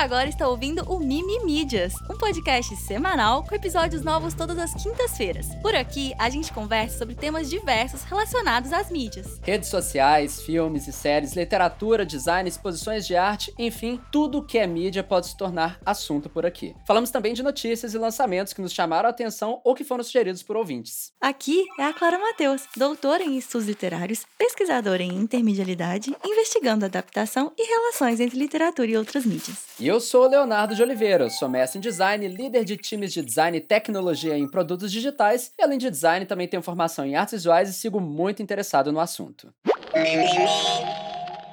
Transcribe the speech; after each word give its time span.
agora 0.00 0.30
está 0.30 0.48
ouvindo 0.48 0.82
o 0.88 0.98
Mimi 0.98 1.44
Mídias, 1.44 1.92
um 2.08 2.16
podcast 2.20 2.76
semanal 2.76 3.42
com 3.44 3.54
episódios 3.54 4.04
novos 4.04 4.34
todas 4.34 4.58
as 4.58 4.74
quintas-feiras. 4.74 5.54
Por 5.62 5.74
aqui, 5.74 6.12
a 6.18 6.28
gente 6.28 6.52
conversa 6.52 6.98
sobre 6.98 7.14
temas 7.14 7.48
diversos 7.48 8.02
relacionados 8.02 8.74
às 8.74 8.90
mídias. 8.90 9.40
Redes 9.42 9.70
sociais, 9.70 10.42
filmes 10.42 10.86
e 10.86 10.92
séries, 10.92 11.32
literatura, 11.32 12.04
design, 12.04 12.46
exposições 12.46 13.06
de 13.06 13.16
arte, 13.16 13.54
enfim, 13.58 13.98
tudo 14.12 14.44
que 14.44 14.58
é 14.58 14.66
mídia 14.66 15.02
pode 15.02 15.28
se 15.28 15.36
tornar 15.36 15.80
assunto 15.84 16.28
por 16.28 16.44
aqui. 16.44 16.76
Falamos 16.86 17.10
também 17.10 17.32
de 17.32 17.42
notícias 17.42 17.94
e 17.94 17.98
lançamentos 17.98 18.52
que 18.52 18.60
nos 18.60 18.74
chamaram 18.74 19.08
a 19.08 19.10
atenção 19.10 19.58
ou 19.64 19.74
que 19.74 19.82
foram 19.82 20.04
sugeridos 20.04 20.42
por 20.42 20.58
ouvintes. 20.58 21.12
Aqui 21.22 21.64
é 21.78 21.84
a 21.84 21.94
Clara 21.94 22.18
Mateus, 22.18 22.64
doutora 22.76 23.24
em 23.24 23.38
estudos 23.38 23.66
literários, 23.66 24.26
pesquisadora 24.36 25.02
em 25.02 25.16
intermedialidade, 25.16 26.14
investigando 26.22 26.84
adaptação 26.84 27.50
e 27.56 27.66
relações 27.66 28.20
entre 28.20 28.38
literatura 28.38 28.90
e 28.90 28.96
outras 28.98 29.24
mídias. 29.24 29.70
E 29.80 29.88
eu 29.88 29.98
sou 29.98 30.26
o 30.26 30.28
Leonardo 30.28 30.74
de 30.74 30.82
Oliveira, 30.82 31.30
sou 31.30 31.48
mestre 31.48 31.78
em 31.78 31.80
design, 31.80 32.09
líder 32.16 32.64
de 32.64 32.76
times 32.76 33.12
de 33.12 33.22
design 33.22 33.56
e 33.58 33.60
tecnologia 33.60 34.36
em 34.36 34.48
produtos 34.48 34.90
digitais, 34.90 35.52
e 35.58 35.62
além 35.62 35.78
de 35.78 35.90
design 35.90 36.26
também 36.26 36.48
tenho 36.48 36.62
formação 36.62 37.04
em 37.04 37.14
artes 37.14 37.32
visuais 37.32 37.68
e 37.68 37.72
sigo 37.72 38.00
muito 38.00 38.42
interessado 38.42 38.92
no 38.92 39.00
assunto. 39.00 39.52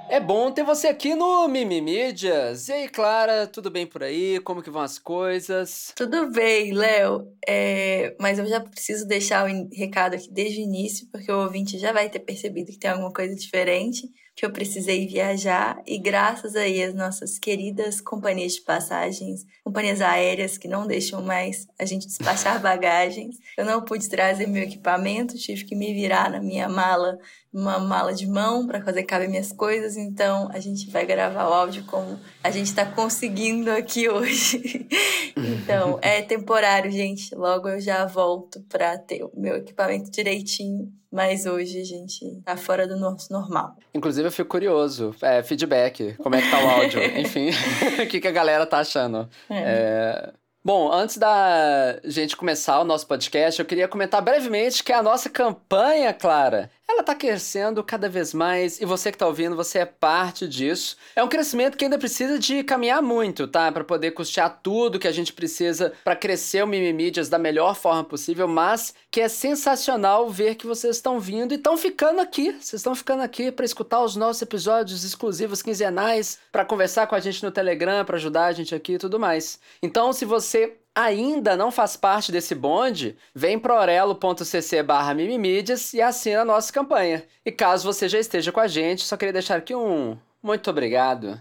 É 0.09 0.21
bom 0.21 0.49
ter 0.51 0.63
você 0.63 0.87
aqui 0.87 1.15
no 1.15 1.49
Mimimídias. 1.49 2.69
E 2.69 2.73
aí, 2.73 2.87
Clara, 2.87 3.45
tudo 3.45 3.69
bem 3.69 3.85
por 3.85 4.01
aí? 4.01 4.39
Como 4.39 4.63
que 4.63 4.69
vão 4.69 4.81
as 4.81 4.97
coisas? 4.97 5.91
Tudo 5.97 6.31
bem, 6.31 6.73
Léo. 6.73 7.27
É... 7.45 8.15
Mas 8.17 8.39
eu 8.39 8.45
já 8.45 8.61
preciso 8.61 9.05
deixar 9.05 9.45
o 9.45 9.69
recado 9.73 10.13
aqui 10.15 10.31
desde 10.31 10.61
o 10.61 10.63
início, 10.63 11.07
porque 11.11 11.29
o 11.29 11.41
ouvinte 11.41 11.77
já 11.77 11.91
vai 11.91 12.09
ter 12.09 12.19
percebido 12.19 12.71
que 12.71 12.79
tem 12.79 12.89
alguma 12.89 13.11
coisa 13.11 13.35
diferente 13.35 14.07
que 14.37 14.45
eu 14.45 14.51
precisei 14.51 15.07
viajar 15.07 15.81
e 15.83 15.97
graças 15.97 16.55
aí 16.55 16.83
às 16.83 16.93
nossas 16.93 17.39
queridas 17.39 17.99
companhias 17.99 18.53
de 18.53 18.61
passagens, 18.61 19.47
companhias 19.63 19.99
aéreas 19.99 20.59
que 20.59 20.67
não 20.67 20.85
deixam 20.85 21.23
mais 21.23 21.67
a 21.79 21.85
gente 21.85 22.05
despachar 22.05 22.61
bagagens, 22.61 23.39
eu 23.57 23.65
não 23.65 23.83
pude 23.83 24.07
trazer 24.07 24.45
meu 24.45 24.61
equipamento, 24.61 25.39
tive 25.39 25.65
que 25.65 25.75
me 25.75 25.91
virar 25.91 26.29
na 26.29 26.39
minha 26.39 26.69
mala, 26.69 27.17
uma 27.53 27.79
mala 27.79 28.13
de 28.13 28.27
mão 28.27 28.67
para 28.67 28.81
fazer 28.81 29.03
caber 29.03 29.29
minhas 29.29 29.51
coisas, 29.51 29.97
então 29.97 30.49
a 30.51 30.59
gente 30.59 30.89
vai 30.89 31.05
gravar 31.05 31.47
o 31.47 31.53
áudio 31.53 31.83
como 31.85 32.19
a 32.43 32.51
gente 32.51 32.67
está 32.67 32.85
conseguindo 32.85 33.71
aqui 33.71 34.09
hoje. 34.09 34.87
então, 35.35 35.99
é 36.01 36.21
temporário, 36.21 36.91
gente. 36.91 37.33
Logo 37.33 37.67
eu 37.67 37.79
já 37.79 38.05
volto 38.05 38.61
para 38.69 38.97
ter 38.97 39.23
o 39.23 39.31
meu 39.35 39.55
equipamento 39.57 40.11
direitinho 40.11 40.91
mas 41.11 41.45
hoje 41.45 41.81
a 41.81 41.85
gente 41.85 42.41
tá 42.43 42.57
fora 42.57 42.87
do 42.87 42.97
nosso 42.97 43.31
normal. 43.31 43.75
Inclusive, 43.93 44.27
eu 44.27 44.31
fico 44.31 44.49
curioso. 44.49 45.15
É, 45.21 45.41
feedback, 45.41 46.13
como 46.17 46.35
é 46.35 46.41
que 46.41 46.51
tá 46.51 46.59
o 46.59 46.69
áudio? 46.69 47.01
Enfim, 47.17 47.49
o 48.03 48.07
que, 48.07 48.19
que 48.19 48.27
a 48.27 48.31
galera 48.31 48.65
tá 48.65 48.79
achando? 48.79 49.27
É. 49.49 49.55
É... 49.55 50.33
Bom, 50.63 50.91
antes 50.91 51.17
da 51.17 51.97
gente 52.03 52.35
começar 52.35 52.81
o 52.81 52.83
nosso 52.83 53.07
podcast, 53.07 53.57
eu 53.57 53.65
queria 53.65 53.87
comentar 53.87 54.21
brevemente 54.21 54.83
que 54.83 54.91
a 54.91 55.01
nossa 55.01 55.29
campanha, 55.29 56.13
Clara, 56.13 56.69
ela 56.89 57.01
está 57.01 57.13
crescendo 57.13 57.83
cada 57.83 58.07
vez 58.07 58.33
mais 58.33 58.79
e 58.79 58.85
você 58.85 59.11
que 59.11 59.15
está 59.15 59.27
ouvindo, 59.27 59.55
você 59.55 59.79
é 59.79 59.85
parte 59.85 60.47
disso. 60.47 60.95
É 61.15 61.23
um 61.23 61.27
crescimento 61.27 61.77
que 61.77 61.83
ainda 61.83 61.97
precisa 61.97 62.39
de 62.39 62.63
caminhar 62.63 63.01
muito, 63.01 63.45
tá? 63.45 63.69
Para 63.71 63.83
poder 63.83 64.11
custear 64.11 64.61
tudo 64.63 64.97
que 64.97 65.07
a 65.07 65.11
gente 65.11 65.33
precisa 65.33 65.91
para 66.03 66.15
crescer 66.15 66.63
o 66.63 66.67
Mimimídias 66.67 67.27
da 67.27 67.37
melhor 67.37 67.75
forma 67.75 68.03
possível, 68.05 68.47
mas 68.47 68.93
que 69.11 69.19
é 69.19 69.27
sensacional 69.27 70.29
ver 70.29 70.55
que 70.55 70.65
vocês 70.65 70.95
estão 70.95 71.19
vindo 71.19 71.51
e 71.51 71.55
estão 71.55 71.75
ficando 71.77 72.21
aqui. 72.21 72.51
Vocês 72.53 72.79
estão 72.79 72.95
ficando 72.95 73.21
aqui 73.21 73.51
para 73.51 73.65
escutar 73.65 74.01
os 74.01 74.15
nossos 74.15 74.41
episódios 74.41 75.03
exclusivos 75.03 75.61
quinzenais, 75.61 76.39
para 76.51 76.63
conversar 76.63 77.07
com 77.07 77.15
a 77.15 77.19
gente 77.19 77.43
no 77.43 77.51
Telegram, 77.51 78.05
para 78.05 78.15
ajudar 78.15 78.45
a 78.45 78.53
gente 78.53 78.73
aqui 78.73 78.93
e 78.93 78.97
tudo 78.97 79.19
mais. 79.19 79.59
Então, 79.83 80.13
se 80.13 80.23
você 80.23 80.77
ainda 80.97 81.55
não 81.55 81.71
faz 81.71 81.95
parte 81.95 82.31
desse 82.31 82.55
bonde, 82.55 83.15
vem 83.33 83.59
pro 83.59 83.75
orelo.cc 83.75 84.81
barra 84.81 85.13
mimimídias 85.13 85.93
e 85.93 86.01
assina 86.01 86.41
a 86.41 86.45
nossa 86.45 86.73
campanha. 86.73 87.23
E 87.45 87.51
caso 87.51 87.85
você 87.85 88.09
já 88.09 88.17
esteja 88.17 88.51
com 88.51 88.59
a 88.59 88.67
gente, 88.67 89.03
só 89.03 89.15
queria 89.15 89.33
deixar 89.33 89.57
aqui 89.57 89.75
um 89.75 90.17
muito 90.41 90.69
obrigado. 90.71 91.39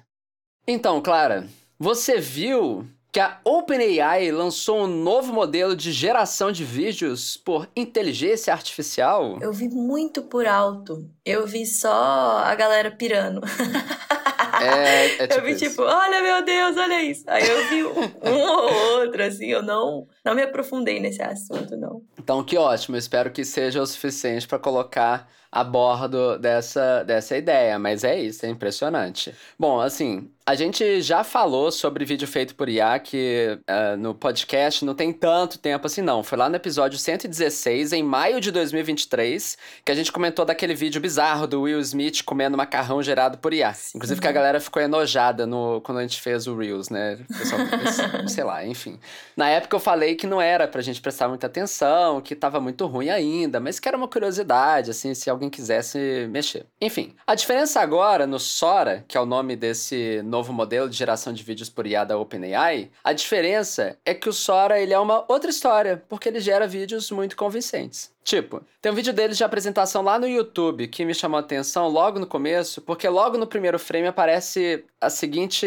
Então, 0.69 1.00
Clara, 1.00 1.49
você 1.78 2.19
viu 2.19 2.87
que 3.11 3.21
a 3.21 3.41
OpenAI 3.45 4.31
lançou 4.31 4.83
um 4.83 4.87
novo 4.87 5.33
modelo 5.33 5.75
de 5.75 5.91
geração 5.91 6.53
de 6.53 6.65
vídeos 6.65 7.37
por 7.39 7.66
inteligência 7.75 8.53
artificial? 8.53 9.39
Eu 9.41 9.55
vi 9.55 9.69
muito 9.69 10.22
por 10.22 10.47
alto. 10.47 11.09
Eu 11.25 11.47
vi 11.47 11.65
só 11.65 12.39
a 12.45 12.55
galera 12.55 12.91
pirando. 12.91 13.41
É, 14.61 15.22
é 15.25 15.27
tipo 15.27 15.41
eu 15.41 15.44
vi 15.44 15.53
isso. 15.53 15.69
tipo, 15.69 15.83
olha 15.83 16.22
meu 16.22 16.44
Deus, 16.44 16.77
olha 16.77 17.03
isso. 17.03 17.25
Aí 17.27 17.47
eu 17.49 17.69
vi 17.69 17.84
um, 17.84 18.31
um 18.31 18.41
ou 18.47 19.00
outro, 19.00 19.22
assim, 19.22 19.47
eu 19.47 19.62
não, 19.62 20.06
não 20.25 20.34
me 20.34 20.43
aprofundei 20.43 21.00
nesse 21.00 21.22
assunto, 21.22 21.77
não. 21.77 22.03
Então, 22.19 22.43
que 22.44 22.56
ótimo. 22.56 22.97
Espero 22.97 23.31
que 23.31 23.45
seja 23.45 23.81
o 23.83 23.87
suficiente 23.87 24.47
para 24.47 24.59
colocar 24.59 25.28
a 25.50 25.65
bordo 25.65 26.39
dessa, 26.39 27.03
dessa 27.05 27.37
ideia, 27.37 27.78
mas 27.78 28.05
é 28.05 28.21
isso, 28.21 28.45
é 28.45 28.49
impressionante. 28.49 29.34
Bom, 29.59 29.81
assim, 29.81 30.31
a 30.49 30.55
gente 30.55 31.03
já 31.03 31.25
falou 31.25 31.73
sobre 31.73 32.05
vídeo 32.05 32.29
feito 32.29 32.55
por 32.55 32.69
IA 32.69 33.01
que 33.01 33.59
uh, 33.69 33.97
no 33.97 34.15
podcast 34.15 34.84
não 34.84 34.95
tem 34.95 35.12
tanto 35.12 35.59
tempo 35.59 35.84
assim, 35.84 36.01
não. 36.01 36.23
Foi 36.23 36.39
lá 36.39 36.49
no 36.49 36.55
episódio 36.55 36.97
116, 36.97 37.93
em 37.93 38.05
maio 38.05 38.41
de 38.41 38.53
2023, 38.53 39.59
que 39.84 39.91
a 39.91 39.95
gente 39.95 40.12
comentou 40.12 40.45
daquele 40.45 40.73
vídeo 40.73 41.01
bizarro 41.01 41.49
do 41.49 41.62
Will 41.62 41.81
Smith 41.81 42.23
comendo 42.25 42.57
macarrão 42.57 43.03
gerado 43.03 43.39
por 43.39 43.53
IA. 43.53 43.75
Sim. 43.75 43.99
Inclusive 43.99 44.21
que 44.21 44.29
a 44.29 44.33
galera 44.33 44.61
ficou 44.61 44.81
enojada 44.81 45.49
no, 45.49 45.81
quando 45.81 45.99
a 45.99 46.03
gente 46.03 46.21
fez 46.21 46.47
o 46.47 46.57
Reels, 46.57 46.91
né? 46.91 47.19
O 47.28 47.39
pessoal, 47.39 47.61
sei 48.31 48.45
lá, 48.45 48.65
enfim. 48.65 49.01
Na 49.37 49.49
época 49.49 49.75
eu 49.75 49.81
falei 49.81 50.15
que 50.15 50.28
não 50.28 50.41
era 50.41 50.69
pra 50.69 50.81
gente 50.81 51.01
prestar 51.01 51.27
muita 51.27 51.49
atenção, 51.49 52.21
que 52.21 52.37
tava 52.37 52.61
muito 52.61 52.87
ruim 52.87 53.11
ainda, 53.11 53.59
mas 53.59 53.81
que 53.81 53.89
era 53.89 53.97
uma 53.97 54.07
curiosidade, 54.07 54.93
assim, 54.93 55.13
se 55.13 55.28
alguém 55.28 55.51
quisesse 55.51 56.28
mexer. 56.31 56.67
Enfim, 56.81 57.17
a 57.27 57.34
diferença 57.34 57.81
agora 57.81 58.28
no 58.28 58.39
Sora, 58.39 59.05
que 59.09 59.17
é 59.17 59.21
o 59.21 59.27
nome 59.27 59.57
desse 59.57 60.23
novo 60.23 60.35
modelo 60.44 60.88
de 60.88 60.97
geração 60.97 61.32
de 61.32 61.42
vídeos 61.42 61.69
por 61.69 61.86
IA 61.86 62.04
da 62.04 62.19
OpenAI, 62.19 62.91
a 63.02 63.12
diferença 63.12 63.98
é 64.04 64.14
que 64.14 64.28
o 64.28 64.32
Sora 64.32 64.80
ele 64.80 64.92
é 64.92 64.98
uma 64.98 65.24
outra 65.28 65.50
história, 65.50 66.02
porque 66.08 66.28
ele 66.28 66.41
gera 66.41 66.66
vídeos 66.66 67.10
muito 67.10 67.36
convincentes. 67.36 68.14
Tipo, 68.24 68.62
tem 68.82 68.91
um 68.91 68.94
vídeo 68.94 69.12
deles 69.12 69.36
de 69.36 69.44
apresentação 69.44 70.02
lá 70.02 70.19
no 70.19 70.26
YouTube 70.26 70.88
que 70.88 71.04
me 71.04 71.14
chamou 71.14 71.36
a 71.36 71.41
atenção 71.41 71.88
logo 71.88 72.19
no 72.19 72.26
começo, 72.26 72.80
porque 72.82 73.08
logo 73.08 73.38
no 73.38 73.47
primeiro 73.47 73.78
frame 73.78 74.08
aparece 74.08 74.84
a 75.00 75.08
seguinte, 75.08 75.66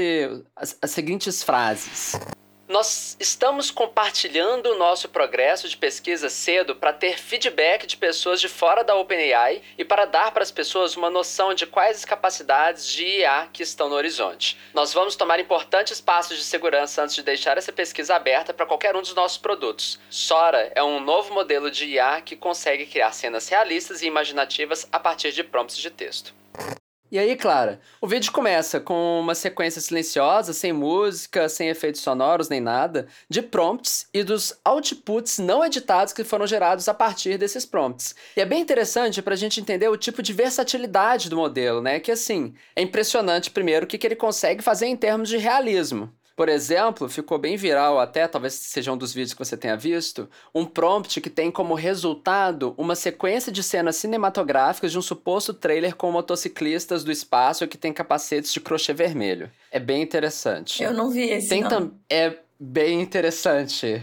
as, 0.56 0.78
as 0.82 0.92
seguintes 0.92 1.42
frases. 1.42 2.20
Nós 2.70 3.18
estamos 3.20 3.72
compartilhando 3.72 4.68
o 4.68 4.78
nosso 4.78 5.10
progresso 5.10 5.68
de 5.68 5.76
pesquisa 5.76 6.30
cedo 6.30 6.76
para 6.76 6.94
ter 6.94 7.18
feedback 7.18 7.88
de 7.88 7.98
pessoas 7.98 8.40
de 8.40 8.48
fora 8.48 8.84
da 8.84 8.94
OpenAI 8.94 9.64
e 9.76 9.84
para 9.84 10.06
dar 10.06 10.32
para 10.32 10.44
as 10.44 10.52
pessoas 10.52 10.96
uma 10.96 11.10
noção 11.10 11.56
de 11.56 11.66
quais 11.66 11.98
as 11.98 12.06
capacidades 12.06 12.86
de 12.86 13.04
IA 13.04 13.50
que 13.52 13.64
estão 13.64 13.90
no 13.90 13.96
horizonte. 13.96 14.56
Nós 14.72 14.94
vamos 14.94 15.16
tomar 15.16 15.40
importantes 15.40 16.00
passos 16.00 16.38
de 16.38 16.44
segurança 16.44 17.02
antes 17.02 17.16
de 17.16 17.24
deixar 17.24 17.58
essa 17.58 17.72
pesquisa 17.72 18.16
aberta 18.16 18.54
para 18.54 18.68
qualquer 18.68 18.96
um 18.96 19.02
dos 19.02 19.16
nossos 19.16 19.40
produtos. 19.40 20.00
Sora 20.08 20.72
é 20.76 20.84
um 20.84 21.00
novo 21.00 21.34
modelo 21.34 21.72
de 21.72 21.88
IA 21.88 22.22
que 22.22 22.36
consegue 22.36 22.86
criar 22.86 23.14
cenas 23.14 23.50
realistas 23.50 24.04
e 24.04 24.06
imaginativas 24.06 24.88
a 24.92 25.00
partir 25.00 25.32
de 25.32 25.44
prompts 25.44 25.76
de 25.76 25.90
texto. 25.90 26.36
E 27.12 27.18
aí, 27.18 27.36
Clara, 27.36 27.80
o 28.00 28.08
vídeo 28.08 28.32
começa 28.32 28.80
com 28.80 29.20
uma 29.20 29.34
sequência 29.34 29.82
silenciosa, 29.82 30.54
sem 30.54 30.72
música, 30.72 31.50
sem 31.50 31.68
efeitos 31.68 32.02
sonoros 32.02 32.50
nem 32.50 32.62
nada, 32.62 33.08
de 33.28 33.42
prompts 33.42 34.08
e 34.14 34.22
dos 34.22 34.54
outputs 34.64 35.40
não 35.40 35.66
editados 35.66 36.14
que 36.14 36.24
foram 36.24 36.46
gerados 36.46 36.88
a 36.88 36.94
partir 36.94 37.38
desses 37.40 37.66
prompts. 37.66 38.14
E 38.38 38.42
é 38.42 38.46
bem 38.46 38.62
interessante 38.62 39.24
para 39.24 39.34
a 39.34 39.38
gente 39.38 39.60
entender 39.60 39.90
o 39.90 39.98
tipo 39.98 40.22
de 40.22 40.34
versatilidade 40.34 41.30
do 41.30 41.36
modelo, 41.36 41.82
né? 41.82 42.00
Que 42.00 42.12
assim, 42.12 42.54
é 42.76 42.84
impressionante 42.84 43.50
primeiro 43.50 43.86
o 43.86 43.88
que, 43.88 43.98
que 43.98 44.06
ele 44.06 44.16
consegue 44.16 44.62
fazer 44.62 44.86
em 44.86 44.96
termos 44.96 45.30
de 45.30 45.38
realismo. 45.38 46.14
Por 46.40 46.48
exemplo, 46.48 47.10
ficou 47.10 47.38
bem 47.38 47.58
viral 47.58 48.00
até, 48.00 48.26
talvez 48.26 48.54
seja 48.54 48.94
um 48.94 48.98
dos 48.98 49.14
vídeos 49.14 49.34
que 49.34 49.40
você 49.40 49.58
tenha 49.58 49.76
visto, 49.76 50.30
um 50.56 50.64
prompt 50.64 51.20
que 51.20 51.30
tem 51.30 51.52
como 51.52 51.74
resultado 51.74 52.74
uma 52.78 52.96
sequência 52.96 53.52
de 53.52 53.62
cenas 53.62 53.98
cinematográficas 53.98 54.94
de 54.94 54.98
um 54.98 55.02
suposto 55.02 55.54
trailer 55.54 55.98
com 55.98 56.10
motociclistas 56.14 57.04
do 57.04 57.12
espaço 57.12 57.68
que 57.68 57.78
tem 57.78 57.92
capacetes 57.92 58.54
de 58.54 58.62
crochê 58.62 58.94
vermelho. 58.94 59.52
É 59.70 59.82
bem 59.82 60.02
interessante. 60.02 60.82
Eu 60.82 60.94
não 60.94 61.10
vi 61.10 61.24
esse, 61.24 61.50
tem 61.50 61.62
não. 61.62 61.92
É 62.10 62.38
bem 62.58 63.02
interessante. 63.02 64.02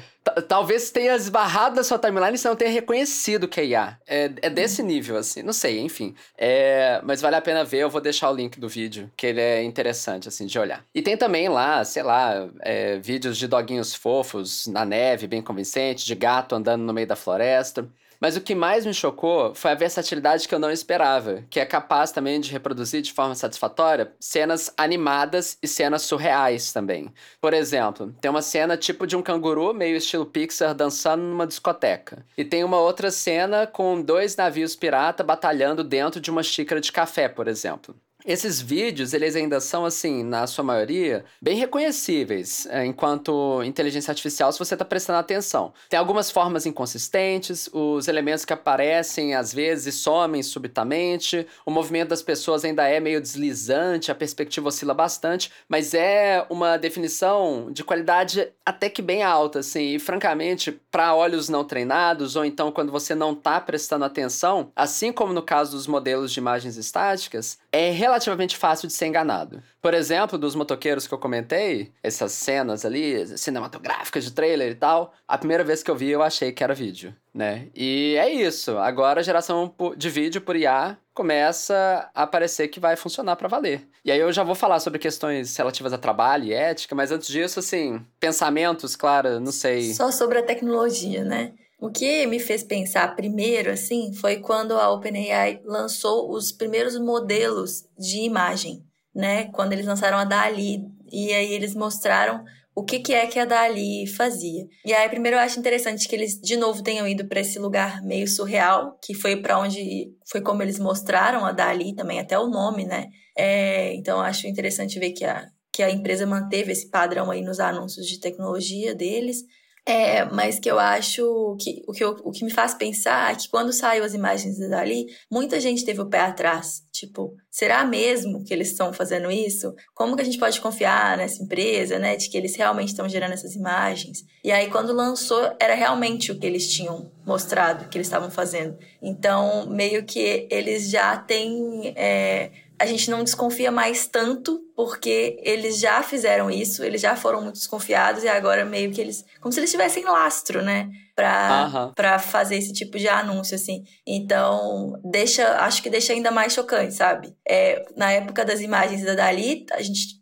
Talvez 0.48 0.90
tenha 0.90 1.14
esbarrado 1.14 1.76
na 1.76 1.84
sua 1.84 1.98
timeline 1.98 2.34
e 2.34 2.38
você 2.38 2.48
não 2.48 2.56
tenha 2.56 2.70
reconhecido 2.70 3.46
que 3.46 3.60
é 3.60 3.66
IA. 3.66 3.98
É, 4.06 4.30
é 4.42 4.50
desse 4.50 4.82
uhum. 4.82 4.88
nível, 4.88 5.16
assim. 5.16 5.42
Não 5.42 5.52
sei, 5.52 5.80
enfim. 5.80 6.14
É, 6.36 7.00
mas 7.04 7.20
vale 7.20 7.36
a 7.36 7.40
pena 7.40 7.64
ver. 7.64 7.78
Eu 7.78 7.90
vou 7.90 8.00
deixar 8.00 8.30
o 8.30 8.34
link 8.34 8.58
do 8.58 8.68
vídeo, 8.68 9.10
que 9.16 9.26
ele 9.26 9.40
é 9.40 9.62
interessante, 9.62 10.28
assim, 10.28 10.46
de 10.46 10.58
olhar. 10.58 10.84
E 10.94 11.00
tem 11.00 11.16
também 11.16 11.48
lá, 11.48 11.84
sei 11.84 12.02
lá, 12.02 12.48
é, 12.60 12.98
vídeos 12.98 13.36
de 13.38 13.46
doguinhos 13.46 13.94
fofos 13.94 14.66
na 14.66 14.84
neve, 14.84 15.26
bem 15.26 15.42
convincente, 15.42 16.04
de 16.04 16.14
gato 16.14 16.54
andando 16.54 16.82
no 16.82 16.92
meio 16.92 17.06
da 17.06 17.16
floresta. 17.16 17.88
Mas 18.20 18.36
o 18.36 18.40
que 18.40 18.54
mais 18.54 18.86
me 18.86 18.94
chocou 18.94 19.54
foi 19.54 19.72
a 19.72 19.74
versatilidade 19.74 20.48
que 20.48 20.54
eu 20.54 20.58
não 20.58 20.70
esperava, 20.70 21.44
que 21.50 21.60
é 21.60 21.66
capaz 21.66 22.12
também 22.12 22.40
de 22.40 22.50
reproduzir 22.50 23.02
de 23.02 23.12
forma 23.12 23.34
satisfatória 23.34 24.12
cenas 24.18 24.72
animadas 24.76 25.58
e 25.62 25.68
cenas 25.68 26.02
surreais 26.02 26.72
também. 26.72 27.12
Por 27.40 27.52
exemplo, 27.52 28.14
tem 28.20 28.30
uma 28.30 28.42
cena 28.42 28.76
tipo 28.76 29.06
de 29.06 29.16
um 29.16 29.22
canguru, 29.22 29.74
meio 29.74 29.96
estilo 29.96 30.26
Pixar, 30.26 30.74
dançando 30.74 31.22
numa 31.22 31.46
discoteca. 31.46 32.24
E 32.36 32.44
tem 32.44 32.64
uma 32.64 32.78
outra 32.78 33.10
cena 33.10 33.66
com 33.66 34.00
dois 34.00 34.36
navios 34.36 34.76
pirata 34.76 35.22
batalhando 35.22 35.84
dentro 35.84 36.20
de 36.20 36.30
uma 36.30 36.42
xícara 36.42 36.80
de 36.80 36.92
café, 36.92 37.28
por 37.28 37.48
exemplo. 37.48 37.94
Esses 38.26 38.60
vídeos, 38.60 39.14
eles 39.14 39.36
ainda 39.36 39.60
são, 39.60 39.84
assim, 39.84 40.24
na 40.24 40.48
sua 40.48 40.64
maioria, 40.64 41.24
bem 41.40 41.56
reconhecíveis 41.56 42.66
é, 42.66 42.84
enquanto 42.84 43.62
inteligência 43.62 44.10
artificial, 44.10 44.50
se 44.50 44.58
você 44.58 44.74
está 44.74 44.84
prestando 44.84 45.20
atenção. 45.20 45.72
Tem 45.88 45.96
algumas 45.96 46.28
formas 46.28 46.66
inconsistentes, 46.66 47.70
os 47.72 48.08
elementos 48.08 48.44
que 48.44 48.52
aparecem 48.52 49.36
às 49.36 49.54
vezes 49.54 49.94
somem 49.94 50.42
subitamente, 50.42 51.46
o 51.64 51.70
movimento 51.70 52.08
das 52.08 52.20
pessoas 52.20 52.64
ainda 52.64 52.88
é 52.88 52.98
meio 52.98 53.20
deslizante, 53.20 54.10
a 54.10 54.14
perspectiva 54.14 54.70
oscila 54.70 54.92
bastante, 54.92 55.52
mas 55.68 55.94
é 55.94 56.44
uma 56.50 56.76
definição 56.76 57.68
de 57.70 57.84
qualidade 57.84 58.48
até 58.64 58.90
que 58.90 59.02
bem 59.02 59.22
alta, 59.22 59.60
assim, 59.60 59.94
e 59.94 60.00
francamente, 60.00 60.72
para 60.90 61.14
olhos 61.14 61.48
não 61.48 61.64
treinados, 61.64 62.34
ou 62.34 62.44
então 62.44 62.72
quando 62.72 62.90
você 62.90 63.14
não 63.14 63.34
está 63.34 63.60
prestando 63.60 64.04
atenção, 64.04 64.72
assim 64.74 65.12
como 65.12 65.32
no 65.32 65.42
caso 65.42 65.76
dos 65.76 65.86
modelos 65.86 66.32
de 66.32 66.40
imagens 66.40 66.76
estáticas, 66.76 67.58
é 67.76 67.90
relativamente 67.90 68.56
fácil 68.56 68.88
de 68.88 68.94
ser 68.94 69.06
enganado. 69.06 69.62
Por 69.82 69.92
exemplo, 69.94 70.38
dos 70.38 70.54
motoqueiros 70.54 71.06
que 71.06 71.14
eu 71.14 71.18
comentei, 71.18 71.92
essas 72.02 72.32
cenas 72.32 72.84
ali 72.84 73.26
cinematográficas 73.38 74.24
de 74.24 74.32
trailer 74.32 74.72
e 74.72 74.74
tal, 74.74 75.12
a 75.28 75.36
primeira 75.36 75.62
vez 75.62 75.82
que 75.82 75.90
eu 75.90 75.96
vi 75.96 76.10
eu 76.10 76.22
achei 76.22 76.52
que 76.52 76.64
era 76.64 76.74
vídeo, 76.74 77.14
né? 77.34 77.68
E 77.74 78.16
é 78.18 78.32
isso. 78.32 78.78
Agora 78.78 79.20
a 79.20 79.22
geração 79.22 79.74
de 79.96 80.10
vídeo 80.10 80.40
por 80.40 80.56
IA 80.56 80.96
começa 81.12 82.10
a 82.14 82.26
parecer 82.26 82.68
que 82.68 82.80
vai 82.80 82.96
funcionar 82.96 83.36
para 83.36 83.48
valer. 83.48 83.88
E 84.04 84.10
aí 84.10 84.20
eu 84.20 84.32
já 84.32 84.42
vou 84.42 84.54
falar 84.54 84.80
sobre 84.80 84.98
questões 84.98 85.56
relativas 85.56 85.92
a 85.92 85.98
trabalho 85.98 86.44
e 86.44 86.52
ética, 86.52 86.94
mas 86.94 87.10
antes 87.10 87.28
disso, 87.28 87.58
assim, 87.58 88.04
pensamentos, 88.20 88.94
claro, 88.94 89.40
não 89.40 89.52
sei. 89.52 89.94
Só 89.94 90.10
sobre 90.10 90.38
a 90.38 90.42
tecnologia, 90.42 91.24
né? 91.24 91.52
O 91.78 91.90
que 91.90 92.26
me 92.26 92.38
fez 92.38 92.62
pensar 92.62 93.14
primeiro, 93.14 93.70
assim, 93.70 94.12
foi 94.14 94.36
quando 94.36 94.72
a 94.72 94.90
OpenAI 94.90 95.60
lançou 95.64 96.30
os 96.32 96.50
primeiros 96.50 96.98
modelos 96.98 97.84
de 97.98 98.20
imagem, 98.20 98.82
né? 99.14 99.44
Quando 99.52 99.74
eles 99.74 99.86
lançaram 99.86 100.16
a 100.16 100.24
DALI. 100.24 100.84
E 101.12 101.32
aí 101.32 101.52
eles 101.52 101.74
mostraram 101.74 102.44
o 102.74 102.82
que, 102.82 102.98
que 102.98 103.14
é 103.14 103.26
que 103.26 103.38
a 103.38 103.44
DALI 103.44 104.06
fazia. 104.06 104.66
E 104.84 104.92
aí, 104.92 105.08
primeiro, 105.08 105.36
eu 105.36 105.40
acho 105.40 105.58
interessante 105.58 106.08
que 106.08 106.14
eles, 106.14 106.40
de 106.40 106.56
novo, 106.56 106.82
tenham 106.82 107.06
ido 107.06 107.26
para 107.26 107.40
esse 107.40 107.58
lugar 107.58 108.02
meio 108.02 108.26
surreal, 108.28 108.98
que 109.02 109.14
foi 109.14 109.36
para 109.36 109.58
onde. 109.58 110.14
Foi 110.26 110.40
como 110.40 110.62
eles 110.62 110.78
mostraram 110.78 111.44
a 111.44 111.52
DALI 111.52 111.94
também, 111.94 112.20
até 112.20 112.38
o 112.38 112.48
nome, 112.48 112.84
né? 112.84 113.08
É, 113.36 113.94
então, 113.94 114.18
eu 114.18 114.24
acho 114.24 114.46
interessante 114.46 114.98
ver 114.98 115.12
que 115.12 115.24
a, 115.24 115.46
que 115.72 115.82
a 115.82 115.90
empresa 115.90 116.26
manteve 116.26 116.72
esse 116.72 116.88
padrão 116.90 117.30
aí 117.30 117.42
nos 117.42 117.60
anúncios 117.60 118.06
de 118.06 118.18
tecnologia 118.18 118.94
deles. 118.94 119.44
É, 119.88 120.24
mas 120.24 120.58
que 120.58 120.68
eu 120.68 120.80
acho 120.80 121.56
que 121.60 121.80
o, 121.86 121.92
que 121.92 122.02
eu, 122.02 122.16
o 122.24 122.32
que 122.32 122.44
me 122.44 122.50
faz 122.50 122.74
pensar 122.74 123.30
é 123.30 123.36
que 123.36 123.48
quando 123.48 123.72
saiu 123.72 124.02
as 124.02 124.14
imagens 124.14 124.58
dali, 124.58 125.06
muita 125.30 125.60
gente 125.60 125.84
teve 125.84 126.00
o 126.00 126.10
pé 126.10 126.22
atrás. 126.22 126.82
Tipo, 126.90 127.36
será 127.48 127.84
mesmo 127.84 128.42
que 128.42 128.52
eles 128.52 128.72
estão 128.72 128.92
fazendo 128.92 129.30
isso? 129.30 129.72
Como 129.94 130.16
que 130.16 130.22
a 130.22 130.24
gente 130.24 130.38
pode 130.38 130.60
confiar 130.60 131.16
nessa 131.16 131.40
empresa, 131.40 132.00
né? 132.00 132.16
De 132.16 132.28
que 132.28 132.36
eles 132.36 132.56
realmente 132.56 132.88
estão 132.88 133.08
gerando 133.08 133.34
essas 133.34 133.54
imagens? 133.54 134.24
E 134.42 134.50
aí, 134.50 134.68
quando 134.70 134.92
lançou, 134.92 135.54
era 135.60 135.74
realmente 135.74 136.32
o 136.32 136.38
que 136.38 136.46
eles 136.46 136.68
tinham 136.68 137.12
mostrado, 137.24 137.88
que 137.88 137.96
eles 137.96 138.08
estavam 138.08 138.30
fazendo. 138.30 138.76
Então, 139.00 139.68
meio 139.68 140.04
que 140.04 140.48
eles 140.50 140.90
já 140.90 141.16
têm. 141.16 141.92
É, 141.94 142.50
a 142.78 142.86
gente 142.86 143.10
não 143.10 143.24
desconfia 143.24 143.70
mais 143.70 144.06
tanto 144.06 144.60
porque 144.74 145.40
eles 145.42 145.78
já 145.78 146.02
fizeram 146.02 146.50
isso, 146.50 146.84
eles 146.84 147.00
já 147.00 147.16
foram 147.16 147.40
muito 147.40 147.54
desconfiados 147.54 148.22
e 148.22 148.28
agora 148.28 148.64
meio 148.64 148.92
que 148.92 149.00
eles. 149.00 149.24
Como 149.40 149.52
se 149.52 149.60
eles 149.60 149.70
tivessem 149.70 150.04
lastro, 150.04 150.62
né? 150.62 150.90
Pra, 151.16 151.70
uhum. 151.72 151.94
Pra 151.94 152.18
fazer 152.18 152.56
esse 152.56 152.74
tipo 152.74 152.98
de 152.98 153.08
anúncio, 153.08 153.54
assim. 153.54 153.84
Então, 154.06 155.00
deixa. 155.02 155.48
Acho 155.60 155.82
que 155.82 155.88
deixa 155.88 156.12
ainda 156.12 156.30
mais 156.30 156.52
chocante, 156.52 156.92
sabe? 156.92 157.34
É, 157.48 157.82
na 157.96 158.12
época 158.12 158.44
das 158.44 158.60
imagens 158.60 159.02
da 159.02 159.14
Dali, 159.14 159.64
a 159.72 159.80
gente 159.80 160.16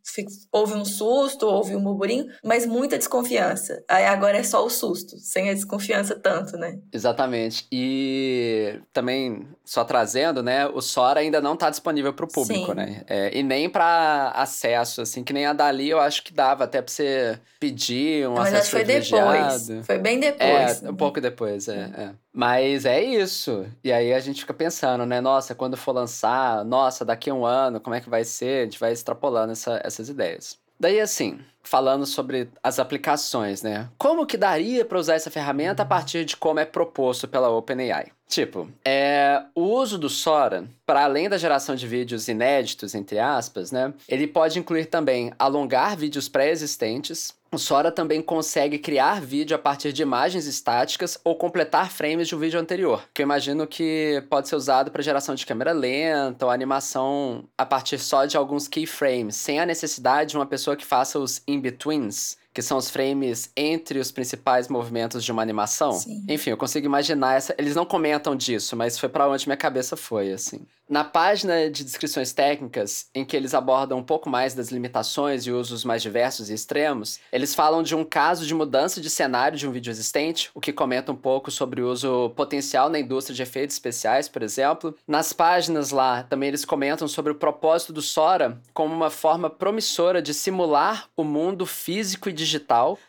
houve 0.52 0.75
um 0.75 0.85
susto, 0.85 1.46
houve 1.46 1.75
um 1.75 1.82
burburinho, 1.82 2.26
mas 2.44 2.67
muita 2.67 2.96
desconfiança. 2.96 3.82
Aí 3.88 4.05
agora 4.05 4.38
é 4.38 4.43
só 4.43 4.64
o 4.64 4.70
susto, 4.70 5.19
sem 5.19 5.50
a 5.50 5.55
desconfiança 5.55 6.14
tanto, 6.14 6.56
né? 6.56 6.79
Exatamente. 6.93 7.67
E 7.73 8.79
também, 8.93 9.49
só 9.64 9.85
trazendo, 9.85 10.43
né, 10.43 10.67
o 10.67 10.81
Sora 10.81 11.20
ainda 11.20 11.40
não 11.40 11.55
está 11.55 11.70
disponível 11.70 12.12
para 12.12 12.25
o 12.25 12.29
público, 12.29 12.67
Sim. 12.70 12.75
né? 12.75 13.02
É, 13.08 13.37
e 13.37 13.43
nem 13.43 13.69
para 13.69 14.31
acesso, 14.37 15.02
assim, 15.02 15.25
que 15.25 15.32
nem 15.32 15.47
a 15.47 15.52
Dali 15.52 15.90
eu 15.90 15.99
acho 15.99 16.23
que 16.23 16.32
dava 16.32 16.64
até 16.64 16.81
para 16.81 16.93
você 16.93 17.40
pedir 17.58 18.29
um 18.29 18.35
mas 18.35 18.52
acesso 18.52 18.70
foi 18.70 18.85
depois. 18.85 19.69
Foi 19.85 19.99
bem 19.99 20.20
depois. 20.20 20.82
É, 20.82 20.84
um 20.91 20.97
pouco 20.97 21.21
depois, 21.21 21.69
é, 21.69 21.91
é. 21.97 22.11
Mas 22.33 22.85
é 22.85 23.03
isso. 23.03 23.67
E 23.83 23.93
aí 23.93 24.13
a 24.13 24.21
gente 24.21 24.41
fica 24.41 24.55
pensando, 24.55 25.07
né? 25.07 25.21
Nossa, 25.21 25.55
quando 25.55 25.77
for 25.77 25.93
lançar, 25.93 26.65
nossa, 26.65 27.05
daqui 27.05 27.31
a 27.31 27.35
um 27.35 27.45
ano, 27.45 27.81
como 27.81 27.95
é 27.95 28.01
que 28.01 28.11
vai 28.11 28.25
ser? 28.25 28.63
A 28.63 28.65
gente 28.65 28.79
vai 28.79 28.93
extrapolando 28.93 29.53
essa, 29.53 29.81
essas 29.85 30.09
ideias. 30.09 30.59
Daí, 30.79 31.01
assim, 31.01 31.39
falando 31.63 32.05
sobre 32.05 32.49
as 32.63 32.79
aplicações, 32.79 33.63
né? 33.63 33.89
Como 33.97 34.27
que 34.27 34.37
daria 34.37 34.85
para 34.85 34.99
usar 34.99 35.15
essa 35.15 35.31
ferramenta 35.31 35.83
a 35.83 35.87
partir 35.87 36.25
de 36.25 36.37
como 36.37 36.61
é 36.61 36.65
proposto 36.65 37.27
pela 37.27 37.49
OpenAI? 37.49 38.09
Tipo, 38.29 38.69
é, 38.85 39.43
o 39.55 39.63
uso 39.63 39.97
do 39.97 40.09
Sora, 40.09 40.65
para 40.85 41.05
além 41.05 41.29
da 41.29 41.39
geração 41.39 41.75
de 41.77 41.87
vídeos 41.87 42.27
inéditos, 42.27 42.95
entre 42.95 43.19
aspas, 43.19 43.71
né? 43.71 43.95
Ele 44.09 44.27
pode 44.27 44.59
incluir 44.59 44.87
também 44.87 45.33
alongar 45.39 45.97
vídeos 45.97 46.29
pré-existentes, 46.29 47.35
Sora 47.59 47.91
também 47.91 48.21
consegue 48.23 48.79
criar 48.79 49.21
vídeo 49.21 49.55
a 49.55 49.59
partir 49.59 49.93
de 49.93 50.03
imagens 50.03 50.47
estáticas 50.47 51.19
ou 51.25 51.37
completar 51.37 51.91
frames 51.91 52.29
de 52.29 52.35
um 52.35 52.39
vídeo 52.39 52.61
anterior, 52.61 53.05
que 53.12 53.23
eu 53.23 53.25
imagino 53.25 53.67
que 53.67 54.23
pode 54.29 54.49
ser 54.49 54.56
usado 54.56 54.91
para 54.91 55.03
geração 55.03 55.35
de 55.35 55.47
câmera 55.47 55.73
lenta 55.73 56.45
ou 56.45 56.51
animação 56.51 57.45
a 57.56 57.67
partir 57.67 57.99
só 57.99 58.25
de 58.27 58.37
alguns 58.37 58.69
keyframes, 58.69 59.37
sem 59.37 59.61
a 59.61 59.67
necessidade 59.67 60.31
de 60.31 60.37
uma 60.37 60.47
pessoa 60.47 60.77
que 60.77 60.85
faça 60.85 61.19
os 61.19 61.43
in-betweens, 61.47 62.37
que 62.55 62.62
são 62.62 62.79
os 62.79 62.89
frames 62.89 63.51
entre 63.56 63.99
os 63.99 64.12
principais 64.12 64.69
movimentos 64.69 65.25
de 65.25 65.33
uma 65.33 65.43
animação. 65.43 65.93
Sim. 65.93 66.25
Enfim, 66.29 66.51
eu 66.51 66.56
consigo 66.56 66.87
imaginar 66.87 67.35
essa. 67.35 67.55
Eles 67.59 67.75
não 67.75 67.85
comentam 67.85 68.37
disso, 68.37 68.77
mas 68.77 68.97
foi 68.97 69.09
para 69.09 69.29
onde 69.29 69.49
minha 69.49 69.56
cabeça 69.56 69.97
foi, 69.97 70.33
assim. 70.33 70.65
Na 70.87 71.02
página 71.02 71.71
de 71.71 71.83
descrições 71.83 72.35
técnicas, 72.35 73.07
em 73.14 73.25
que 73.25 73.35
eles 73.35 73.55
abordam 73.55 73.99
um 73.99 74.02
pouco 74.02 74.28
mais 74.28 74.52
das 74.55 74.69
limitações 74.69 75.47
e 75.47 75.50
usos 75.50 75.83
mais 75.83 76.02
diversos 76.02 76.50
e 76.50 76.55
extremos, 76.55 77.19
eles 77.33 77.55
falam 77.55 77.83
de 77.83 77.95
um 77.95 78.05
caso 78.05 78.47
de 78.47 78.55
mudança 78.55 79.00
de 79.00 79.09
cenário 79.09 79.57
de 79.57 79.67
um 79.67 79.73
vídeo 79.73 79.90
existente, 79.90 80.50
o 80.55 80.61
que 80.61 80.75
comenta 80.75 81.11
um 81.11 81.17
pouco 81.17 81.50
sobre 81.50 81.81
o 81.81 81.90
uso 81.90 82.31
potencial 82.37 82.90
na 82.90 82.99
indústria 83.00 83.35
de 83.35 83.43
efeitos 83.43 83.75
especiais, 83.75 84.28
por 84.28 84.43
exemplo. 84.43 84.95
Nas 85.09 85.33
páginas 85.33 85.90
lá, 85.90 86.23
também 86.23 86.50
eles 86.50 86.67
comentam 86.67 87.09
sobre 87.09 87.33
o 87.33 87.37
propósito 87.37 87.93
do 87.93 88.02
Sora 88.02 88.61
como 88.75 88.95
uma 88.95 89.11
forma 89.11 89.49
promissora 89.49 90.21
de 90.21 90.35
simular 90.35 91.09
o 91.17 91.25
mundo 91.25 91.64
físico 91.64 92.28
e 92.28 92.33
digital, 92.33 92.44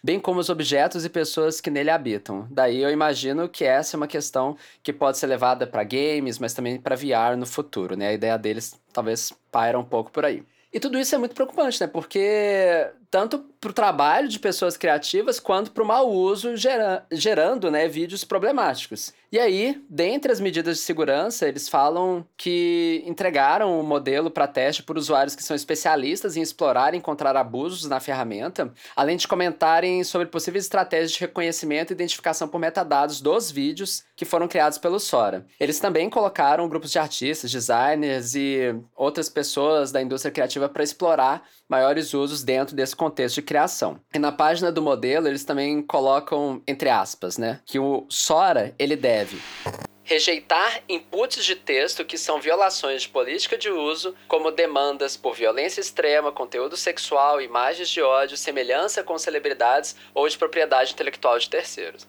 bem 0.04 0.20
como 0.20 0.40
os 0.40 0.50
objetos 0.50 1.06
e 1.06 1.10
pessoas 1.10 1.60
que 1.62 1.70
nele 1.70 1.90
habitam. 1.90 2.48
Daí 2.50 2.82
eu 2.82 2.90
imagino 2.90 3.50
que 3.50 3.64
essa 3.64 3.96
é 3.96 3.98
uma 3.98 4.08
questão 4.08 4.58
que 4.82 4.94
pode 4.94 5.18
ser 5.18 5.28
levada 5.28 5.68
para 5.68 5.84
games, 5.84 6.40
mas 6.40 6.54
também 6.54 6.80
para 6.80 6.96
VR 6.96 7.38
no 7.38 7.46
futuro, 7.46 7.96
né? 7.96 8.10
A 8.10 8.14
ideia 8.14 8.38
deles 8.38 8.80
talvez 8.94 9.34
paira 9.52 9.80
um 9.80 9.84
pouco 9.84 10.12
por 10.12 10.26
aí. 10.26 10.44
E 10.76 10.80
tudo 10.80 11.00
isso 11.00 11.16
é 11.16 11.18
muito 11.18 11.34
preocupante, 11.34 11.80
né? 11.80 11.88
Porque 11.88 12.92
tanto 13.16 13.40
para 13.62 13.70
o 13.70 13.74
trabalho 13.74 14.28
de 14.28 14.38
pessoas 14.38 14.76
criativas 14.76 15.40
quanto 15.40 15.72
para 15.72 15.82
o 15.82 15.88
mau 15.88 16.12
uso 16.12 16.58
gera, 16.58 17.06
gerando 17.10 17.72
né, 17.72 17.88
vídeos 17.88 18.26
problemáticos. 18.26 19.14
E 19.32 19.40
aí, 19.40 19.82
dentre 19.90 20.32
as 20.32 20.40
medidas 20.40 20.78
de 20.78 20.84
segurança, 20.84 21.48
eles 21.48 21.68
falam 21.68 22.26
que 22.38 23.02
entregaram 23.06 23.80
o 23.80 23.84
modelo 23.84 24.30
para 24.30 24.48
teste 24.48 24.84
por 24.84 24.98
usuários 24.98 25.36
que 25.36 25.44
são 25.44 25.56
especialistas 25.56 26.38
em 26.38 26.42
explorar 26.42 26.94
e 26.94 26.98
encontrar 26.98 27.36
abusos 27.36 27.90
na 27.90 28.00
ferramenta, 28.00 28.72
além 28.96 29.18
de 29.18 29.28
comentarem 29.28 30.04
sobre 30.04 30.28
possíveis 30.28 30.66
estratégias 30.66 31.12
de 31.12 31.20
reconhecimento 31.20 31.92
e 31.92 31.94
identificação 31.94 32.48
por 32.48 32.60
metadados 32.60 33.20
dos 33.20 33.50
vídeos 33.50 34.04
que 34.16 34.26
foram 34.26 34.48
criados 34.48 34.78
pelo 34.78 35.00
Sora. 35.00 35.46
Eles 35.60 35.80
também 35.80 36.10
colocaram 36.10 36.70
grupos 36.70 36.92
de 36.92 37.00
artistas, 37.00 37.52
designers 37.52 38.36
e 38.36 38.76
outras 38.96 39.28
pessoas 39.28 39.92
da 39.92 40.02
indústria 40.02 40.32
criativa 40.32 40.70
para 40.70 40.84
explorar 40.84 41.44
maiores 41.68 42.14
usos 42.14 42.44
dentro 42.44 42.76
desse 42.76 42.96
contexto 42.96 43.05
de 43.36 43.42
criação. 43.42 44.00
E 44.14 44.20
na 44.20 44.32
página 44.32 44.72
do 44.72 44.82
modelo, 44.82 45.28
eles 45.28 45.44
também 45.44 45.82
colocam, 45.82 46.62
entre 46.68 46.90
aspas, 46.90 47.38
né, 47.38 47.60
que 47.66 47.80
o 47.80 48.06
Sora, 48.10 48.74
ele 48.78 48.96
deve 48.96 49.42
rejeitar 50.06 50.82
inputs 50.88 51.44
de 51.44 51.56
texto 51.56 52.06
que 52.06 52.18
são 52.18 52.40
violações 52.40 53.02
de 53.02 53.10
política 53.10 53.58
de 53.58 53.70
uso, 53.70 54.16
como 54.28 54.52
demandas 54.52 55.18
por 55.18 55.36
violência 55.36 55.82
extrema, 55.82 56.32
conteúdo 56.32 56.78
sexual, 56.78 57.42
imagens 57.42 57.90
de 57.90 58.02
ódio, 58.02 58.38
semelhança 58.38 59.04
com 59.04 59.18
celebridades 59.18 59.96
ou 60.14 60.30
de 60.30 60.38
propriedade 60.38 60.94
intelectual 60.94 61.40
de 61.40 61.50
terceiros. 61.50 62.08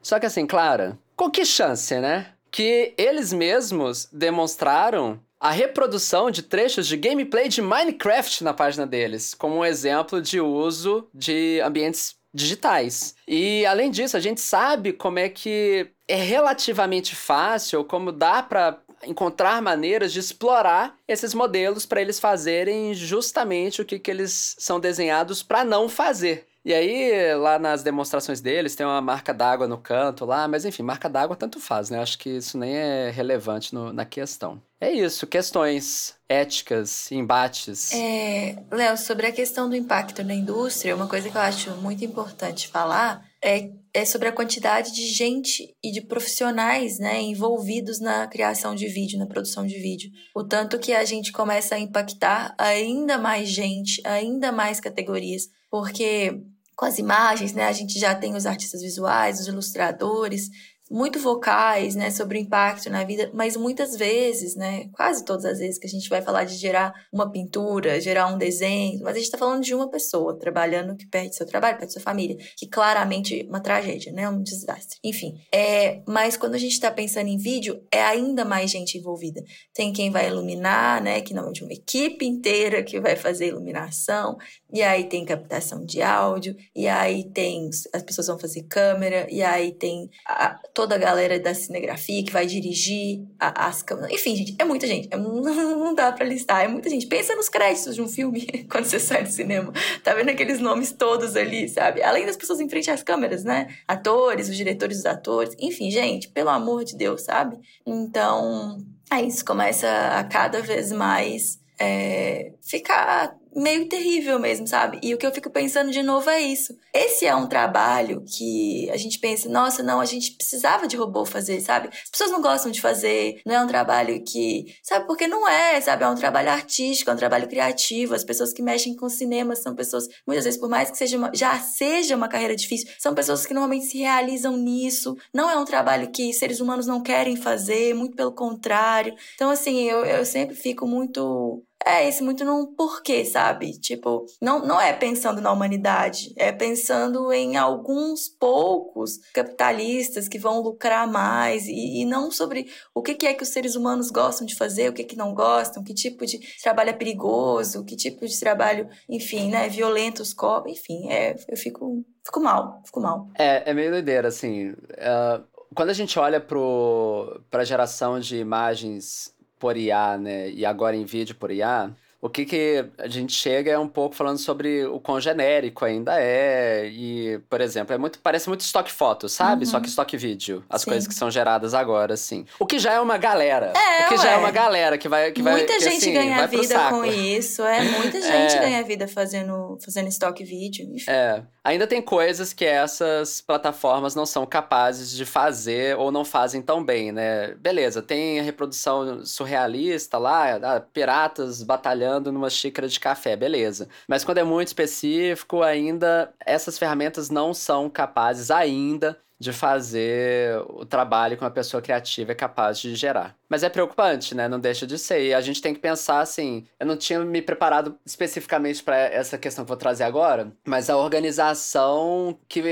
Só 0.00 0.20
que 0.20 0.26
assim, 0.26 0.46
Clara, 0.46 0.96
Com 1.16 1.28
que 1.28 1.44
chance, 1.44 1.98
né? 1.98 2.32
Que 2.48 2.94
eles 2.96 3.32
mesmos 3.32 4.08
demonstraram 4.12 5.20
a 5.40 5.50
reprodução 5.50 6.30
de 6.30 6.42
trechos 6.42 6.86
de 6.86 6.96
gameplay 6.96 7.48
de 7.48 7.60
Minecraft 7.60 8.42
na 8.42 8.54
página 8.54 8.86
deles, 8.86 9.34
como 9.34 9.56
um 9.56 9.64
exemplo 9.64 10.20
de 10.20 10.40
uso 10.40 11.08
de 11.12 11.60
ambientes 11.60 12.16
digitais. 12.32 13.14
E 13.26 13.64
além 13.66 13.90
disso, 13.90 14.16
a 14.16 14.20
gente 14.20 14.40
sabe 14.40 14.92
como 14.92 15.18
é 15.18 15.28
que 15.28 15.88
é 16.06 16.16
relativamente 16.16 17.14
fácil, 17.16 17.84
como 17.84 18.12
dá 18.12 18.42
para 18.42 18.78
encontrar 19.04 19.60
maneiras 19.60 20.12
de 20.12 20.20
explorar 20.20 20.96
esses 21.06 21.34
modelos 21.34 21.86
para 21.86 22.00
eles 22.00 22.18
fazerem 22.18 22.94
justamente 22.94 23.82
o 23.82 23.84
que, 23.84 23.98
que 23.98 24.10
eles 24.10 24.56
são 24.58 24.80
desenhados 24.80 25.42
para 25.42 25.64
não 25.64 25.88
fazer. 25.88 26.46
E 26.66 26.74
aí, 26.74 27.32
lá 27.36 27.60
nas 27.60 27.84
demonstrações 27.84 28.40
deles, 28.40 28.74
tem 28.74 28.84
uma 28.84 29.00
marca 29.00 29.32
d'água 29.32 29.68
no 29.68 29.78
canto 29.78 30.24
lá, 30.24 30.48
mas 30.48 30.64
enfim, 30.64 30.82
marca 30.82 31.08
d'água 31.08 31.36
tanto 31.36 31.60
faz, 31.60 31.90
né? 31.90 32.00
Acho 32.00 32.18
que 32.18 32.28
isso 32.28 32.58
nem 32.58 32.74
é 32.74 33.08
relevante 33.08 33.72
no, 33.72 33.92
na 33.92 34.04
questão. 34.04 34.60
É 34.80 34.90
isso, 34.90 35.28
questões 35.28 36.16
éticas, 36.28 37.12
embates. 37.12 37.92
É, 37.92 38.56
Léo, 38.68 38.98
sobre 38.98 39.28
a 39.28 39.32
questão 39.32 39.68
do 39.68 39.76
impacto 39.76 40.24
na 40.24 40.34
indústria, 40.34 40.96
uma 40.96 41.06
coisa 41.06 41.30
que 41.30 41.36
eu 41.36 41.40
acho 41.40 41.70
muito 41.76 42.04
importante 42.04 42.66
falar 42.66 43.24
é, 43.40 43.70
é 43.94 44.04
sobre 44.04 44.26
a 44.26 44.32
quantidade 44.32 44.92
de 44.92 45.06
gente 45.06 45.72
e 45.84 45.92
de 45.92 46.00
profissionais 46.00 46.98
né, 46.98 47.22
envolvidos 47.22 48.00
na 48.00 48.26
criação 48.26 48.74
de 48.74 48.88
vídeo, 48.88 49.20
na 49.20 49.26
produção 49.26 49.64
de 49.64 49.78
vídeo. 49.78 50.10
O 50.34 50.42
tanto 50.42 50.80
que 50.80 50.92
a 50.92 51.04
gente 51.04 51.30
começa 51.30 51.76
a 51.76 51.78
impactar 51.78 52.56
ainda 52.58 53.16
mais 53.16 53.48
gente, 53.48 54.02
ainda 54.04 54.50
mais 54.50 54.80
categorias, 54.80 55.48
porque 55.70 56.42
com 56.76 56.84
as 56.84 56.98
imagens, 56.98 57.52
né? 57.52 57.64
A 57.64 57.72
gente 57.72 57.98
já 57.98 58.14
tem 58.14 58.36
os 58.36 58.46
artistas 58.46 58.82
visuais, 58.82 59.40
os 59.40 59.48
ilustradores, 59.48 60.50
muito 60.90 61.18
vocais, 61.18 61.94
né, 61.96 62.10
sobre 62.10 62.38
o 62.38 62.40
impacto 62.40 62.88
na 62.88 63.02
vida, 63.02 63.30
mas 63.34 63.56
muitas 63.56 63.96
vezes, 63.96 64.54
né, 64.54 64.88
quase 64.92 65.24
todas 65.24 65.44
as 65.44 65.58
vezes 65.58 65.78
que 65.78 65.86
a 65.86 65.90
gente 65.90 66.08
vai 66.08 66.22
falar 66.22 66.44
de 66.44 66.54
gerar 66.54 66.92
uma 67.12 67.30
pintura, 67.30 68.00
gerar 68.00 68.28
um 68.28 68.38
desenho, 68.38 69.00
mas 69.02 69.14
a 69.14 69.18
gente 69.18 69.24
está 69.24 69.38
falando 69.38 69.64
de 69.64 69.74
uma 69.74 69.90
pessoa 69.90 70.38
trabalhando 70.38 70.96
que 70.96 71.06
perde 71.06 71.34
seu 71.34 71.46
trabalho, 71.46 71.78
perde 71.78 71.92
sua 71.92 72.02
família, 72.02 72.36
que 72.56 72.68
claramente 72.68 73.40
é 73.40 73.44
uma 73.44 73.60
tragédia, 73.60 74.12
né, 74.12 74.28
um 74.28 74.42
desastre. 74.42 74.98
Enfim, 75.02 75.34
é, 75.52 76.02
mas 76.06 76.36
quando 76.36 76.54
a 76.54 76.58
gente 76.58 76.72
está 76.72 76.90
pensando 76.90 77.28
em 77.28 77.36
vídeo, 77.36 77.82
é 77.90 78.02
ainda 78.02 78.44
mais 78.44 78.70
gente 78.70 78.96
envolvida. 78.96 79.42
Tem 79.74 79.92
quem 79.92 80.10
vai 80.10 80.28
iluminar, 80.28 81.02
né, 81.02 81.20
que 81.20 81.34
não 81.34 81.48
é 81.48 81.52
de 81.52 81.64
uma 81.64 81.72
equipe 81.72 82.24
inteira 82.24 82.82
que 82.84 83.00
vai 83.00 83.16
fazer 83.16 83.48
iluminação, 83.48 84.36
e 84.76 84.82
aí 84.82 85.04
tem 85.04 85.24
captação 85.24 85.86
de 85.86 86.02
áudio, 86.02 86.54
e 86.74 86.86
aí 86.86 87.24
tem 87.24 87.70
as 87.94 88.02
pessoas 88.02 88.26
vão 88.26 88.38
fazer 88.38 88.64
câmera, 88.64 89.26
e 89.30 89.42
aí 89.42 89.72
tem 89.72 90.10
a, 90.26 90.50
toda 90.74 90.96
a 90.96 90.98
galera 90.98 91.40
da 91.40 91.54
cinegrafia 91.54 92.22
que 92.22 92.30
vai 92.30 92.44
dirigir 92.44 93.24
a, 93.40 93.68
as 93.68 93.82
câmeras. 93.82 94.12
Enfim, 94.12 94.36
gente, 94.36 94.54
é 94.58 94.66
muita 94.66 94.86
gente. 94.86 95.08
É, 95.10 95.16
não 95.16 95.94
dá 95.94 96.12
pra 96.12 96.26
listar, 96.26 96.62
é 96.62 96.68
muita 96.68 96.90
gente. 96.90 97.06
Pensa 97.06 97.34
nos 97.34 97.48
créditos 97.48 97.94
de 97.94 98.02
um 98.02 98.06
filme 98.06 98.42
quando 98.70 98.84
você 98.84 99.00
sai 99.00 99.22
do 99.22 99.30
cinema. 99.30 99.72
Tá 100.04 100.12
vendo 100.12 100.28
aqueles 100.28 100.60
nomes 100.60 100.92
todos 100.92 101.36
ali, 101.36 101.70
sabe? 101.70 102.02
Além 102.02 102.26
das 102.26 102.36
pessoas 102.36 102.60
em 102.60 102.68
frente 102.68 102.90
às 102.90 103.02
câmeras, 103.02 103.44
né? 103.44 103.68
Atores, 103.88 104.50
os 104.50 104.56
diretores 104.58 104.98
dos 104.98 105.06
atores. 105.06 105.56
Enfim, 105.58 105.90
gente, 105.90 106.28
pelo 106.28 106.50
amor 106.50 106.84
de 106.84 106.98
Deus, 106.98 107.22
sabe? 107.22 107.58
Então, 107.86 108.76
aí 109.10 109.24
é 109.24 109.26
isso 109.26 109.42
começa 109.42 109.88
a 110.18 110.22
cada 110.24 110.60
vez 110.60 110.92
mais 110.92 111.64
é, 111.78 112.52
ficar 112.60 113.36
meio 113.56 113.88
terrível 113.88 114.38
mesmo, 114.38 114.66
sabe? 114.66 115.00
E 115.02 115.14
o 115.14 115.18
que 115.18 115.26
eu 115.26 115.32
fico 115.32 115.48
pensando 115.50 115.90
de 115.90 116.02
novo 116.02 116.28
é 116.28 116.40
isso. 116.40 116.76
Esse 116.92 117.26
é 117.26 117.34
um 117.34 117.46
trabalho 117.46 118.22
que 118.26 118.88
a 118.90 118.96
gente 118.96 119.18
pensa, 119.18 119.48
nossa, 119.48 119.82
não, 119.82 120.00
a 120.00 120.04
gente 120.04 120.32
precisava 120.32 120.86
de 120.86 120.96
robô 120.96 121.24
fazer, 121.24 121.60
sabe? 121.60 121.88
As 121.88 122.10
pessoas 122.10 122.30
não 122.30 122.42
gostam 122.42 122.70
de 122.70 122.80
fazer, 122.80 123.40
não 123.46 123.54
é 123.54 123.60
um 123.62 123.66
trabalho 123.66 124.22
que, 124.22 124.66
sabe? 124.82 125.06
Porque 125.06 125.26
não 125.26 125.48
é, 125.48 125.80
sabe? 125.80 126.04
É 126.04 126.08
um 126.08 126.14
trabalho 126.14 126.50
artístico, 126.50 127.10
é 127.10 127.14
um 127.14 127.16
trabalho 127.16 127.48
criativo. 127.48 128.14
As 128.14 128.24
pessoas 128.24 128.52
que 128.52 128.62
mexem 128.62 128.94
com 128.94 129.08
cinema 129.08 129.56
são 129.56 129.74
pessoas, 129.74 130.06
muitas 130.26 130.44
vezes, 130.44 130.60
por 130.60 130.68
mais 130.68 130.90
que 130.90 130.98
seja 130.98 131.16
uma, 131.16 131.30
já 131.34 131.58
seja 131.58 132.14
uma 132.14 132.28
carreira 132.28 132.54
difícil, 132.54 132.88
são 132.98 133.14
pessoas 133.14 133.46
que 133.46 133.54
normalmente 133.54 133.86
se 133.86 133.98
realizam 133.98 134.56
nisso. 134.56 135.16
Não 135.32 135.50
é 135.50 135.56
um 135.56 135.64
trabalho 135.64 136.10
que 136.10 136.32
seres 136.32 136.60
humanos 136.60 136.86
não 136.86 137.02
querem 137.02 137.36
fazer, 137.36 137.94
muito 137.94 138.14
pelo 138.16 138.32
contrário. 138.32 139.14
Então, 139.34 139.50
assim, 139.50 139.88
eu, 139.88 140.04
eu 140.04 140.24
sempre 140.24 140.54
fico 140.54 140.86
muito 140.86 141.64
é 141.86 142.08
isso, 142.08 142.24
muito 142.24 142.44
num 142.44 142.66
porquê, 142.74 143.24
sabe? 143.24 143.78
Tipo, 143.78 144.26
não, 144.42 144.66
não 144.66 144.80
é 144.80 144.92
pensando 144.92 145.40
na 145.40 145.52
humanidade, 145.52 146.34
é 146.36 146.50
pensando 146.50 147.32
em 147.32 147.56
alguns 147.56 148.28
poucos 148.28 149.18
capitalistas 149.32 150.26
que 150.26 150.36
vão 150.36 150.60
lucrar 150.60 151.06
mais 151.06 151.68
e, 151.68 152.02
e 152.02 152.04
não 152.04 152.30
sobre 152.30 152.66
o 152.92 153.00
que, 153.00 153.14
que 153.14 153.26
é 153.26 153.34
que 153.34 153.44
os 153.44 153.50
seres 153.50 153.76
humanos 153.76 154.10
gostam 154.10 154.44
de 154.44 154.56
fazer, 154.56 154.90
o 154.90 154.92
que, 154.92 155.04
que 155.04 155.16
não 155.16 155.32
gostam, 155.32 155.84
que 155.84 155.94
tipo 155.94 156.26
de 156.26 156.40
trabalho 156.60 156.90
é 156.90 156.92
perigoso, 156.92 157.84
que 157.84 157.94
tipo 157.94 158.26
de 158.26 158.40
trabalho, 158.40 158.88
enfim, 159.08 159.48
né, 159.48 159.68
violento 159.68 160.22
os 160.22 160.34
corpos, 160.34 160.72
enfim, 160.72 161.08
é, 161.08 161.36
eu 161.48 161.56
fico, 161.56 162.04
fico 162.24 162.40
mal, 162.40 162.82
fico 162.84 163.00
mal. 163.00 163.28
É, 163.38 163.70
é 163.70 163.72
meio 163.72 163.92
doideira, 163.92 164.26
assim. 164.26 164.70
Uh, 164.70 165.44
quando 165.72 165.90
a 165.90 165.94
gente 165.94 166.18
olha 166.18 166.40
para 166.40 167.60
a 167.60 167.64
geração 167.64 168.18
de 168.18 168.38
imagens 168.38 169.35
por 169.58 169.76
IA, 169.76 170.18
né? 170.18 170.50
E 170.50 170.64
agora 170.66 170.96
em 170.96 171.04
vídeo 171.04 171.34
por 171.36 171.50
IA, 171.50 171.90
o 172.20 172.30
que, 172.30 172.44
que 172.44 172.84
a 172.98 173.06
gente 173.06 173.32
chega 173.32 173.70
é 173.70 173.78
um 173.78 173.86
pouco 173.86 174.14
falando 174.14 174.38
sobre 174.38 174.84
o 174.86 174.98
quão 174.98 175.20
genérico 175.20 175.84
ainda 175.84 176.18
é. 176.18 176.88
E, 176.88 177.38
por 177.48 177.60
exemplo, 177.60 177.94
é 177.94 177.98
muito, 177.98 178.18
parece 178.20 178.48
muito 178.48 178.62
stock 178.62 178.90
foto, 178.90 179.28
sabe? 179.28 179.64
Uhum. 179.64 179.70
Só 179.70 179.80
que 179.80 179.88
stock 179.88 180.16
vídeo. 180.16 180.64
As 180.68 180.82
Sim. 180.82 180.90
coisas 180.90 181.06
que 181.06 181.14
são 181.14 181.30
geradas 181.30 181.74
agora, 181.74 182.14
assim. 182.14 182.46
O 182.58 182.66
que 182.66 182.78
já 182.78 182.94
é 182.94 183.00
uma 183.00 183.18
galera. 183.18 183.72
É, 183.76 184.06
o 184.06 184.08
que 184.08 184.14
ué. 184.14 184.22
já 184.22 184.30
é 184.30 184.36
uma 184.38 184.50
galera 184.50 184.96
que 184.96 185.08
vai. 185.08 185.30
Que 185.30 185.42
muita 185.42 185.66
vai, 185.66 185.80
gente 185.80 185.96
assim, 185.96 186.12
ganha 186.14 186.46
vida 186.46 186.88
com 186.88 187.04
isso. 187.04 187.62
É, 187.62 187.82
muita 187.82 188.20
gente 188.22 188.56
é. 188.56 188.60
ganha 188.60 188.82
vida 188.82 189.06
fazendo, 189.06 189.78
fazendo 189.84 190.08
stock 190.08 190.42
vídeo. 190.42 190.86
Enfim. 190.94 191.10
É. 191.10 191.42
Ainda 191.62 191.86
tem 191.86 192.00
coisas 192.00 192.52
que 192.52 192.64
essas 192.64 193.40
plataformas 193.40 194.14
não 194.14 194.24
são 194.24 194.46
capazes 194.46 195.10
de 195.10 195.24
fazer 195.26 195.96
ou 195.96 196.10
não 196.10 196.24
fazem 196.24 196.62
tão 196.62 196.82
bem, 196.82 197.12
né? 197.12 197.54
Beleza, 197.58 198.00
tem 198.00 198.38
a 198.38 198.42
reprodução 198.42 199.24
surrealista 199.24 200.16
lá, 200.16 200.80
piratas 200.92 201.62
batalhando 201.62 202.05
numa 202.32 202.50
xícara 202.50 202.88
de 202.88 202.98
café, 202.98 203.36
beleza. 203.36 203.88
Mas 204.08 204.24
quando 204.24 204.38
é 204.38 204.44
muito 204.44 204.68
específico, 204.68 205.62
ainda 205.62 206.32
essas 206.44 206.78
ferramentas 206.78 207.30
não 207.30 207.52
são 207.52 207.88
capazes 207.90 208.50
ainda 208.50 209.18
de 209.38 209.52
fazer 209.52 210.58
o 210.68 210.86
trabalho 210.86 211.36
que 211.36 211.44
uma 211.44 211.50
pessoa 211.50 211.82
criativa 211.82 212.32
é 212.32 212.34
capaz 212.34 212.78
de 212.78 212.94
gerar. 212.94 213.36
Mas 213.48 213.62
é 213.62 213.68
preocupante, 213.68 214.34
né? 214.34 214.48
Não 214.48 214.58
deixa 214.58 214.86
de 214.86 214.98
ser. 214.98 215.26
E 215.26 215.34
a 215.34 215.40
gente 215.40 215.62
tem 215.62 215.74
que 215.74 215.80
pensar 215.80 216.20
assim. 216.20 216.66
Eu 216.78 216.86
não 216.86 216.96
tinha 216.96 217.20
me 217.20 217.40
preparado 217.40 217.96
especificamente 218.04 218.82
para 218.82 218.96
essa 218.96 219.38
questão 219.38 219.64
que 219.64 219.68
vou 219.68 219.76
trazer 219.76 220.04
agora, 220.04 220.52
mas 220.64 220.90
a 220.90 220.96
organização 220.96 222.38
que, 222.48 222.62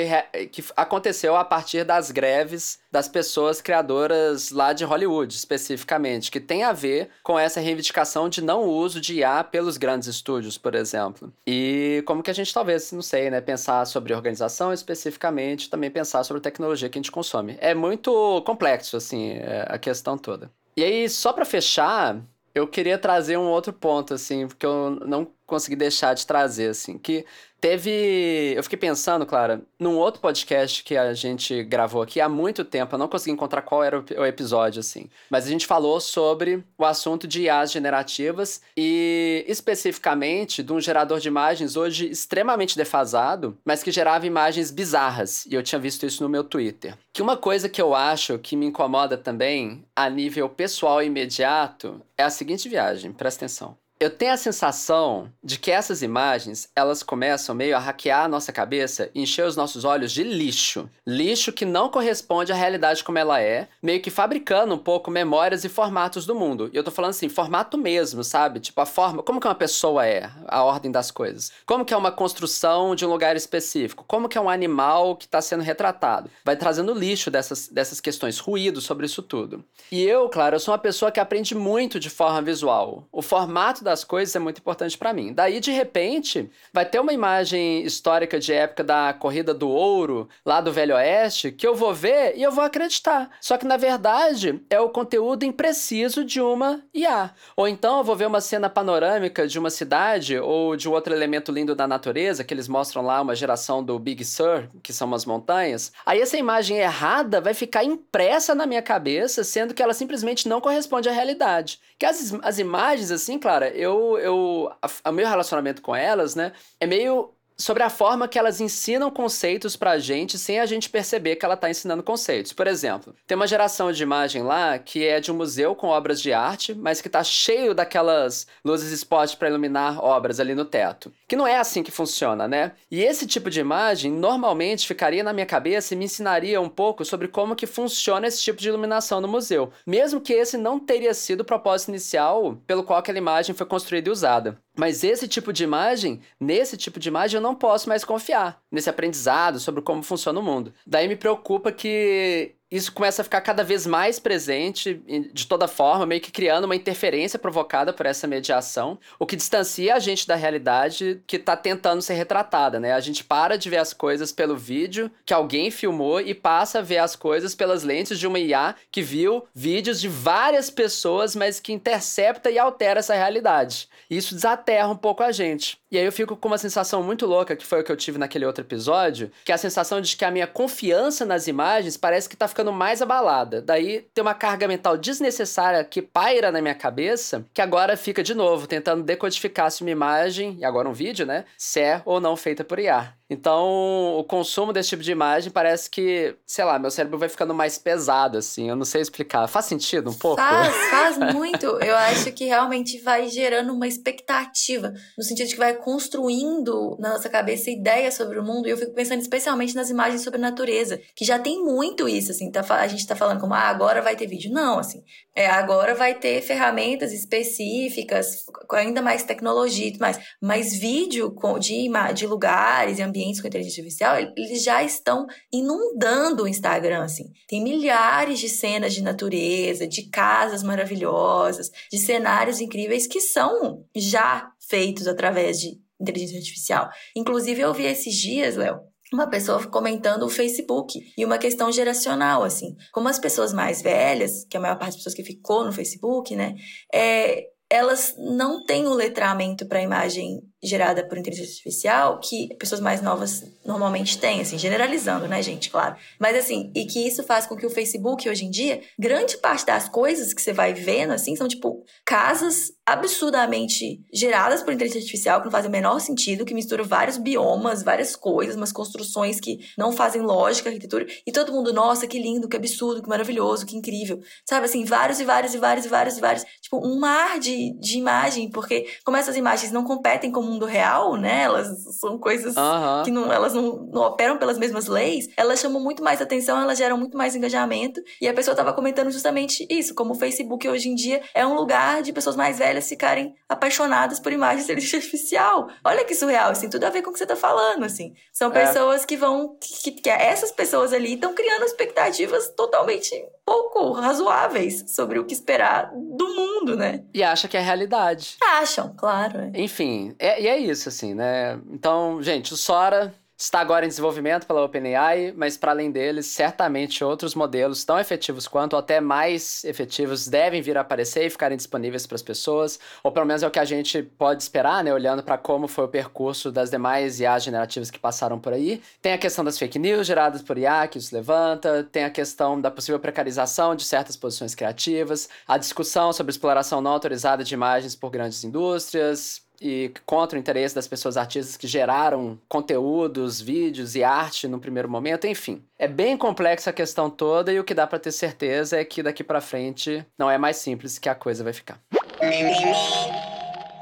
que 0.50 0.64
aconteceu 0.76 1.36
a 1.36 1.44
partir 1.44 1.84
das 1.84 2.10
greves 2.10 2.78
das 2.94 3.08
pessoas 3.08 3.60
criadoras 3.60 4.52
lá 4.52 4.72
de 4.72 4.84
Hollywood, 4.84 5.34
especificamente, 5.34 6.30
que 6.30 6.38
tem 6.38 6.62
a 6.62 6.72
ver 6.72 7.10
com 7.24 7.36
essa 7.36 7.58
reivindicação 7.58 8.28
de 8.28 8.40
não 8.40 8.62
uso 8.68 9.00
de 9.00 9.14
IA 9.14 9.42
pelos 9.42 9.76
grandes 9.76 10.06
estúdios, 10.06 10.56
por 10.56 10.76
exemplo. 10.76 11.32
E 11.44 12.04
como 12.06 12.22
que 12.22 12.30
a 12.30 12.34
gente 12.34 12.54
talvez, 12.54 12.92
não 12.92 13.02
sei, 13.02 13.30
né, 13.30 13.40
pensar 13.40 13.84
sobre 13.86 14.14
organização 14.14 14.72
especificamente, 14.72 15.68
também 15.68 15.90
pensar 15.90 16.22
sobre 16.22 16.38
a 16.38 16.42
tecnologia 16.42 16.88
que 16.88 16.96
a 16.96 17.02
gente 17.02 17.10
consome. 17.10 17.56
É 17.60 17.74
muito 17.74 18.40
complexo, 18.42 18.96
assim, 18.96 19.32
é, 19.32 19.66
a 19.68 19.76
questão 19.76 20.16
toda. 20.16 20.48
E 20.76 20.82
aí, 20.84 21.08
só 21.08 21.32
para 21.32 21.44
fechar, 21.44 22.24
eu 22.54 22.66
queria 22.68 22.98
trazer 22.98 23.36
um 23.36 23.48
outro 23.48 23.72
ponto, 23.72 24.14
assim, 24.14 24.48
porque 24.48 24.66
eu 24.66 24.90
não 24.90 25.33
consegui 25.46 25.76
deixar 25.76 26.14
de 26.14 26.26
trazer, 26.26 26.70
assim, 26.70 26.98
que 26.98 27.24
Teve. 27.64 28.52
Eu 28.54 28.62
fiquei 28.62 28.78
pensando, 28.78 29.24
Clara, 29.24 29.62
num 29.80 29.96
outro 29.96 30.20
podcast 30.20 30.84
que 30.84 30.98
a 30.98 31.14
gente 31.14 31.64
gravou 31.64 32.02
aqui 32.02 32.20
há 32.20 32.28
muito 32.28 32.62
tempo, 32.62 32.94
eu 32.94 32.98
não 32.98 33.08
consegui 33.08 33.30
encontrar 33.30 33.62
qual 33.62 33.82
era 33.82 34.04
o 34.18 34.26
episódio, 34.26 34.80
assim. 34.80 35.08
Mas 35.30 35.46
a 35.46 35.48
gente 35.48 35.66
falou 35.66 35.98
sobre 35.98 36.62
o 36.76 36.84
assunto 36.84 37.26
de 37.26 37.44
IAs 37.44 37.72
generativas 37.72 38.60
e 38.76 39.46
especificamente 39.48 40.62
de 40.62 40.74
um 40.74 40.78
gerador 40.78 41.20
de 41.20 41.28
imagens 41.28 41.74
hoje 41.74 42.06
extremamente 42.06 42.76
defasado, 42.76 43.56
mas 43.64 43.82
que 43.82 43.90
gerava 43.90 44.26
imagens 44.26 44.70
bizarras. 44.70 45.46
E 45.46 45.54
eu 45.54 45.62
tinha 45.62 45.78
visto 45.78 46.04
isso 46.04 46.22
no 46.22 46.28
meu 46.28 46.44
Twitter. 46.44 46.98
Que 47.14 47.22
uma 47.22 47.38
coisa 47.38 47.66
que 47.66 47.80
eu 47.80 47.94
acho 47.94 48.38
que 48.38 48.56
me 48.56 48.66
incomoda 48.66 49.16
também, 49.16 49.86
a 49.96 50.10
nível 50.10 50.50
pessoal 50.50 51.02
imediato, 51.02 52.02
é 52.14 52.24
a 52.24 52.28
seguinte 52.28 52.68
viagem, 52.68 53.10
presta 53.10 53.46
atenção. 53.46 53.74
Eu 54.04 54.10
tenho 54.10 54.34
a 54.34 54.36
sensação 54.36 55.32
de 55.42 55.58
que 55.58 55.70
essas 55.70 56.02
imagens, 56.02 56.68
elas 56.76 57.02
começam 57.02 57.54
meio 57.54 57.74
a 57.74 57.78
hackear 57.78 58.26
a 58.26 58.28
nossa 58.28 58.52
cabeça 58.52 59.10
e 59.14 59.22
encher 59.22 59.46
os 59.46 59.56
nossos 59.56 59.82
olhos 59.82 60.12
de 60.12 60.22
lixo. 60.22 60.90
Lixo 61.06 61.50
que 61.50 61.64
não 61.64 61.88
corresponde 61.88 62.52
à 62.52 62.54
realidade 62.54 63.02
como 63.02 63.16
ela 63.16 63.40
é, 63.40 63.66
meio 63.82 64.02
que 64.02 64.10
fabricando 64.10 64.74
um 64.74 64.78
pouco 64.78 65.10
memórias 65.10 65.64
e 65.64 65.70
formatos 65.70 66.26
do 66.26 66.34
mundo. 66.34 66.68
E 66.70 66.76
eu 66.76 66.84
tô 66.84 66.90
falando 66.90 67.12
assim, 67.12 67.30
formato 67.30 67.78
mesmo, 67.78 68.22
sabe? 68.22 68.60
Tipo 68.60 68.82
a 68.82 68.84
forma, 68.84 69.22
como 69.22 69.40
que 69.40 69.46
uma 69.46 69.54
pessoa 69.54 70.06
é, 70.06 70.30
a 70.48 70.62
ordem 70.62 70.92
das 70.92 71.10
coisas. 71.10 71.50
Como 71.64 71.82
que 71.82 71.94
é 71.94 71.96
uma 71.96 72.12
construção 72.12 72.94
de 72.94 73.06
um 73.06 73.08
lugar 73.08 73.36
específico. 73.36 74.04
Como 74.06 74.28
que 74.28 74.36
é 74.36 74.40
um 74.40 74.50
animal 74.50 75.16
que 75.16 75.24
está 75.24 75.40
sendo 75.40 75.62
retratado. 75.62 76.30
Vai 76.44 76.56
trazendo 76.56 76.92
lixo 76.92 77.30
dessas, 77.30 77.68
dessas 77.68 78.02
questões, 78.02 78.38
ruído 78.38 78.82
sobre 78.82 79.06
isso 79.06 79.22
tudo. 79.22 79.64
E 79.90 80.02
eu, 80.02 80.28
claro, 80.28 80.56
eu 80.56 80.60
sou 80.60 80.72
uma 80.72 80.78
pessoa 80.78 81.10
que 81.10 81.20
aprende 81.20 81.54
muito 81.54 81.98
de 81.98 82.10
forma 82.10 82.42
visual. 82.42 83.08
O 83.10 83.22
formato 83.22 83.82
das 83.94 84.02
coisas 84.02 84.34
é 84.34 84.40
muito 84.40 84.58
importante 84.58 84.98
para 84.98 85.12
mim. 85.12 85.32
Daí, 85.32 85.60
de 85.60 85.70
repente, 85.70 86.50
vai 86.72 86.84
ter 86.84 86.98
uma 86.98 87.12
imagem 87.12 87.82
histórica 87.84 88.40
de 88.40 88.52
época 88.52 88.82
da 88.82 89.14
corrida 89.14 89.54
do 89.54 89.68
ouro, 89.68 90.28
lá 90.44 90.60
do 90.60 90.72
Velho 90.72 90.96
Oeste, 90.96 91.52
que 91.52 91.64
eu 91.64 91.76
vou 91.76 91.94
ver 91.94 92.36
e 92.36 92.42
eu 92.42 92.50
vou 92.50 92.64
acreditar. 92.64 93.30
Só 93.40 93.56
que, 93.56 93.64
na 93.64 93.76
verdade, 93.76 94.60
é 94.68 94.80
o 94.80 94.88
conteúdo 94.88 95.44
impreciso 95.44 96.24
de 96.24 96.40
uma 96.40 96.82
IA. 96.92 97.30
Ou 97.56 97.68
então 97.68 97.98
eu 97.98 98.04
vou 98.04 98.16
ver 98.16 98.26
uma 98.26 98.40
cena 98.40 98.68
panorâmica 98.68 99.46
de 99.46 99.58
uma 99.60 99.70
cidade 99.70 100.36
ou 100.36 100.74
de 100.74 100.88
outro 100.88 101.14
elemento 101.14 101.52
lindo 101.52 101.76
da 101.76 101.86
natureza, 101.86 102.42
que 102.42 102.52
eles 102.52 102.66
mostram 102.66 103.02
lá 103.02 103.22
uma 103.22 103.36
geração 103.36 103.82
do 103.84 103.96
Big 103.96 104.24
Sur, 104.24 104.68
que 104.82 104.92
são 104.92 105.06
umas 105.06 105.24
montanhas. 105.24 105.92
Aí 106.04 106.20
essa 106.20 106.36
imagem 106.36 106.78
errada 106.78 107.40
vai 107.40 107.54
ficar 107.54 107.84
impressa 107.84 108.56
na 108.56 108.66
minha 108.66 108.82
cabeça, 108.82 109.44
sendo 109.44 109.72
que 109.72 109.82
ela 109.82 109.94
simplesmente 109.94 110.48
não 110.48 110.60
corresponde 110.60 111.08
à 111.08 111.12
realidade. 111.12 111.78
Que 111.98 112.06
as, 112.06 112.34
as 112.42 112.58
imagens, 112.58 113.10
assim, 113.10 113.38
Clara, 113.38 113.68
eu, 113.68 114.18
eu, 114.18 114.70
o 115.04 115.12
meu 115.12 115.28
relacionamento 115.28 115.80
com 115.82 115.94
elas, 115.94 116.34
né, 116.34 116.52
é 116.80 116.86
meio 116.86 117.33
sobre 117.56 117.82
a 117.82 117.90
forma 117.90 118.28
que 118.28 118.38
elas 118.38 118.60
ensinam 118.60 119.10
conceitos 119.10 119.76
pra 119.76 119.98
gente 119.98 120.38
sem 120.38 120.60
a 120.60 120.66
gente 120.66 120.90
perceber 120.90 121.36
que 121.36 121.44
ela 121.44 121.56
tá 121.56 121.70
ensinando 121.70 122.02
conceitos. 122.02 122.52
Por 122.52 122.66
exemplo, 122.66 123.14
tem 123.26 123.36
uma 123.36 123.46
geração 123.46 123.92
de 123.92 124.02
imagem 124.02 124.42
lá 124.42 124.78
que 124.78 125.04
é 125.04 125.20
de 125.20 125.30
um 125.30 125.36
museu 125.36 125.74
com 125.74 125.88
obras 125.88 126.20
de 126.20 126.32
arte, 126.32 126.74
mas 126.74 127.00
que 127.00 127.08
tá 127.08 127.22
cheio 127.22 127.74
daquelas 127.74 128.46
luzes 128.64 128.92
spot 128.92 129.36
para 129.36 129.48
iluminar 129.48 130.02
obras 130.02 130.40
ali 130.40 130.54
no 130.54 130.64
teto. 130.64 131.12
Que 131.28 131.36
não 131.36 131.46
é 131.46 131.56
assim 131.56 131.82
que 131.82 131.90
funciona, 131.90 132.48
né? 132.48 132.72
E 132.90 133.02
esse 133.02 133.26
tipo 133.26 133.50
de 133.50 133.60
imagem 133.60 134.10
normalmente 134.12 134.86
ficaria 134.86 135.22
na 135.22 135.32
minha 135.32 135.46
cabeça 135.46 135.94
e 135.94 135.96
me 135.96 136.04
ensinaria 136.04 136.60
um 136.60 136.68
pouco 136.68 137.04
sobre 137.04 137.28
como 137.28 137.56
que 137.56 137.66
funciona 137.66 138.26
esse 138.26 138.42
tipo 138.42 138.60
de 138.60 138.68
iluminação 138.68 139.20
no 139.20 139.28
museu, 139.28 139.72
mesmo 139.86 140.20
que 140.20 140.32
esse 140.32 140.56
não 140.56 140.78
teria 140.78 141.14
sido 141.14 141.40
o 141.40 141.44
propósito 141.44 141.88
inicial 141.90 142.58
pelo 142.66 142.84
qual 142.84 142.98
aquela 142.98 143.18
imagem 143.18 143.54
foi 143.54 143.66
construída 143.66 144.08
e 144.08 144.12
usada. 144.12 144.63
Mas 144.76 145.04
esse 145.04 145.28
tipo 145.28 145.52
de 145.52 145.62
imagem, 145.62 146.20
nesse 146.38 146.76
tipo 146.76 146.98
de 146.98 147.08
imagem, 147.08 147.38
eu 147.38 147.42
não 147.42 147.54
posso 147.54 147.88
mais 147.88 148.04
confiar 148.04 148.60
nesse 148.70 148.90
aprendizado 148.90 149.60
sobre 149.60 149.80
como 149.82 150.02
funciona 150.02 150.40
o 150.40 150.42
mundo. 150.42 150.74
Daí 150.86 151.06
me 151.06 151.16
preocupa 151.16 151.70
que 151.70 152.56
isso 152.70 152.92
começa 152.92 153.22
a 153.22 153.24
ficar 153.24 153.40
cada 153.40 153.62
vez 153.62 153.86
mais 153.86 154.18
presente 154.18 155.00
de 155.32 155.46
toda 155.46 155.68
forma, 155.68 156.06
meio 156.06 156.20
que 156.20 156.32
criando 156.32 156.64
uma 156.64 156.76
interferência 156.76 157.38
provocada 157.38 157.92
por 157.92 158.06
essa 158.06 158.26
mediação, 158.26 158.98
o 159.18 159.26
que 159.26 159.36
distancia 159.36 159.94
a 159.94 159.98
gente 159.98 160.26
da 160.26 160.34
realidade 160.34 161.22
que 161.26 161.36
está 161.36 161.56
tentando 161.56 162.02
ser 162.02 162.14
retratada, 162.14 162.80
né? 162.80 162.92
A 162.92 163.00
gente 163.00 163.22
para 163.22 163.56
de 163.56 163.70
ver 163.70 163.78
as 163.78 163.92
coisas 163.92 164.32
pelo 164.32 164.56
vídeo 164.56 165.10
que 165.24 165.34
alguém 165.34 165.70
filmou 165.70 166.20
e 166.20 166.34
passa 166.34 166.78
a 166.78 166.82
ver 166.82 166.98
as 166.98 167.14
coisas 167.14 167.54
pelas 167.54 167.82
lentes 167.82 168.18
de 168.18 168.26
uma 168.26 168.38
IA 168.38 168.74
que 168.90 169.02
viu 169.02 169.44
vídeos 169.54 170.00
de 170.00 170.08
várias 170.08 170.70
pessoas, 170.70 171.36
mas 171.36 171.60
que 171.60 171.72
intercepta 171.72 172.50
e 172.50 172.58
altera 172.58 173.00
essa 173.00 173.14
realidade. 173.14 173.88
Isso 174.10 174.34
desaterra 174.34 174.88
um 174.88 174.96
pouco 174.96 175.22
a 175.22 175.32
gente. 175.32 175.78
E 175.90 175.98
aí 175.98 176.04
eu 176.04 176.12
fico 176.12 176.36
com 176.36 176.48
uma 176.48 176.58
sensação 176.58 177.02
muito 177.02 177.24
louca, 177.24 177.54
que 177.54 177.64
foi 177.64 177.80
o 177.80 177.84
que 177.84 177.92
eu 177.92 177.96
tive 177.96 178.18
naquele 178.18 178.44
outro 178.44 178.64
episódio, 178.64 179.30
que 179.44 179.52
é 179.52 179.54
a 179.54 179.58
sensação 179.58 180.00
de 180.00 180.16
que 180.16 180.24
a 180.24 180.30
minha 180.30 180.46
confiança 180.46 181.24
nas 181.24 181.46
imagens 181.46 181.96
parece 181.96 182.28
que 182.28 182.36
tá 182.36 182.48
ficando 182.54 182.72
mais 182.72 183.02
abalada. 183.02 183.60
Daí 183.60 184.06
tem 184.14 184.22
uma 184.22 184.32
carga 184.32 184.68
mental 184.68 184.96
desnecessária 184.96 185.82
que 185.84 186.00
paira 186.00 186.52
na 186.52 186.62
minha 186.62 186.74
cabeça, 186.74 187.44
que 187.52 187.60
agora 187.60 187.96
fica 187.96 188.22
de 188.22 188.32
novo 188.32 188.68
tentando 188.68 189.02
decodificar 189.02 189.70
se 189.70 189.82
uma 189.82 189.90
imagem, 189.90 190.56
e 190.60 190.64
agora 190.64 190.88
um 190.88 190.92
vídeo, 190.92 191.26
né, 191.26 191.44
se 191.58 191.80
é 191.80 192.00
ou 192.04 192.20
não 192.20 192.36
feita 192.36 192.62
por 192.62 192.78
IA. 192.78 193.12
Então, 193.34 194.16
o 194.16 194.22
consumo 194.22 194.72
desse 194.72 194.90
tipo 194.90 195.02
de 195.02 195.10
imagem 195.10 195.50
parece 195.50 195.90
que, 195.90 196.36
sei 196.46 196.64
lá, 196.64 196.78
meu 196.78 196.90
cérebro 196.90 197.18
vai 197.18 197.28
ficando 197.28 197.52
mais 197.52 197.76
pesado, 197.76 198.38
assim. 198.38 198.68
Eu 198.68 198.76
não 198.76 198.84
sei 198.84 199.00
explicar. 199.00 199.48
Faz 199.48 199.66
sentido 199.66 200.10
um 200.10 200.14
pouco? 200.14 200.36
Faz, 200.36 200.74
faz 200.90 201.34
muito. 201.34 201.66
Eu 201.66 201.96
acho 201.96 202.30
que 202.32 202.44
realmente 202.44 202.98
vai 203.00 203.28
gerando 203.28 203.72
uma 203.72 203.88
expectativa, 203.88 204.94
no 205.18 205.24
sentido 205.24 205.48
de 205.48 205.54
que 205.54 205.58
vai 205.58 205.74
construindo 205.74 206.96
na 207.00 207.14
nossa 207.14 207.28
cabeça 207.28 207.70
ideias 207.70 208.14
sobre 208.14 208.38
o 208.38 208.44
mundo. 208.44 208.68
E 208.68 208.70
eu 208.70 208.76
fico 208.76 208.92
pensando 208.92 209.20
especialmente 209.20 209.74
nas 209.74 209.90
imagens 209.90 210.22
sobre 210.22 210.38
a 210.38 210.42
natureza, 210.42 211.00
que 211.16 211.24
já 211.24 211.38
tem 211.38 211.62
muito 211.64 212.08
isso, 212.08 212.30
assim. 212.30 212.50
Tá, 212.52 212.64
a 212.68 212.86
gente 212.86 213.06
tá 213.06 213.16
falando 213.16 213.40
como, 213.40 213.52
ah, 213.52 213.68
agora 213.68 214.00
vai 214.00 214.14
ter 214.14 214.28
vídeo. 214.28 214.52
Não, 214.52 214.78
assim. 214.78 215.02
É, 215.34 215.48
agora 215.48 215.94
vai 215.94 216.14
ter 216.14 216.40
ferramentas 216.40 217.12
específicas, 217.12 218.44
com 218.68 218.76
ainda 218.76 219.02
mais 219.02 219.24
tecnologia 219.24 219.88
e 219.88 219.92
tudo 219.92 220.02
mais. 220.02 220.20
Mas 220.40 220.72
vídeo 220.72 221.34
de, 221.58 221.90
de 222.14 222.26
lugares 222.26 222.98
e 222.98 223.02
ambientes 223.02 223.23
com 223.32 223.48
inteligência 223.48 223.82
artificial, 223.82 224.16
eles 224.36 224.62
já 224.62 224.82
estão 224.82 225.26
inundando 225.52 226.44
o 226.44 226.48
Instagram, 226.48 227.04
assim. 227.04 227.32
Tem 227.48 227.62
milhares 227.62 228.38
de 228.38 228.48
cenas 228.48 228.94
de 228.94 229.02
natureza, 229.02 229.86
de 229.86 230.08
casas 230.10 230.62
maravilhosas, 230.62 231.70
de 231.90 231.98
cenários 231.98 232.60
incríveis 232.60 233.06
que 233.06 233.20
são 233.20 233.84
já 233.94 234.50
feitos 234.68 235.06
através 235.06 235.60
de 235.60 235.78
inteligência 236.00 236.38
artificial. 236.38 236.88
Inclusive, 237.16 237.60
eu 237.60 237.72
vi 237.72 237.84
esses 237.84 238.14
dias, 238.14 238.56
Léo, 238.56 238.80
uma 239.12 239.28
pessoa 239.28 239.64
comentando 239.66 240.24
o 240.24 240.28
Facebook 240.28 241.00
e 241.16 241.24
uma 241.24 241.38
questão 241.38 241.70
geracional, 241.70 242.42
assim. 242.42 242.74
Como 242.92 243.08
as 243.08 243.18
pessoas 243.18 243.52
mais 243.52 243.80
velhas, 243.80 244.44
que 244.44 244.56
a 244.56 244.60
maior 244.60 244.76
parte 244.76 244.92
das 244.92 244.96
pessoas 244.96 245.14
que 245.14 245.24
ficou 245.24 245.64
no 245.64 245.72
Facebook, 245.72 246.34
né, 246.34 246.54
é, 246.92 247.44
elas 247.70 248.14
não 248.18 248.64
têm 248.64 248.86
o 248.86 248.94
letramento 248.94 249.66
para 249.66 249.82
imagem 249.82 250.42
gerada 250.64 251.06
por 251.06 251.18
inteligência 251.18 251.52
artificial 251.52 252.20
que 252.20 252.54
pessoas 252.56 252.80
mais 252.80 253.00
novas 253.00 253.44
normalmente 253.64 254.18
têm, 254.18 254.40
assim, 254.40 254.58
generalizando, 254.58 255.28
né, 255.28 255.42
gente, 255.42 255.70
claro. 255.70 255.96
Mas 256.18 256.36
assim, 256.36 256.72
e 256.74 256.84
que 256.86 257.06
isso 257.06 257.22
faz 257.22 257.46
com 257.46 257.56
que 257.56 257.66
o 257.66 257.70
Facebook 257.70 258.28
hoje 258.28 258.44
em 258.44 258.50
dia, 258.50 258.80
grande 258.98 259.36
parte 259.38 259.66
das 259.66 259.88
coisas 259.88 260.32
que 260.32 260.42
você 260.42 260.52
vai 260.52 260.74
vendo 260.74 261.12
assim 261.12 261.36
são 261.36 261.48
tipo 261.48 261.84
casas 262.04 262.72
absurdamente 262.86 264.04
geradas 264.12 264.62
por 264.62 264.72
inteligência 264.72 265.00
artificial 265.00 265.40
que 265.40 265.46
não 265.46 265.52
fazem 265.52 265.68
o 265.68 265.72
menor 265.72 265.98
sentido, 266.00 266.44
que 266.44 266.54
misturam 266.54 266.84
vários 266.84 267.16
biomas, 267.16 267.82
várias 267.82 268.14
coisas, 268.14 268.56
umas 268.56 268.72
construções 268.72 269.40
que 269.40 269.58
não 269.78 269.90
fazem 269.90 270.20
lógica, 270.20 270.68
arquitetura, 270.68 271.06
e 271.26 271.32
todo 271.32 271.52
mundo, 271.52 271.72
nossa, 271.72 272.06
que 272.06 272.18
lindo, 272.18 272.48
que 272.48 272.56
absurdo, 272.56 273.02
que 273.02 273.08
maravilhoso, 273.08 273.64
que 273.64 273.76
incrível. 273.76 274.20
Sabe 274.44 274.66
assim, 274.66 274.84
vários 274.84 275.18
e 275.18 275.24
vários 275.24 275.54
e 275.54 275.58
vários 275.58 275.86
e 275.86 275.88
vários 275.88 276.18
e 276.18 276.20
vários, 276.20 276.44
tipo 276.60 276.76
um 276.86 276.98
mar 276.98 277.38
de, 277.38 277.72
de 277.80 277.96
imagem, 277.96 278.50
porque 278.50 278.86
como 279.02 279.16
essas 279.16 279.36
imagens 279.36 279.72
não 279.72 279.84
competem 279.84 280.30
com 280.30 280.42
mundo 280.54 280.66
real, 280.66 281.16
né? 281.16 281.42
Elas 281.42 281.68
são 281.98 282.18
coisas 282.18 282.56
uhum. 282.56 283.02
que 283.04 283.10
não, 283.10 283.32
elas 283.32 283.52
não, 283.52 283.76
não, 283.92 284.02
operam 284.02 284.38
pelas 284.38 284.58
mesmas 284.58 284.86
leis. 284.86 285.28
Elas 285.36 285.60
chamam 285.60 285.80
muito 285.80 286.02
mais 286.02 286.20
atenção, 286.20 286.60
elas 286.60 286.78
geram 286.78 286.96
muito 286.96 287.16
mais 287.16 287.36
engajamento. 287.36 288.00
E 288.20 288.28
a 288.28 288.34
pessoa 288.34 288.52
estava 288.52 288.72
comentando 288.72 289.10
justamente 289.10 289.66
isso, 289.68 289.94
como 289.94 290.12
o 290.12 290.16
Facebook 290.16 290.68
hoje 290.68 290.88
em 290.88 290.94
dia 290.94 291.22
é 291.34 291.46
um 291.46 291.54
lugar 291.54 292.02
de 292.02 292.12
pessoas 292.12 292.36
mais 292.36 292.58
velhas 292.58 292.88
ficarem 292.88 293.34
apaixonadas 293.48 294.18
por 294.18 294.32
imagens 294.32 294.66
de 294.66 294.72
inteligência 294.72 294.98
artificial. 294.98 295.68
Olha 295.84 296.04
que 296.04 296.14
surreal, 296.14 296.50
assim, 296.50 296.68
tudo 296.68 296.84
a 296.84 296.90
ver 296.90 297.02
com 297.02 297.10
o 297.10 297.12
que 297.12 297.18
você 297.18 297.24
está 297.24 297.36
falando, 297.36 297.84
assim. 297.84 298.14
São 298.32 298.50
é. 298.52 298.66
pessoas 298.66 299.04
que 299.04 299.16
vão, 299.16 299.56
que, 299.60 299.92
que 299.92 300.10
essas 300.10 300.50
pessoas 300.50 300.92
ali 300.92 301.14
estão 301.14 301.34
criando 301.34 301.64
expectativas 301.64 302.48
totalmente 302.56 303.14
pouco 303.44 303.92
razoáveis 303.92 304.84
sobre 304.88 305.18
o 305.18 305.24
que 305.24 305.34
esperar 305.34 305.90
do 305.92 306.28
mundo, 306.34 306.76
né? 306.76 307.04
E 307.12 307.22
acha 307.22 307.46
que 307.46 307.56
é 307.56 307.60
realidade. 307.60 308.36
Acham, 308.42 308.94
claro. 308.96 309.50
É. 309.52 309.60
Enfim, 309.60 310.14
é, 310.18 310.40
e 310.40 310.48
é 310.48 310.58
isso, 310.58 310.88
assim, 310.88 311.14
né? 311.14 311.60
Então, 311.70 312.22
gente, 312.22 312.54
o 312.54 312.56
Sora 312.56 313.14
está 313.36 313.60
agora 313.60 313.84
em 313.84 313.88
desenvolvimento 313.88 314.46
pela 314.46 314.64
OpenAI, 314.64 315.32
mas 315.36 315.56
para 315.56 315.72
além 315.72 315.90
deles, 315.90 316.26
certamente 316.26 317.02
outros 317.02 317.34
modelos 317.34 317.84
tão 317.84 317.98
efetivos 317.98 318.46
quanto, 318.46 318.74
ou 318.74 318.78
até 318.78 319.00
mais 319.00 319.64
efetivos, 319.64 320.28
devem 320.28 320.62
vir 320.62 320.78
a 320.78 320.82
aparecer 320.82 321.26
e 321.26 321.30
ficarem 321.30 321.56
disponíveis 321.56 322.06
para 322.06 322.14
as 322.14 322.22
pessoas, 322.22 322.78
ou 323.02 323.10
pelo 323.10 323.26
menos 323.26 323.42
é 323.42 323.46
o 323.46 323.50
que 323.50 323.58
a 323.58 323.64
gente 323.64 324.02
pode 324.02 324.42
esperar, 324.42 324.84
né, 324.84 324.92
olhando 324.92 325.22
para 325.22 325.36
como 325.36 325.66
foi 325.66 325.84
o 325.84 325.88
percurso 325.88 326.52
das 326.52 326.70
demais 326.70 327.20
IA 327.20 327.38
generativas 327.38 327.90
que 327.90 327.98
passaram 327.98 328.38
por 328.38 328.52
aí. 328.52 328.80
Tem 329.02 329.12
a 329.12 329.18
questão 329.18 329.44
das 329.44 329.58
fake 329.58 329.78
news 329.78 330.06
geradas 330.06 330.42
por 330.42 330.56
IA, 330.56 330.86
que 330.86 330.98
isso 330.98 331.14
levanta, 331.14 331.86
tem 331.90 332.04
a 332.04 332.10
questão 332.10 332.60
da 332.60 332.70
possível 332.70 333.00
precarização 333.00 333.74
de 333.74 333.84
certas 333.84 334.16
posições 334.16 334.54
criativas, 334.54 335.28
a 335.46 335.58
discussão 335.58 336.12
sobre 336.12 336.30
exploração 336.30 336.80
não 336.80 336.92
autorizada 336.92 337.42
de 337.42 337.54
imagens 337.54 337.96
por 337.96 338.10
grandes 338.10 338.44
indústrias, 338.44 339.43
e 339.64 339.90
contra 340.04 340.36
o 340.36 340.40
interesse 340.40 340.74
das 340.74 340.86
pessoas 340.86 341.16
artistas 341.16 341.56
que 341.56 341.66
geraram 341.66 342.38
conteúdos, 342.46 343.40
vídeos 343.40 343.96
e 343.96 344.04
arte 344.04 344.46
no 344.46 344.60
primeiro 344.60 344.90
momento, 344.90 345.26
enfim. 345.26 345.64
É 345.78 345.88
bem 345.88 346.18
complexa 346.18 346.68
a 346.68 346.72
questão 346.72 347.08
toda 347.08 347.50
e 347.50 347.58
o 347.58 347.64
que 347.64 347.72
dá 347.72 347.86
para 347.86 347.98
ter 347.98 348.12
certeza 348.12 348.78
é 348.78 348.84
que 348.84 349.02
daqui 349.02 349.24
para 349.24 349.40
frente 349.40 350.04
não 350.18 350.30
é 350.30 350.36
mais 350.36 350.58
simples 350.58 350.98
que 350.98 351.08
a 351.08 351.14
coisa 351.14 351.42
vai 351.42 351.54
ficar. 351.54 351.80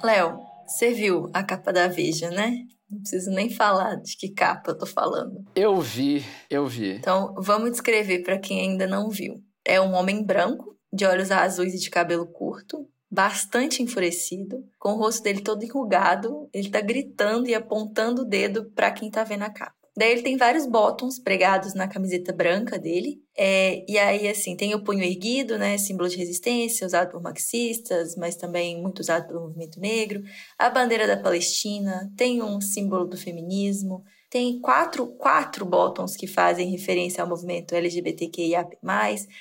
Léo, 0.05 0.39
você 0.69 0.93
viu 0.95 1.29
a 1.35 1.43
capa 1.43 1.73
da 1.73 1.89
Veja, 1.89 2.31
né? 2.31 2.59
Não 2.89 3.01
preciso 3.01 3.31
nem 3.31 3.51
falar 3.51 3.97
de 3.97 4.17
que 4.17 4.29
capa 4.29 4.71
eu 4.71 4.79
tô 4.79 4.87
falando. 4.87 5.45
Eu 5.57 5.81
vi, 5.81 6.25
eu 6.49 6.65
vi. 6.65 6.93
Então, 6.97 7.35
vamos 7.39 7.73
descrever 7.73 8.23
para 8.23 8.39
quem 8.39 8.61
ainda 8.61 8.87
não 8.87 9.11
viu. 9.11 9.43
É 9.65 9.81
um 9.81 9.95
homem 9.95 10.25
branco, 10.25 10.77
de 10.93 11.05
olhos 11.05 11.33
azuis 11.33 11.75
e 11.75 11.79
de 11.79 11.91
cabelo 11.91 12.27
curto, 12.27 12.87
bastante 13.13 13.83
enfurecido, 13.83 14.65
com 14.79 14.95
o 14.95 14.97
rosto 14.97 15.23
dele 15.23 15.43
todo 15.43 15.63
enrugado, 15.63 16.49
ele 16.51 16.71
tá 16.71 16.81
gritando 16.81 17.47
e 17.47 17.55
apontando 17.55 18.23
o 18.23 18.25
dedo 18.25 18.73
para 18.75 18.91
quem 18.91 19.11
tá 19.11 19.23
vendo 19.23 19.43
a 19.43 19.51
capa. 19.51 19.75
Daí 19.95 20.13
ele 20.13 20.23
tem 20.23 20.39
vários 20.39 20.65
botões 20.65 21.19
pregados 21.19 21.75
na 21.75 21.87
camiseta 21.87 22.33
branca 22.33 22.79
dele. 22.79 23.21
É, 23.37 23.85
e 23.87 23.99
aí, 23.99 24.27
assim, 24.27 24.57
tem 24.57 24.75
o 24.75 24.83
punho 24.83 25.05
erguido, 25.05 25.59
né? 25.59 25.77
Símbolo 25.77 26.09
de 26.09 26.17
resistência, 26.17 26.87
usado 26.87 27.11
por 27.11 27.21
marxistas, 27.21 28.17
mas 28.17 28.35
também 28.35 28.81
muito 28.81 29.01
usado 29.01 29.27
pelo 29.27 29.43
movimento 29.43 29.79
negro. 29.79 30.23
A 30.59 30.71
bandeira 30.71 31.07
da 31.07 31.19
Palestina, 31.19 32.11
tem 32.17 32.43
um 32.43 32.59
símbolo 32.63 33.05
do 33.05 33.19
feminismo. 33.19 34.03
Tem 34.31 34.59
quatro, 34.59 35.09
quatro 35.09 35.67
botões 35.67 36.17
que 36.17 36.27
fazem 36.27 36.71
referência 36.71 37.23
ao 37.23 37.29
movimento 37.29 37.75
LGBTQIA+, 37.75 38.67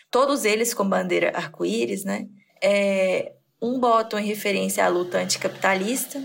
todos 0.10 0.43
eles 0.43 0.73
com 0.73 0.84
bandeira 0.84 1.31
arco-íris, 1.34 2.03
né? 2.03 2.27
É, 2.62 3.31
um 3.62 3.80
botão 3.80 4.19
em 4.19 4.26
referência 4.26 4.84
à 4.84 4.88
luta 4.88 5.19
anticapitalista 5.19 6.21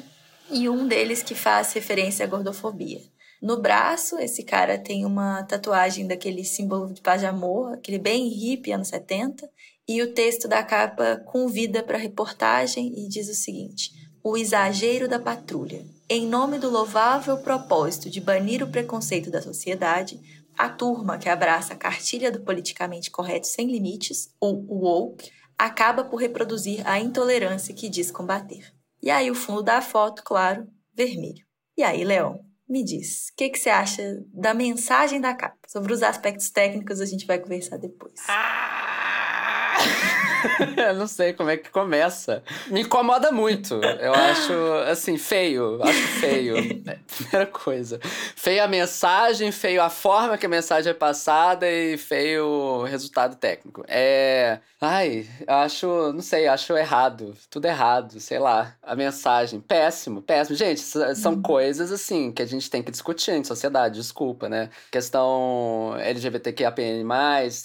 e 0.50 0.68
um 0.68 0.88
deles 0.88 1.22
que 1.22 1.34
faz 1.34 1.72
referência 1.72 2.24
à 2.24 2.28
gordofobia. 2.28 3.00
No 3.42 3.60
braço, 3.60 4.18
esse 4.18 4.42
cara 4.42 4.78
tem 4.78 5.04
uma 5.04 5.42
tatuagem 5.42 6.06
daquele 6.06 6.42
símbolo 6.42 6.92
de 6.92 7.02
paz 7.02 7.20
de 7.20 7.26
amor, 7.26 7.74
aquele 7.74 7.98
bem 7.98 8.28
hippie, 8.28 8.72
anos 8.72 8.88
70. 8.88 9.48
E 9.86 10.02
o 10.02 10.14
texto 10.14 10.48
da 10.48 10.62
capa 10.62 11.22
convida 11.26 11.82
para 11.82 11.98
a 11.98 12.00
reportagem 12.00 12.92
e 12.96 13.06
diz 13.08 13.28
o 13.28 13.34
seguinte: 13.34 13.92
O 14.22 14.36
exagero 14.36 15.06
da 15.06 15.18
patrulha. 15.18 15.84
Em 16.08 16.26
nome 16.26 16.58
do 16.58 16.70
louvável 16.70 17.36
propósito 17.38 18.08
de 18.08 18.20
banir 18.20 18.62
o 18.62 18.68
preconceito 18.68 19.30
da 19.30 19.42
sociedade, 19.42 20.18
a 20.56 20.68
turma 20.68 21.18
que 21.18 21.28
abraça 21.28 21.74
a 21.74 21.76
cartilha 21.76 22.32
do 22.32 22.40
politicamente 22.40 23.10
correto 23.10 23.46
sem 23.46 23.70
limites, 23.70 24.30
ou 24.40 24.64
woke, 24.68 25.30
acaba 25.58 26.04
por 26.04 26.16
reproduzir 26.16 26.86
a 26.86 26.98
intolerância 26.98 27.74
que 27.74 27.88
diz 27.88 28.10
combater. 28.10 28.72
E 29.02 29.10
aí 29.10 29.30
o 29.30 29.34
fundo 29.34 29.62
da 29.62 29.80
foto, 29.80 30.22
claro, 30.22 30.66
vermelho. 30.94 31.44
E 31.76 31.82
aí, 31.82 32.02
Leão, 32.04 32.40
me 32.68 32.82
diz, 32.82 33.28
o 33.28 33.36
que, 33.36 33.50
que 33.50 33.58
você 33.58 33.70
acha 33.70 34.02
da 34.32 34.52
mensagem 34.54 35.20
da 35.20 35.34
capa? 35.34 35.56
Sobre 35.68 35.92
os 35.92 36.02
aspectos 36.02 36.50
técnicos 36.50 37.00
a 37.00 37.06
gente 37.06 37.26
vai 37.26 37.38
conversar 37.38 37.76
depois. 37.76 38.14
Ah! 38.28 39.76
eu 40.76 40.94
não 40.94 41.06
sei 41.06 41.32
como 41.32 41.50
é 41.50 41.56
que 41.56 41.70
começa. 41.70 42.42
Me 42.68 42.82
incomoda 42.82 43.30
muito. 43.32 43.74
Eu 43.74 44.12
acho, 44.14 44.52
assim, 44.90 45.18
feio. 45.18 45.80
Acho 45.82 46.02
feio. 46.20 46.56
É, 46.86 46.98
primeira 47.16 47.46
coisa. 47.46 47.98
Feio 48.36 48.62
a 48.62 48.68
mensagem, 48.68 49.50
feio 49.50 49.82
a 49.82 49.90
forma 49.90 50.38
que 50.38 50.46
a 50.46 50.48
mensagem 50.48 50.90
é 50.90 50.94
passada 50.94 51.68
e 51.68 51.96
feio 51.96 52.46
o 52.46 52.84
resultado 52.84 53.34
técnico. 53.34 53.84
É. 53.88 54.60
Ai, 54.80 55.26
acho, 55.48 56.12
não 56.12 56.20
sei, 56.20 56.46
acho 56.46 56.76
errado. 56.76 57.34
Tudo 57.50 57.64
errado, 57.64 58.20
sei 58.20 58.38
lá. 58.38 58.74
A 58.82 58.94
mensagem, 58.94 59.58
péssimo, 59.58 60.22
péssimo. 60.22 60.56
Gente, 60.56 60.80
são 60.80 61.32
hum. 61.32 61.42
coisas, 61.42 61.90
assim, 61.90 62.30
que 62.30 62.42
a 62.42 62.46
gente 62.46 62.70
tem 62.70 62.82
que 62.82 62.90
discutir 62.90 63.32
em 63.32 63.42
sociedade, 63.42 63.96
desculpa, 63.96 64.48
né? 64.48 64.70
Questão 64.90 65.96
LGBTQIAPN+, 65.98 67.04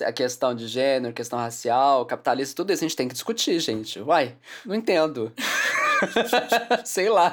a 0.06 0.12
questão 0.12 0.56
de 0.56 0.68
gênero, 0.68 1.14
questão 1.14 1.38
racial, 1.38 2.06
capitalista, 2.06 2.61
tudo 2.62 2.74
isso 2.74 2.84
a 2.84 2.88
gente 2.88 2.95
tem 2.95 3.08
que 3.08 3.13
discutir, 3.15 3.60
gente. 3.60 4.00
Uai, 4.00 4.36
não 4.63 4.76
entendo. 4.76 5.34
Sei 6.86 7.10
lá. 7.10 7.32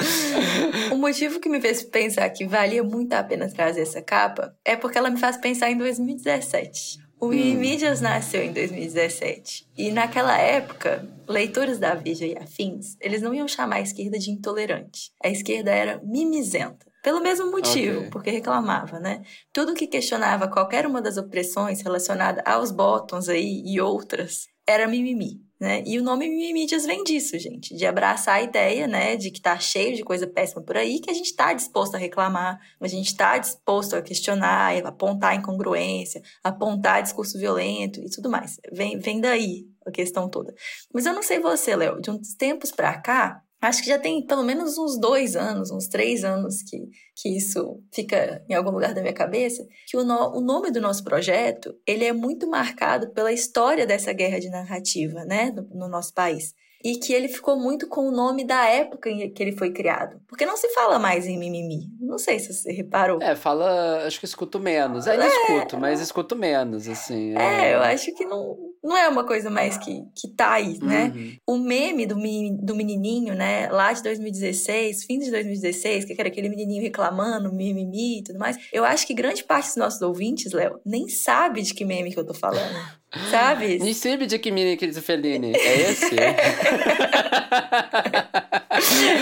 O 0.90 0.96
motivo 0.96 1.38
que 1.38 1.50
me 1.50 1.60
fez 1.60 1.82
pensar 1.82 2.28
que 2.30 2.46
valia 2.46 2.82
muito 2.82 3.12
a 3.12 3.22
pena 3.22 3.46
trazer 3.48 3.82
essa 3.82 4.00
capa 4.00 4.56
é 4.64 4.74
porque 4.74 4.96
ela 4.96 5.10
me 5.10 5.18
faz 5.18 5.36
pensar 5.36 5.70
em 5.70 5.76
2017. 5.76 6.98
O 7.20 7.26
hum. 7.26 7.30
Mídias 7.30 8.00
nasceu 8.00 8.42
em 8.42 8.52
2017. 8.52 9.68
E 9.76 9.90
naquela 9.90 10.38
época, 10.38 11.06
leitores 11.28 11.78
da 11.78 11.94
Veja 11.94 12.24
e 12.24 12.36
afins, 12.38 12.96
eles 12.98 13.20
não 13.20 13.34
iam 13.34 13.46
chamar 13.46 13.76
a 13.76 13.80
esquerda 13.80 14.18
de 14.18 14.30
intolerante. 14.30 15.12
A 15.22 15.28
esquerda 15.28 15.70
era 15.70 16.00
mimizenta. 16.02 16.86
Pelo 17.02 17.20
mesmo 17.20 17.50
motivo, 17.50 17.98
okay. 17.98 18.10
porque 18.10 18.30
reclamava, 18.30 18.98
né? 18.98 19.22
Tudo 19.52 19.74
que 19.74 19.86
questionava 19.86 20.48
qualquer 20.48 20.86
uma 20.86 21.02
das 21.02 21.16
opressões 21.16 21.82
relacionada 21.82 22.42
aos 22.46 22.70
botões 22.70 23.28
aí 23.28 23.62
e 23.64 23.80
outras 23.80 24.46
era 24.68 24.86
mimimi. 24.86 25.48
Né? 25.60 25.82
E 25.84 25.98
o 25.98 26.04
nome 26.04 26.28
Mimídias 26.28 26.86
vem 26.86 27.02
disso, 27.02 27.36
gente, 27.36 27.74
de 27.74 27.84
abraçar 27.84 28.36
a 28.36 28.42
ideia, 28.42 28.86
né, 28.86 29.16
de 29.16 29.28
que 29.28 29.40
tá 29.40 29.58
cheio 29.58 29.96
de 29.96 30.04
coisa 30.04 30.24
péssima 30.24 30.62
por 30.62 30.76
aí, 30.76 31.00
que 31.00 31.10
a 31.10 31.14
gente 31.14 31.34
tá 31.34 31.52
disposto 31.52 31.96
a 31.96 31.98
reclamar, 31.98 32.60
a 32.80 32.86
gente 32.86 33.16
tá 33.16 33.36
disposto 33.38 33.96
a 33.96 34.02
questionar, 34.02 34.76
apontar 34.86 35.34
incongruência, 35.34 36.22
apontar 36.44 37.02
discurso 37.02 37.36
violento 37.36 37.98
e 37.98 38.08
tudo 38.08 38.30
mais. 38.30 38.60
Vem, 38.70 39.00
vem 39.00 39.20
daí 39.20 39.66
a 39.84 39.90
questão 39.90 40.28
toda. 40.28 40.54
Mas 40.94 41.06
eu 41.06 41.12
não 41.12 41.24
sei 41.24 41.40
você, 41.40 41.74
Léo, 41.74 42.00
de 42.00 42.12
uns 42.12 42.34
tempos 42.34 42.70
para 42.70 42.96
cá, 43.00 43.42
Acho 43.60 43.82
que 43.82 43.88
já 43.88 43.98
tem 43.98 44.24
pelo 44.24 44.44
menos 44.44 44.78
uns 44.78 44.98
dois 44.98 45.34
anos, 45.34 45.70
uns 45.70 45.88
três 45.88 46.22
anos 46.24 46.62
que, 46.62 46.88
que 47.16 47.36
isso 47.36 47.82
fica 47.92 48.44
em 48.48 48.54
algum 48.54 48.70
lugar 48.70 48.94
da 48.94 49.00
minha 49.00 49.12
cabeça, 49.12 49.66
que 49.86 49.96
o, 49.96 50.04
no, 50.04 50.36
o 50.36 50.40
nome 50.40 50.70
do 50.70 50.80
nosso 50.80 51.02
projeto, 51.02 51.74
ele 51.86 52.04
é 52.04 52.12
muito 52.12 52.48
marcado 52.48 53.10
pela 53.10 53.32
história 53.32 53.86
dessa 53.86 54.12
guerra 54.12 54.38
de 54.38 54.48
narrativa, 54.48 55.24
né, 55.24 55.50
no, 55.50 55.62
no 55.80 55.88
nosso 55.88 56.14
país 56.14 56.54
e 56.84 56.96
que 56.96 57.12
ele 57.12 57.28
ficou 57.28 57.56
muito 57.56 57.88
com 57.88 58.08
o 58.08 58.10
nome 58.10 58.44
da 58.44 58.64
época 58.66 59.10
em 59.10 59.30
que 59.30 59.42
ele 59.42 59.52
foi 59.52 59.72
criado. 59.72 60.20
Porque 60.28 60.46
não 60.46 60.56
se 60.56 60.68
fala 60.68 60.98
mais 60.98 61.26
em 61.26 61.36
mimimi. 61.36 61.88
Não 62.00 62.18
sei 62.18 62.38
se 62.38 62.52
você 62.52 62.72
reparou. 62.72 63.20
É, 63.20 63.34
fala. 63.34 64.06
Acho 64.06 64.20
que 64.20 64.24
escuto 64.24 64.60
menos. 64.60 65.08
Ainda 65.08 65.24
é, 65.24 65.28
escuto, 65.28 65.76
mas 65.76 66.00
escuto 66.00 66.36
menos, 66.36 66.88
assim. 66.88 67.36
É, 67.36 67.70
é, 67.70 67.74
eu 67.74 67.80
acho 67.80 68.14
que 68.14 68.24
não, 68.24 68.56
não 68.82 68.96
é 68.96 69.08
uma 69.08 69.24
coisa 69.24 69.50
mais 69.50 69.76
que, 69.76 70.04
que 70.14 70.28
tá 70.28 70.52
aí, 70.52 70.78
né? 70.82 71.12
Uhum. 71.14 71.36
O 71.46 71.58
meme 71.58 72.06
do, 72.06 72.14
do 72.60 72.74
menininho, 72.74 73.34
né, 73.34 73.68
lá 73.68 73.92
de 73.92 74.02
2016, 74.02 75.04
fim 75.04 75.18
de 75.18 75.30
2016, 75.30 76.04
que 76.04 76.16
era 76.18 76.28
aquele 76.28 76.48
menininho 76.48 76.82
reclamando, 76.82 77.52
mimimi 77.52 78.18
e 78.18 78.22
tudo 78.22 78.38
mais. 78.38 78.56
Eu 78.72 78.84
acho 78.84 79.06
que 79.06 79.14
grande 79.14 79.44
parte 79.44 79.66
dos 79.66 79.76
nossos 79.76 80.02
ouvintes, 80.02 80.52
Léo, 80.52 80.80
nem 80.84 81.08
sabe 81.08 81.62
de 81.62 81.74
que 81.74 81.84
meme 81.84 82.12
que 82.12 82.18
eu 82.18 82.26
tô 82.26 82.34
falando. 82.34 82.74
Sabe? 83.30 83.78
Nisibe 83.78 84.26
de 84.26 84.38
Kimini 84.38 84.76
Fellini. 85.00 85.54
É 85.56 85.90
esse? 85.90 86.14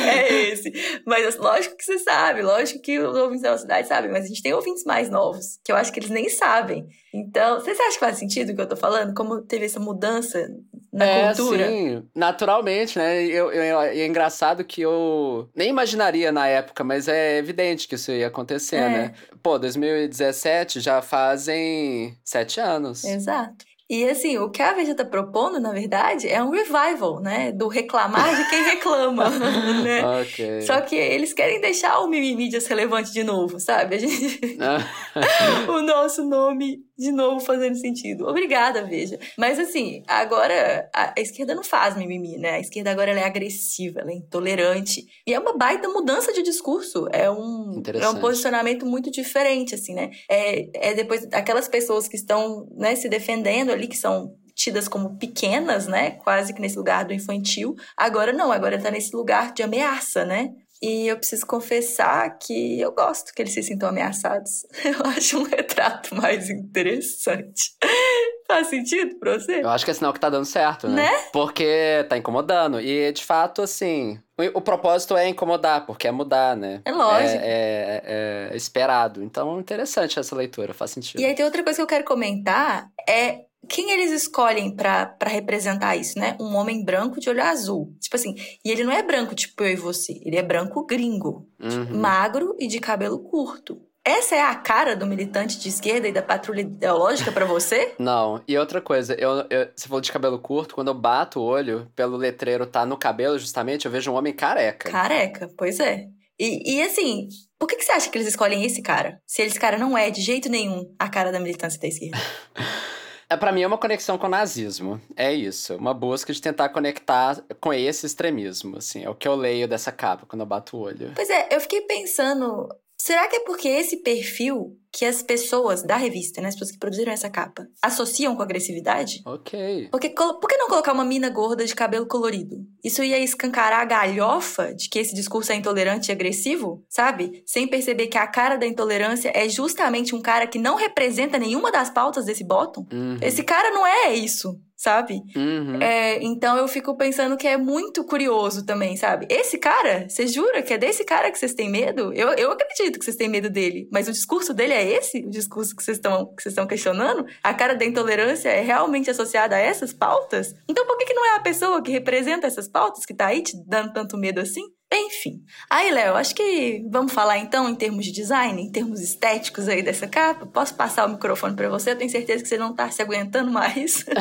é 0.09 0.33
esse. 0.51 0.73
Mas 1.07 1.37
lógico 1.37 1.77
que 1.77 1.85
você 1.85 1.99
sabe, 2.01 2.43
lógico 2.43 2.81
que 2.81 2.99
os 2.99 3.17
ouvintes 3.17 3.43
da 3.43 3.53
nossa 3.53 3.63
cidade 3.63 3.87
sabem, 3.87 4.11
mas 4.11 4.25
a 4.25 4.29
gente 4.29 4.43
tem 4.43 4.53
ouvintes 4.53 4.83
mais 4.85 5.09
novos, 5.09 5.61
que 5.65 5.71
eu 5.71 5.77
acho 5.77 5.93
que 5.93 6.01
eles 6.01 6.11
nem 6.11 6.29
sabem. 6.29 6.89
Então, 7.15 7.61
você 7.61 7.71
acha 7.71 7.93
que 7.93 8.01
faz 8.01 8.19
sentido 8.19 8.51
o 8.51 8.57
que 8.57 8.61
eu 8.61 8.69
tô 8.69 8.77
falando? 8.77 9.15
Como 9.15 9.41
teve 9.41 9.67
essa 9.67 9.79
mudança 9.79 10.49
na 10.93 11.07
é, 11.07 11.27
cultura? 11.29 11.69
Sim, 11.69 12.03
naturalmente, 12.15 12.99
né? 12.99 13.25
Eu, 13.25 13.53
eu, 13.53 13.81
é 13.81 14.05
engraçado 14.05 14.65
que 14.65 14.83
eu 14.83 15.49
nem 15.55 15.71
imaginaria 15.71 16.33
na 16.33 16.49
época, 16.49 16.83
mas 16.83 17.07
é 17.07 17.39
evidente 17.39 17.87
que 17.87 17.95
isso 17.95 18.11
ia 18.11 18.27
acontecer, 18.27 18.77
é. 18.77 18.89
né? 18.89 19.15
Pô, 19.43 19.59
2017 19.59 20.81
já 20.81 21.01
fazem 21.01 22.19
sete 22.25 22.59
anos. 22.61 23.05
Exato. 23.05 23.65
E 23.89 24.09
assim, 24.09 24.37
o 24.39 24.51
que 24.51 24.61
a 24.61 24.73
Veja 24.73 24.93
está 24.93 25.05
propondo, 25.05 25.61
na 25.61 25.73
verdade, 25.73 26.29
é 26.29 26.43
um 26.43 26.51
revival, 26.51 27.21
né? 27.21 27.53
Do 27.53 27.69
reclamar 27.69 28.35
de 28.35 28.51
quem 28.51 28.65
reclama, 28.65 29.31
né? 29.85 30.21
Okay. 30.23 30.63
Só 30.63 30.81
que 30.81 30.97
eles 30.97 31.33
querem 31.33 31.61
deixar 31.61 32.01
o 32.01 32.09
Mimimídias 32.09 32.67
relevante 32.67 33.13
de 33.13 33.23
novo, 33.23 33.61
sabe? 33.61 33.95
A 33.95 33.99
gente... 33.99 34.59
o 35.69 35.83
nosso 35.83 36.25
nome 36.25 36.86
de 36.99 37.13
novo 37.13 37.41
fazendo 37.41 37.77
sentido. 37.77 38.27
Obrigada, 38.27 38.85
Veja. 38.85 39.19
Mas 39.37 39.59
assim, 39.59 40.03
agora 40.07 40.89
a, 40.95 41.15
a 41.17 41.21
esquerda 41.21 41.55
não 41.55 41.63
faz 41.63 41.97
mimimi, 41.97 42.39
né? 42.39 42.53
A 42.53 42.61
esquerda 42.61 42.91
agora 42.91 43.11
é 43.11 43.25
agressiva, 43.25 44.01
ela 44.01 44.11
é 44.11 44.15
intolerante. 44.15 45.07
E 45.27 45.35
é 45.35 45.39
uma 45.39 45.57
baita 45.57 45.89
mudança 45.89 46.33
de 46.33 46.43
discurso. 46.43 47.07
É 47.13 47.31
um, 47.31 47.83
é 48.01 48.09
um 48.09 48.21
posicionamento 48.21 48.87
muito 48.87 49.11
diferente, 49.11 49.75
assim, 49.75 49.95
né? 49.95 50.11
É, 50.31 50.91
é 50.91 50.95
depois 50.95 51.27
aquelas 51.33 51.69
pessoas 51.69 52.09
que 52.09 52.17
estão 52.17 52.67
né, 52.77 52.97
se 52.97 53.09
defendendo 53.09 53.71
ali, 53.71 53.87
que 53.87 53.97
são 53.97 54.35
tidas 54.55 54.89
como 54.89 55.19
pequenas, 55.19 55.87
né? 55.87 56.13
Quase 56.13 56.55
que 56.55 56.61
nesse 56.61 56.79
lugar 56.79 57.05
do 57.05 57.13
infantil. 57.13 57.75
Agora 57.97 58.33
não, 58.33 58.51
agora 58.51 58.81
tá 58.81 58.91
nesse 58.91 59.15
lugar 59.15 59.53
de 59.53 59.63
ameaça, 59.63 60.25
né? 60.25 60.55
E 60.83 61.09
eu 61.09 61.17
preciso 61.17 61.47
confessar 61.47 62.39
que 62.39 62.81
eu 62.81 62.93
gosto 62.93 63.33
que 63.33 63.43
eles 63.43 63.55
se 63.55 63.63
sintam 63.63 63.89
ameaçados. 63.89 64.67
Eu 64.85 65.11
acho 65.11 65.39
um 65.39 65.45
retrato 65.45 66.15
mais 66.15 66.51
interessante. 66.51 67.73
Faz 68.47 68.69
sentido 68.69 69.19
pra 69.19 69.33
você? 69.33 69.61
Eu 69.61 69.69
acho 69.69 69.85
que 69.85 69.91
é 69.91 69.95
sinal 69.95 70.13
que 70.13 70.21
tá 70.21 70.31
dando 70.31 70.45
certo, 70.45 70.87
né? 70.87 71.11
né? 71.11 71.19
Porque 71.33 72.07
tá 72.09 72.17
incomodando. 72.17 72.81
E, 72.81 73.11
de 73.11 73.25
fato, 73.25 73.61
assim, 73.61 74.21
o, 74.39 74.59
o, 74.59 74.61
propósito 74.61 75.17
é 75.17 75.29
incomodar, 75.29 75.85
porque 75.85 76.07
é 76.07 76.13
mudar, 76.13 76.57
né? 76.57 76.81
É 76.85 76.93
lógico. 76.93 77.41
É, 77.43 78.03
é, 78.05 78.51
é 78.53 78.57
esperado. 78.57 79.21
Então, 79.21 79.59
interessante 79.59 80.21
essa 80.21 80.37
leitura, 80.37 80.73
faz 80.73 80.93
sentido. 80.93 81.21
E 81.21 81.25
aí 81.25 81.35
tem 81.35 81.45
outra 81.45 81.65
coisa 81.65 81.79
que 81.79 81.83
eu 81.83 81.89
quero 81.89 82.05
comentar, 82.05 82.89
é 83.09 83.46
quem 83.69 83.91
eles 83.91 84.11
escolhem 84.13 84.71
para 84.75 85.17
representar 85.27 85.97
isso, 85.97 86.19
né? 86.19 86.37
Um 86.41 86.55
homem 86.55 86.85
branco 86.85 87.21
de 87.21 87.29
olho 87.29 87.43
azul. 87.43 87.95
Tipo 88.01 88.17
assim, 88.17 88.35
e 88.65 88.71
ele 88.71 88.85
não 88.85 88.93
é 88.93 89.03
branco 89.03 89.35
tipo 89.35 89.63
eu 89.63 89.71
e 89.73 89.77
você, 89.77 90.21
ele 90.25 90.37
é 90.37 90.43
branco 90.43 90.85
gringo, 90.87 91.49
Uhum. 91.61 91.99
magro 91.99 92.55
e 92.59 92.67
de 92.67 92.79
cabelo 92.81 93.19
curto. 93.19 93.81
Essa 94.09 94.37
é 94.37 94.41
a 94.41 94.55
cara 94.55 94.95
do 94.95 95.05
militante 95.05 95.59
de 95.59 95.69
esquerda 95.69 96.07
e 96.07 96.13
da 96.13 96.23
patrulha 96.23 96.61
ideológica 96.61 97.33
para 97.33 97.45
você? 97.45 97.93
Não, 97.99 98.41
e 98.47 98.57
outra 98.57 98.81
coisa, 98.81 99.15
eu, 99.15 99.45
eu, 99.51 99.69
você 99.75 99.89
falou 99.89 100.01
de 100.01 100.13
cabelo 100.13 100.39
curto, 100.39 100.77
quando 100.77 100.89
eu 100.89 100.95
bato 100.95 101.41
o 101.41 101.43
olho, 101.45 101.91
pelo 101.97 102.17
letreiro 102.17 102.67
tá 102.67 102.87
no 102.87 102.97
cabelo, 102.97 103.37
justamente, 103.37 103.85
eu 103.85 103.91
vejo 103.91 104.13
um 104.13 104.15
homem 104.15 104.33
careca. 104.33 104.89
Careca, 104.89 105.51
pois 105.59 105.81
é. 105.81 106.07
E, 106.39 106.77
e 106.77 106.83
assim, 106.83 107.27
por 107.59 107.67
que, 107.67 107.75
que 107.77 107.83
você 107.85 107.93
acha 107.93 108.09
que 108.09 108.17
eles 108.17 108.29
escolhem 108.29 108.63
esse 108.65 108.81
cara? 108.81 109.21
Se 109.27 109.43
esse 109.43 109.59
cara 109.59 109.77
não 109.77 109.99
é 109.99 110.09
de 110.09 110.21
jeito 110.21 110.49
nenhum 110.49 110.95
a 110.99 111.09
cara 111.09 111.33
da 111.33 111.41
militância 111.41 111.81
da 111.81 111.89
esquerda. 111.89 112.19
É, 113.29 113.37
pra 113.37 113.51
mim 113.51 113.63
é 113.63 113.67
uma 113.67 113.79
conexão 113.79 114.17
com 114.17 114.27
o 114.27 114.31
nazismo. 114.31 115.01
É 115.17 115.33
isso. 115.33 115.75
Uma 115.77 115.93
busca 115.93 116.33
de 116.33 116.41
tentar 116.41 116.69
conectar 116.69 117.43
com 117.61 117.73
esse 117.73 118.07
extremismo, 118.07 118.77
assim. 118.77 119.05
É 119.05 119.11
o 119.11 119.15
que 119.15 119.27
eu 119.27 119.35
leio 119.35 119.67
dessa 119.67 119.91
capa 119.91 120.27
quando 120.27 120.41
eu 120.43 120.47
bato 120.47 120.77
o 120.77 120.81
olho. 120.81 121.13
Pois 121.15 121.29
é, 121.29 121.49
eu 121.51 121.61
fiquei 121.61 121.81
pensando, 121.83 122.69
será 123.07 123.29
que 123.29 123.37
é 123.37 123.41
porque 123.41 123.69
esse 123.69 123.99
perfil 123.99 124.77
que 124.93 125.05
as 125.05 125.23
pessoas 125.23 125.83
da 125.83 125.97
revista, 125.97 126.41
né, 126.41 126.49
as 126.49 126.55
pessoas 126.55 126.73
que 126.73 126.79
produziram 126.79 127.13
essa 127.13 127.31
capa, 127.31 127.69
associam 127.81 128.35
com 128.35 128.43
agressividade? 128.43 129.23
Ok. 129.25 129.89
Porque, 129.93 130.09
por 130.11 130.49
que 130.49 130.57
não 130.57 130.69
colocar 130.69 130.93
uma 130.93 131.05
mina 131.05 131.29
gorda 131.31 131.65
de 131.65 131.75
cabelo 131.75 132.07
colorido? 132.07 132.57
Isso 132.83 133.05
ia 133.05 133.19
escancarar 133.19 133.81
a 133.81 133.85
galhofa 133.85 134.75
de 134.75 134.89
que 134.89 134.99
esse 134.99 135.15
discurso 135.15 135.53
é 135.53 135.55
intolerante 135.55 136.11
e 136.11 136.13
agressivo, 136.13 136.85
sabe? 136.89 137.45
Sem 137.47 137.69
perceber 137.69 138.09
que 138.09 138.19
a 138.19 138.27
cara 138.27 138.57
da 138.57 138.67
intolerância 138.67 139.31
é 139.35 139.49
justamente 139.49 140.15
um 140.15 140.23
cara 140.23 140.47
que 140.47 140.59
não 140.59 140.77
representa 140.77 141.39
nenhuma 141.39 141.71
das 141.71 141.91
pautas 141.91 142.25
desse 142.25 142.43
bottom. 142.43 142.87
Uhum. 142.93 143.19
Esse 143.21 143.45
cara 143.45 143.71
não 143.71 143.87
é 143.87 144.15
isso, 144.15 144.59
sabe? 144.87 145.21
Uhum. 145.35 145.83
É, 145.83 146.23
então 146.23 146.57
eu 146.57 146.69
fico 146.69 146.97
pensando 146.97 147.37
que 147.37 147.49
é 147.49 147.57
muito 147.57 148.05
curioso 148.05 148.65
também, 148.65 148.97
sabe? 148.97 149.27
Esse 149.29 149.59
cara, 149.59 150.09
você 150.09 150.29
jura 150.29 150.63
que 150.63 150.73
é 150.73 150.79
desse 150.79 151.05
cara 151.05 151.29
que 151.29 151.37
vocês 151.37 151.55
têm 151.55 151.69
medo? 151.69 152.13
Eu, 152.15 152.29
eu 152.35 152.53
acredito 152.53 152.97
que 152.97 153.05
vocês 153.05 153.17
têm 153.17 153.29
medo 153.29 153.51
dele, 153.51 153.89
mas 153.93 154.07
o 154.07 154.13
discurso 154.13 154.55
dele 154.55 154.75
é 154.75 154.93
esse? 154.93 155.25
O 155.27 155.31
discurso 155.31 155.75
que 155.75 155.83
vocês 155.83 155.97
estão 155.97 156.27
que 156.27 156.41
vocês 156.41 156.53
estão 156.53 156.69
questionando? 156.69 157.27
A 157.43 157.53
cara 157.53 157.75
da 157.75 157.85
intolerância 157.85 158.49
é 158.49 158.61
realmente 158.61 159.11
associada 159.11 159.57
a 159.57 159.59
essas 159.59 159.93
pautas? 159.93 160.55
Então 160.69 160.87
por 160.87 160.97
que, 160.97 161.07
que 161.07 161.15
não 161.15 161.27
é 161.33 161.37
a 161.37 161.41
pessoa 161.41 161.83
que 161.83 161.91
representa 161.91 162.47
essas 162.47 162.69
pautas 162.69 163.05
que 163.05 163.13
tá 163.13 163.27
aí 163.27 163.43
te 163.43 163.57
dando 163.67 163.93
tanto 163.93 164.17
medo 164.17 164.41
assim? 164.41 164.63
Enfim. 164.99 165.43
Aí, 165.71 165.91
Léo, 165.91 166.15
acho 166.15 166.35
que 166.35 166.85
vamos 166.91 167.13
falar 167.13 167.39
então 167.39 167.69
em 167.69 167.75
termos 167.75 168.05
de 168.05 168.13
design, 168.13 168.61
em 168.61 168.71
termos 168.71 169.01
estéticos 169.01 169.69
aí 169.69 169.83
dessa 169.83 170.07
capa. 170.07 170.47
Posso 170.47 170.75
passar 170.75 171.07
o 171.07 171.11
microfone 171.11 171.55
pra 171.55 171.69
você? 171.69 171.93
Eu 171.93 171.99
tenho 171.99 172.11
certeza 172.11 172.43
que 172.43 172.49
você 172.49 172.59
não 172.59 172.75
tá 172.75 172.91
se 172.91 173.03
aguentando 173.03 173.51
mais. 173.51 174.05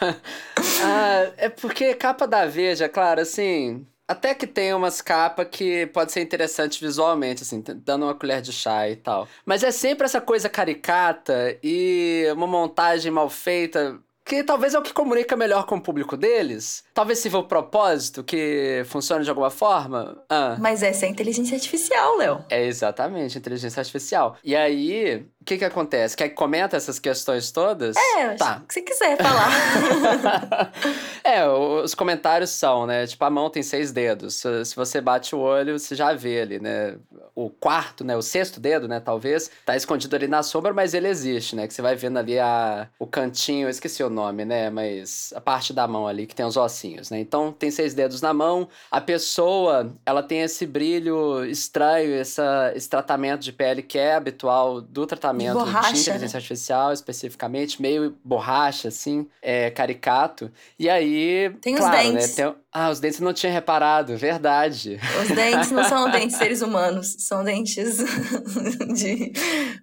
Ah, 0.80 1.32
é 1.36 1.48
porque 1.48 1.94
capa 1.94 2.26
da 2.26 2.46
Veja, 2.46 2.88
claro, 2.88 3.20
assim. 3.20 3.86
Até 4.06 4.34
que 4.34 4.46
tem 4.46 4.72
umas 4.72 5.02
capas 5.02 5.46
que 5.50 5.86
pode 5.88 6.12
ser 6.12 6.22
interessante 6.22 6.80
visualmente, 6.80 7.42
assim, 7.42 7.62
dando 7.84 8.06
uma 8.06 8.14
colher 8.14 8.40
de 8.40 8.52
chá 8.52 8.88
e 8.88 8.96
tal. 8.96 9.28
Mas 9.44 9.62
é 9.62 9.70
sempre 9.70 10.06
essa 10.06 10.20
coisa 10.20 10.48
caricata 10.48 11.58
e 11.62 12.24
uma 12.32 12.46
montagem 12.46 13.12
mal 13.12 13.28
feita. 13.28 13.98
Que 14.28 14.44
talvez 14.44 14.74
é 14.74 14.78
o 14.78 14.82
que 14.82 14.92
comunica 14.92 15.34
melhor 15.34 15.64
com 15.64 15.76
o 15.76 15.80
público 15.80 16.14
deles. 16.14 16.84
Talvez 16.92 17.18
sirva 17.18 17.38
o 17.38 17.44
propósito 17.44 18.22
que 18.22 18.82
funcione 18.84 19.24
de 19.24 19.30
alguma 19.30 19.48
forma. 19.48 20.22
Ah. 20.28 20.54
Mas 20.60 20.82
essa 20.82 21.06
é 21.06 21.08
inteligência 21.08 21.54
artificial, 21.54 22.18
Léo. 22.18 22.44
É 22.50 22.66
exatamente, 22.66 23.38
inteligência 23.38 23.80
artificial. 23.80 24.36
E 24.44 24.54
aí, 24.54 25.26
que 25.48 25.56
que 25.56 25.64
acontece? 25.64 26.14
Quer 26.14 26.28
que 26.28 26.34
comenta 26.34 26.76
essas 26.76 26.98
questões 26.98 27.50
todas? 27.50 27.96
É, 27.96 28.34
Tá. 28.34 28.62
que 28.68 28.74
você 28.74 28.82
quiser 28.82 29.16
falar. 29.16 30.72
é, 31.24 31.48
os 31.48 31.94
comentários 31.94 32.50
são, 32.50 32.86
né? 32.86 33.06
Tipo, 33.06 33.24
a 33.24 33.30
mão 33.30 33.48
tem 33.48 33.62
seis 33.62 33.90
dedos. 33.90 34.34
Se, 34.34 34.74
você 34.76 35.00
bate 35.00 35.34
o 35.34 35.38
olho, 35.38 35.78
você 35.78 35.94
já 35.94 36.12
vê 36.12 36.42
ali, 36.42 36.60
né? 36.60 36.96
O 37.34 37.48
quarto, 37.48 38.04
né? 38.04 38.14
O 38.14 38.20
sexto 38.20 38.60
dedo, 38.60 38.86
né? 38.86 39.00
Talvez, 39.00 39.50
tá 39.64 39.74
escondido 39.74 40.14
ali 40.14 40.28
na 40.28 40.42
sombra, 40.42 40.74
mas 40.74 40.92
ele 40.92 41.08
existe, 41.08 41.56
né? 41.56 41.66
Que 41.66 41.72
você 41.72 41.80
vai 41.80 41.96
vendo 41.96 42.18
ali 42.18 42.38
a, 42.38 42.86
o 42.98 43.06
cantinho, 43.06 43.70
esqueci 43.70 44.02
o 44.02 44.10
nome, 44.10 44.44
né? 44.44 44.68
Mas 44.68 45.32
a 45.34 45.40
parte 45.40 45.72
da 45.72 45.88
mão 45.88 46.06
ali 46.06 46.26
que 46.26 46.34
tem 46.34 46.44
os 46.44 46.58
ossinhos, 46.58 47.08
né? 47.10 47.18
Então, 47.18 47.52
tem 47.52 47.70
seis 47.70 47.94
dedos 47.94 48.20
na 48.20 48.34
mão. 48.34 48.68
A 48.90 49.00
pessoa, 49.00 49.90
ela 50.04 50.22
tem 50.22 50.42
esse 50.42 50.66
brilho 50.66 51.42
estranho, 51.46 52.14
essa, 52.14 52.70
esse 52.76 52.88
tratamento 52.88 53.40
de 53.40 53.52
pele 53.52 53.82
que 53.82 53.98
é 53.98 54.14
habitual 54.14 54.82
do 54.82 55.06
tratamento 55.06 55.37
borracha, 55.46 55.92
de 55.92 56.00
inteligência 56.00 56.36
artificial, 56.36 56.92
especificamente, 56.92 57.80
meio 57.80 58.16
borracha, 58.24 58.88
assim, 58.88 59.26
é, 59.42 59.70
caricato. 59.70 60.50
E 60.78 60.88
aí, 60.88 61.50
Tem 61.60 61.74
os 61.74 61.80
claro, 61.80 61.96
dentes. 61.96 62.36
né? 62.36 62.44
Tem... 62.44 62.54
Ah, 62.70 62.90
os 62.90 63.00
dentes 63.00 63.18
eu 63.18 63.24
não 63.24 63.32
tinha 63.32 63.50
reparado, 63.50 64.16
verdade. 64.16 65.00
Os 65.22 65.28
dentes 65.34 65.70
não 65.70 65.84
são 65.84 66.08
dentes 66.12 66.32
de 66.32 66.36
seres 66.36 66.62
humanos, 66.62 67.16
são 67.18 67.42
dentes 67.42 67.98
de 68.94 69.32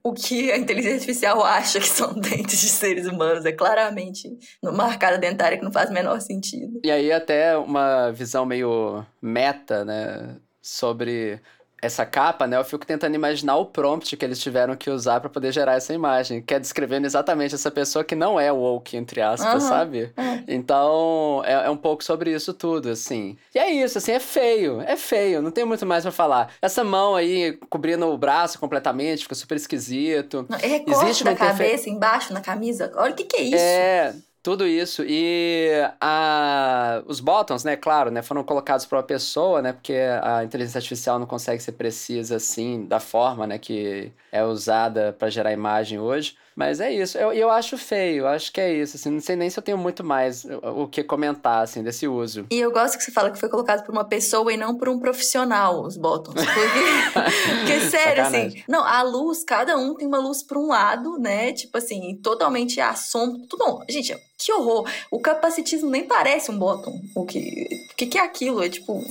o 0.04 0.14
que 0.14 0.52
a 0.52 0.58
inteligência 0.58 0.96
artificial 0.96 1.44
acha 1.44 1.80
que 1.80 1.90
são 1.90 2.14
dentes 2.14 2.62
de 2.62 2.68
seres 2.68 3.08
humanos. 3.08 3.44
É 3.46 3.52
claramente 3.52 4.30
numa 4.62 4.86
arcada 4.86 5.18
dentária 5.18 5.58
que 5.58 5.64
não 5.64 5.72
faz 5.72 5.90
o 5.90 5.94
menor 5.94 6.22
sentido. 6.22 6.80
E 6.84 6.92
aí 6.92 7.12
até 7.12 7.58
uma 7.58 8.12
visão 8.12 8.46
meio 8.46 9.04
meta, 9.22 9.84
né, 9.84 10.36
sobre 10.62 11.40
essa 11.86 12.06
capa, 12.06 12.46
né? 12.48 12.58
Eu 12.58 12.64
fico 12.66 12.86
tentando 12.86 13.16
imaginar 13.16 13.56
o 13.58 13.66
prompt 13.66 14.16
que 14.18 14.26
eles 14.26 14.40
tiveram 14.40 14.76
que 14.76 14.90
usar 14.90 15.20
para 15.20 15.30
poder 15.30 15.52
gerar 15.52 15.74
essa 15.76 15.94
imagem, 15.94 16.42
que 16.42 16.54
é 16.54 16.60
descrevendo 16.60 17.06
exatamente 17.06 17.56
essa 17.56 17.72
pessoa 17.72 18.04
que 18.04 18.16
não 18.16 18.40
é 18.40 18.52
woke, 18.52 18.98
entre 18.98 19.22
aspas, 19.22 19.64
Aham. 19.64 19.70
sabe? 19.70 20.14
É. 20.18 20.44
Então, 20.48 21.42
é, 21.46 21.54
é 21.54 21.70
um 21.70 21.78
pouco 21.78 22.04
sobre 22.04 22.32
isso 22.34 22.54
tudo, 22.54 22.90
assim. 22.90 23.38
E 23.54 23.60
é 23.60 23.70
isso, 23.72 23.98
assim, 23.98 24.12
é 24.12 24.20
feio, 24.20 24.82
é 24.82 24.98
feio, 24.98 25.42
não 25.42 25.52
tem 25.52 25.66
muito 25.66 25.86
mais 25.86 26.04
pra 26.04 26.12
falar. 26.12 26.52
Essa 26.62 26.84
mão 26.84 27.16
aí 27.16 27.58
cobrindo 27.70 28.06
o 28.08 28.18
braço 28.18 28.60
completamente, 28.60 29.24
fica 29.24 29.36
super 29.36 29.56
esquisito. 29.56 30.46
Não, 30.50 30.58
é 30.58 30.68
recorte 30.68 31.06
Existe 31.06 31.24
da 31.24 31.32
interfe- 31.34 31.64
cabeça 31.64 31.90
embaixo 31.90 32.34
na 32.34 32.42
camisa. 32.42 32.92
Olha 32.96 33.14
o 33.14 33.16
que, 33.16 33.24
que 33.26 33.38
é 33.38 33.42
isso. 33.42 33.56
É, 33.56 34.16
tudo 34.46 34.68
isso. 34.68 35.04
E 35.04 35.72
a, 36.00 37.02
os 37.08 37.20
bottoms, 37.20 37.64
né, 37.64 37.76
claro, 37.76 38.12
né, 38.12 38.22
foram 38.22 38.44
colocados 38.44 38.86
por 38.86 38.96
uma 38.96 39.04
pessoa, 39.04 39.60
né, 39.60 39.74
porque 39.74 39.96
a 40.22 40.44
inteligência 40.44 40.78
artificial 40.78 41.18
não 41.18 41.26
consegue 41.26 41.64
ser 41.64 41.72
precisa 41.72 42.36
assim, 42.36 42.86
da 42.86 43.00
forma, 43.00 43.48
né, 43.48 43.58
que 43.58 44.12
é 44.32 44.44
usada 44.46 45.12
para 45.18 45.32
gerar 45.32 45.52
imagem 45.52 45.98
hoje. 46.00 46.38
Mas 46.56 46.80
é 46.80 46.92
isso. 46.92 47.18
Eu, 47.18 47.34
eu 47.34 47.52
acho 47.52 47.78
feio, 47.78 48.26
acho 48.26 48.52
que 48.52 48.62
é 48.62 48.74
isso. 48.74 48.96
Assim, 48.96 49.10
não 49.10 49.20
sei 49.20 49.36
nem 49.36 49.50
se 49.50 49.60
eu 49.60 49.64
tenho 49.64 49.78
muito 49.78 50.04
mais 50.04 50.46
o, 50.64 50.88
que 50.88 51.04
comentar, 51.04 51.62
assim, 51.62 51.84
desse 51.84 52.08
uso. 52.08 52.48
E 52.50 52.58
eu 52.58 52.72
gosto 52.72 52.98
que 52.98 53.04
você 53.04 53.12
fala 53.12 53.30
que 53.30 53.38
foi 53.38 53.50
colocado 53.50 53.86
por 53.86 53.92
uma 53.92 54.06
pessoa 54.06 54.54
e 54.54 54.56
não 54.56 54.76
por 54.76 54.88
um 54.88 54.98
profissional, 54.98 55.84
os 55.84 55.98
bottoms. 55.98 56.42
Porque, 56.46 57.20
porque 57.60 57.80
sério, 57.90 58.24
assim. 58.24 58.32
Sacanagem. 58.32 58.64
Não, 58.70 58.86
a 58.86 59.02
luz, 59.02 59.44
cada 59.44 59.78
um 59.78 59.94
tem 59.96 60.08
uma 60.08 60.20
luz 60.20 60.42
pra 60.42 60.58
um 60.58 60.68
lado, 60.68 61.20
né? 61.20 61.52
Tipo 61.52 61.78
assim, 61.78 62.16
totalmente 62.24 62.80
sombra. 62.96 63.42
Tudo 63.50 63.66
bom. 63.66 63.84
Gente, 63.90 64.16
que 64.38 64.54
horror. 64.54 64.90
O 65.12 65.20
capacitismo 65.20 65.90
nem 65.90 66.04
parece 66.04 66.52
um 66.52 66.58
bottom. 66.58 66.98
O 67.14 67.26
que, 67.26 67.68
o 67.92 67.96
que, 67.96 68.06
que 68.06 68.18
é 68.18 68.24
aquilo? 68.24 68.64
É 68.64 68.70
tipo. 68.70 69.04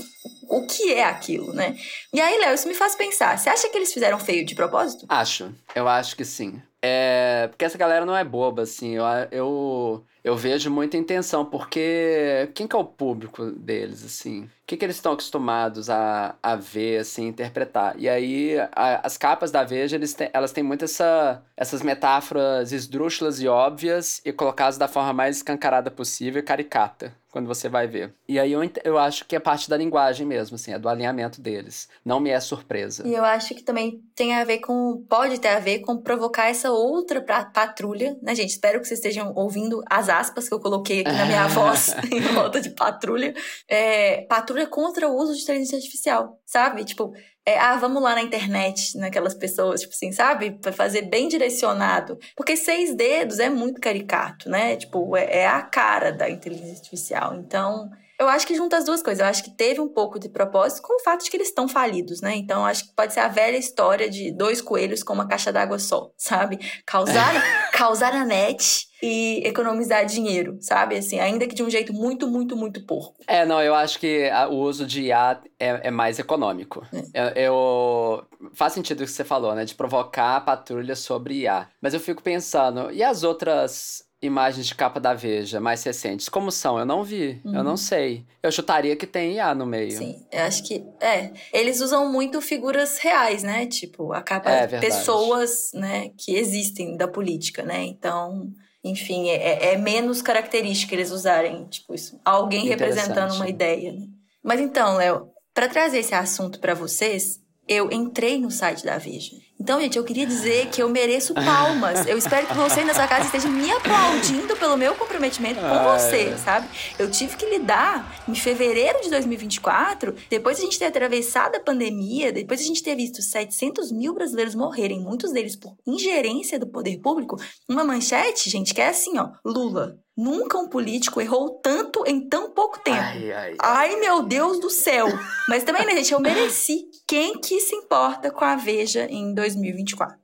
O 0.49 0.67
que 0.67 0.93
é 0.93 1.05
aquilo, 1.05 1.53
né? 1.53 1.77
E 2.13 2.21
aí, 2.21 2.39
Léo, 2.39 2.55
isso 2.55 2.69
me 2.69 2.75
faz 2.75 2.95
pensar. 2.95 3.37
Você 3.39 3.51
acha 3.51 3.69
que 3.69 3.77
eles 3.77 3.93
fizeram 3.93 4.19
feio 4.19 4.45
de 4.45 4.55
propósito? 4.55 5.05
Acho, 5.09 5.53
eu 5.75 5.89
acho 5.89 6.17
que 6.17 6.25
sim. 6.25 6.63
É, 6.81 7.49
porque 7.49 7.65
essa 7.65 7.79
galera 7.79 8.07
não 8.07 8.17
é 8.17 8.25
boba, 8.25 8.63
assim. 8.63 8.95
Eu, 8.95 9.05
eu, 9.31 10.05
eu 10.25 10.35
vejo 10.37 10.71
muita 10.71 10.97
intenção, 10.97 11.45
porque 11.45 12.51
quem 12.55 12.67
que 12.67 12.75
é 12.75 12.79
o 12.79 12.85
público 12.85 13.45
deles, 13.51 14.03
assim? 14.05 14.45
O 14.45 14.67
que, 14.67 14.79
que 14.79 14.85
eles 14.87 14.97
estão 14.97 15.13
acostumados 15.13 15.91
a, 15.91 16.37
a 16.43 16.57
ver, 16.57 17.01
assim, 17.01 17.27
interpretar? 17.27 17.95
E 17.99 18.09
aí, 18.09 18.57
a- 18.73 19.01
as 19.05 19.19
capas 19.19 19.51
da 19.51 19.63
Veja, 19.63 19.95
eles 19.97 20.15
têm, 20.15 20.31
elas 20.33 20.53
têm 20.53 20.65
muito 20.65 20.87
essa, 20.87 21.43
essas 21.55 21.83
metáforas 21.83 22.73
esdrúxulas 22.73 23.43
e 23.43 23.47
óbvias 23.49 24.23
e 24.25 24.33
colocadas 24.33 24.79
da 24.79 24.89
forma 24.89 25.13
mais 25.13 25.37
escancarada 25.37 25.91
possível 25.91 26.41
e 26.41 26.43
caricata, 26.43 27.15
quando 27.31 27.47
você 27.47 27.69
vai 27.69 27.87
ver. 27.87 28.15
E 28.27 28.39
aí, 28.39 28.53
eu, 28.53 28.63
eu 28.85 28.97
acho 28.97 29.27
que 29.27 29.37
é 29.37 29.39
parte 29.39 29.69
da 29.69 29.77
linguagem 29.77 30.27
mesmo, 30.27 30.55
assim, 30.55 30.73
é 30.73 30.79
do 30.79 30.89
alinhamento 30.89 31.43
deles. 31.43 31.87
Não 32.03 32.19
me 32.19 32.31
é 32.31 32.41
surpresa. 32.41 33.07
E 33.07 33.13
eu 33.13 33.25
acho 33.25 33.55
que 33.55 33.63
também 33.63 34.03
tem 34.17 34.35
a 34.35 34.45
ver 34.45 34.61
com. 34.61 35.05
Pode 35.07 35.39
ter 35.39 35.49
a 35.49 35.59
ver 35.59 35.81
com 35.81 35.99
provocar 35.99 36.49
essa 36.49 36.71
outra 36.71 37.21
patrulha, 37.53 38.17
né, 38.23 38.35
gente? 38.35 38.49
Espero 38.51 38.81
que 38.81 38.87
vocês 38.89 38.99
estejam 38.99 39.31
ouvindo 39.37 39.83
as 39.91 40.09
aspas 40.19 40.49
que 40.49 40.55
eu 40.55 40.61
coloquei 40.61 41.01
aqui 41.01 41.13
na 41.13 41.27
minha 41.27 41.47
voz 41.49 41.95
em 42.11 42.21
volta 42.21 42.61
de 42.61 42.71
patrulha. 42.71 43.35
É, 43.69 44.23
patrulha 44.23 44.67
contra 44.67 45.09
o 45.09 45.17
uso 45.17 45.35
de 45.35 45.43
inteligência 45.43 45.77
artificial, 45.77 46.41
sabe? 46.47 46.85
Tipo. 46.85 47.13
é, 47.47 47.59
ah, 47.59 47.77
vamos 47.77 48.03
lá 48.03 48.15
na 48.15 48.23
internet, 48.23 48.97
naquelas 48.99 49.35
pessoas, 49.35 49.83
tipo 49.83 49.93
assim, 49.93 50.13
sabe? 50.13 50.53
Pra 50.53 50.73
fazer 50.73 51.03
bem 51.03 51.29
direcionado. 51.29 52.19
Porque 52.37 52.57
seis 52.57 52.95
dedos 52.95 53.39
é 53.39 53.51
muito 53.51 53.81
caricato, 53.81 54.49
né? 54.49 54.77
Tipo, 54.77 55.17
é, 55.17 55.41
é 55.41 55.47
a 55.47 55.63
cara 55.63 56.11
da 56.11 56.29
inteligência 56.31 56.77
artificial. 56.77 57.35
Então, 57.35 57.91
eu 58.19 58.29
acho 58.29 58.47
que 58.47 58.55
junta 58.55 58.77
as 58.77 58.85
duas 58.85 59.03
coisas. 59.03 59.21
Eu 59.21 59.27
acho 59.27 59.43
que 59.43 59.51
teve 59.51 59.81
um 59.81 59.89
pouco 59.89 60.19
de 60.19 60.29
propósito 60.29 60.83
com 60.83 60.97
o 60.97 61.03
fato 61.03 61.25
de 61.25 61.31
que 61.31 61.37
eles 61.37 61.49
estão 61.49 61.69
falidos, 61.69 62.21
né? 62.21 62.35
Então, 62.37 62.61
eu 62.61 62.67
acho 62.67 62.87
que 62.87 62.95
pode 62.95 63.13
ser 63.13 63.21
a 63.21 63.29
velha 63.29 63.57
história 63.57 64.09
de 64.09 64.31
dois 64.33 64.61
coelhos 64.61 65.03
com 65.03 65.13
uma 65.13 65.27
caixa 65.27 65.53
d'água 65.53 65.79
só, 65.79 66.11
sabe? 66.17 66.59
Causar, 66.87 67.71
causar 67.73 68.15
a 68.15 68.25
net 68.25 68.87
e 69.05 69.47
economizar 69.47 70.07
dinheiro, 70.07 70.57
sabe? 70.61 70.97
Assim, 70.97 71.21
ainda 71.21 71.47
que 71.47 71.55
de 71.55 71.63
um 71.63 71.69
jeito 71.69 71.93
muito, 71.93 72.27
muito, 72.27 72.57
muito 72.57 72.81
porco. 72.87 73.17
É, 73.27 73.45
não, 73.45 73.63
eu 73.63 73.75
acho 73.75 73.99
que 73.99 74.31
a, 74.31 74.49
o 74.49 74.57
uso 74.57 74.87
de 74.87 75.03
IA 75.03 75.41
é, 75.59 75.89
é 75.89 75.91
mais 75.91 76.19
econômico. 76.19 76.87
É. 77.13 77.21
Eu, 77.23 77.43
eu, 77.43 78.27
Faz 78.55 78.73
sentido 78.73 79.03
o 79.03 79.05
que 79.05 79.11
você 79.11 79.25
falou, 79.25 79.55
né? 79.55 79.65
De 79.65 79.75
provocar 79.75 80.37
a 80.37 80.41
patrulha 80.41 80.97
sobre 80.97 81.43
IA. 81.43 81.69
Mas 81.81 81.93
eu 81.93 82.01
fico 82.01 82.23
pensando, 82.23 82.91
e 82.91 83.03
as 83.03 83.23
outras 83.23 84.05
imagens 84.23 84.67
de 84.67 84.75
capa 84.75 84.99
da 84.99 85.13
Veja 85.13 85.61
mais 85.61 85.83
recentes. 85.83 86.29
Como 86.29 86.51
são? 86.51 86.79
Eu 86.79 86.87
não 86.87 87.05
vi, 87.05 87.41
uhum. 87.45 87.57
eu 87.57 87.63
não 87.63 87.73
uhum. 87.73 87.77
sei. 87.77 88.25
Eu 88.43 88.51
chutaria 88.51 88.97
que 88.97 89.07
tem 89.07 89.35
IA 89.35 89.55
no 89.55 89.67
meio. 89.67 89.99
Sim, 89.99 90.27
eu 90.33 90.45
acho 90.45 90.63
que. 90.65 90.85
É. 91.01 91.31
Eles 91.53 91.81
usam 91.81 92.11
muito 92.11 92.41
figuras 92.41 92.99
reais, 92.99 93.43
né? 93.43 93.67
Tipo, 93.67 94.13
a 94.13 94.23
capa 94.23 94.51
é, 94.51 94.67
de 94.67 94.79
pessoas, 94.79 95.71
né, 95.75 96.11
que 96.17 96.35
existem 96.37 96.97
da 96.97 97.07
política, 97.07 97.63
né? 97.63 97.83
Então. 97.85 98.51
Enfim, 98.85 99.31
é, 99.31 99.73
é 99.73 99.79
menos 99.79 100.21
característica 100.21 100.95
eles 100.95 101.11
usarem, 101.11 101.65
tipo, 101.65 101.95
isso. 101.95 102.21
Alguém 102.23 102.67
representando 102.67 103.35
uma 103.35 103.49
ideia. 103.49 103.93
Né? 103.93 104.07
Mas 104.43 104.61
então, 104.61 104.99
Léo, 104.99 105.31
para 105.55 105.69
trazer 105.69 106.01
esse 106.01 106.15
assunto 106.15 106.61
para 106.61 106.75
vocês, 106.75 107.41
eu 107.67 107.91
entrei 107.91 108.39
no 108.39 108.51
site 108.51 108.85
da 108.85 108.99
Veja. 108.99 109.37
Então, 109.59 109.81
gente, 109.81 109.97
eu 109.97 110.05
queria 110.05 110.27
dizer 110.27 110.69
que 110.69 110.83
eu 110.83 110.89
mereço 110.89 111.33
palmas. 111.33 112.07
Eu 112.07 112.19
espero 112.19 112.47
que 112.47 112.55
você 112.55 112.85
na 112.85 112.93
sua 112.93 113.07
casa 113.07 113.27
esteja 113.27 113.49
me 113.49 113.71
aplaudindo 113.71 114.57
pelo 114.57 114.77
meu 114.77 114.95
comprometimento 114.95 115.61
com 115.61 115.67
ah, 115.67 115.97
você, 115.97 116.31
é. 116.31 116.37
sabe? 116.37 116.69
Eu 116.99 117.11
tive 117.11 117.37
que 117.37 117.47
lidar 117.47 118.23
em 118.29 118.35
fevereiro 118.35 119.01
de 119.01 119.11
2024, 119.11 120.15
depois 120.29 120.57
de 120.57 120.63
a 120.63 120.65
gente 120.67 120.79
ter 120.79 120.87
atravessado 120.87 121.57
a 121.57 121.61
pandemia, 121.61 122.33
depois 122.33 122.61
de 122.61 122.65
a 122.65 122.69
gente 122.69 122.83
ter 122.83 122.97
visto 122.97 123.23
700 123.23 123.93
mil 123.93 124.13
brasileiros 124.13 124.55
morrerem, 124.55 125.01
muitos 125.01 125.33
deles 125.33 125.57
por 125.57 125.77
ingerência 125.87 126.59
do 126.59 126.67
poder 126.67 126.99
público, 126.99 127.37
uma 127.69 127.85
manchete, 127.85 128.51
gente, 128.51 128.75
que 128.75 128.81
é 128.81 128.89
assim, 128.89 129.19
ó, 129.19 129.31
Lula. 129.45 130.04
Nunca 130.17 130.59
um 130.59 130.69
político 130.69 131.21
errou 131.21 131.59
tanto 131.61 132.05
em 132.07 132.29
tão 132.29 132.51
pouco 132.51 132.79
tempo. 132.79 132.99
Ai, 132.99 133.33
ai, 133.33 133.51
ai. 133.51 133.57
ai 133.59 133.97
meu 133.97 134.23
Deus 134.23 134.61
do 134.61 134.71
céu. 134.71 135.09
Mas 135.49 135.65
também, 135.65 135.85
né, 135.85 135.97
gente, 135.97 136.13
eu 136.13 136.21
mereci. 136.21 136.85
Quem 137.07 137.41
que 137.41 137.61
se 137.61 137.75
importa 137.75 138.31
com 138.31 138.45
a 138.45 138.55
Veja 138.55 139.07
em 139.11 139.35
2024? 139.35 140.17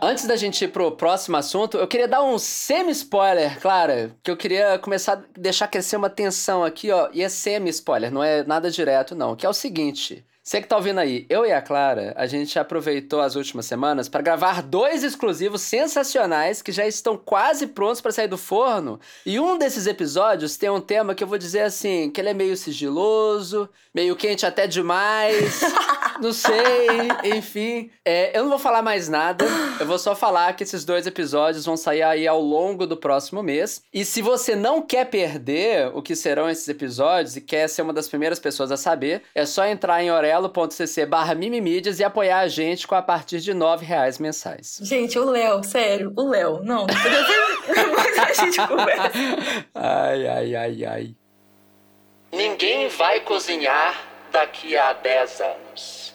Antes 0.00 0.26
da 0.26 0.36
gente 0.36 0.64
ir 0.64 0.68
pro 0.68 0.92
próximo 0.92 1.36
assunto, 1.36 1.76
eu 1.76 1.86
queria 1.86 2.06
dar 2.06 2.22
um 2.22 2.38
semi-spoiler, 2.38 3.60
Clara, 3.60 4.16
que 4.22 4.30
eu 4.30 4.36
queria 4.36 4.78
começar 4.78 5.14
a 5.14 5.22
deixar 5.36 5.66
crescer 5.66 5.96
uma 5.96 6.08
tensão 6.08 6.62
aqui, 6.62 6.90
ó, 6.90 7.10
e 7.12 7.20
é 7.20 7.28
semi-spoiler, 7.28 8.12
não 8.12 8.22
é 8.22 8.44
nada 8.44 8.70
direto 8.70 9.16
não, 9.16 9.34
que 9.34 9.44
é 9.44 9.48
o 9.48 9.52
seguinte, 9.52 10.24
você 10.48 10.62
que 10.62 10.66
tá 10.66 10.76
ouvindo 10.76 10.98
aí, 10.98 11.26
eu 11.28 11.44
e 11.44 11.52
a 11.52 11.60
Clara, 11.60 12.14
a 12.16 12.26
gente 12.26 12.58
aproveitou 12.58 13.20
as 13.20 13.36
últimas 13.36 13.66
semanas 13.66 14.08
para 14.08 14.22
gravar 14.22 14.62
dois 14.62 15.04
exclusivos 15.04 15.60
sensacionais 15.60 16.62
que 16.62 16.72
já 16.72 16.86
estão 16.86 17.18
quase 17.18 17.66
prontos 17.66 18.00
para 18.00 18.12
sair 18.12 18.28
do 18.28 18.38
forno. 18.38 18.98
E 19.26 19.38
um 19.38 19.58
desses 19.58 19.86
episódios 19.86 20.56
tem 20.56 20.70
um 20.70 20.80
tema 20.80 21.14
que 21.14 21.22
eu 21.22 21.28
vou 21.28 21.36
dizer 21.36 21.60
assim, 21.60 22.10
que 22.10 22.18
ele 22.18 22.30
é 22.30 22.34
meio 22.34 22.56
sigiloso, 22.56 23.68
meio 23.94 24.16
quente 24.16 24.46
até 24.46 24.66
demais. 24.66 25.60
não 26.20 26.32
sei, 26.32 27.08
enfim. 27.36 27.90
É, 28.04 28.36
eu 28.36 28.42
não 28.42 28.50
vou 28.50 28.58
falar 28.58 28.82
mais 28.82 29.08
nada. 29.08 29.44
Eu 29.80 29.86
vou 29.86 29.98
só 29.98 30.14
falar 30.14 30.54
que 30.54 30.62
esses 30.62 30.84
dois 30.84 31.06
episódios 31.06 31.64
vão 31.64 31.76
sair 31.76 32.02
aí 32.02 32.26
ao 32.26 32.40
longo 32.40 32.86
do 32.86 32.96
próximo 32.96 33.42
mês. 33.42 33.82
E 33.92 34.04
se 34.04 34.20
você 34.20 34.54
não 34.54 34.82
quer 34.82 35.06
perder 35.06 35.90
o 35.94 36.02
que 36.02 36.14
serão 36.14 36.48
esses 36.48 36.68
episódios 36.68 37.36
e 37.36 37.40
quer 37.40 37.68
ser 37.68 37.82
uma 37.82 37.92
das 37.92 38.08
primeiras 38.08 38.38
pessoas 38.38 38.70
a 38.70 38.76
saber, 38.76 39.22
é 39.34 39.46
só 39.46 39.66
entrar 39.66 40.02
em 40.02 40.10
Orelo 40.10 40.46
apoia.cc 40.46 41.06
barra 41.06 41.34
mimimídias 41.34 42.00
e 42.00 42.04
apoiar 42.04 42.40
a 42.40 42.48
gente 42.48 42.86
com 42.86 42.94
a 42.94 43.02
partir 43.02 43.40
de 43.40 43.54
nove 43.54 43.84
reais 43.84 44.18
mensais. 44.18 44.78
Gente, 44.82 45.18
o 45.18 45.24
Léo, 45.24 45.62
sério, 45.62 46.12
o 46.16 46.28
Léo, 46.28 46.62
não, 46.62 46.86
depois 46.86 47.14
a 48.18 48.32
gente 48.32 48.66
conversa. 48.66 49.12
Ai, 49.74 50.26
ai, 50.26 50.56
ai, 50.56 50.84
ai. 50.84 51.14
Ninguém 52.32 52.88
vai 52.88 53.20
cozinhar 53.20 54.07
daqui 54.32 54.76
a 54.76 54.92
10 54.92 55.40
anos. 55.40 56.14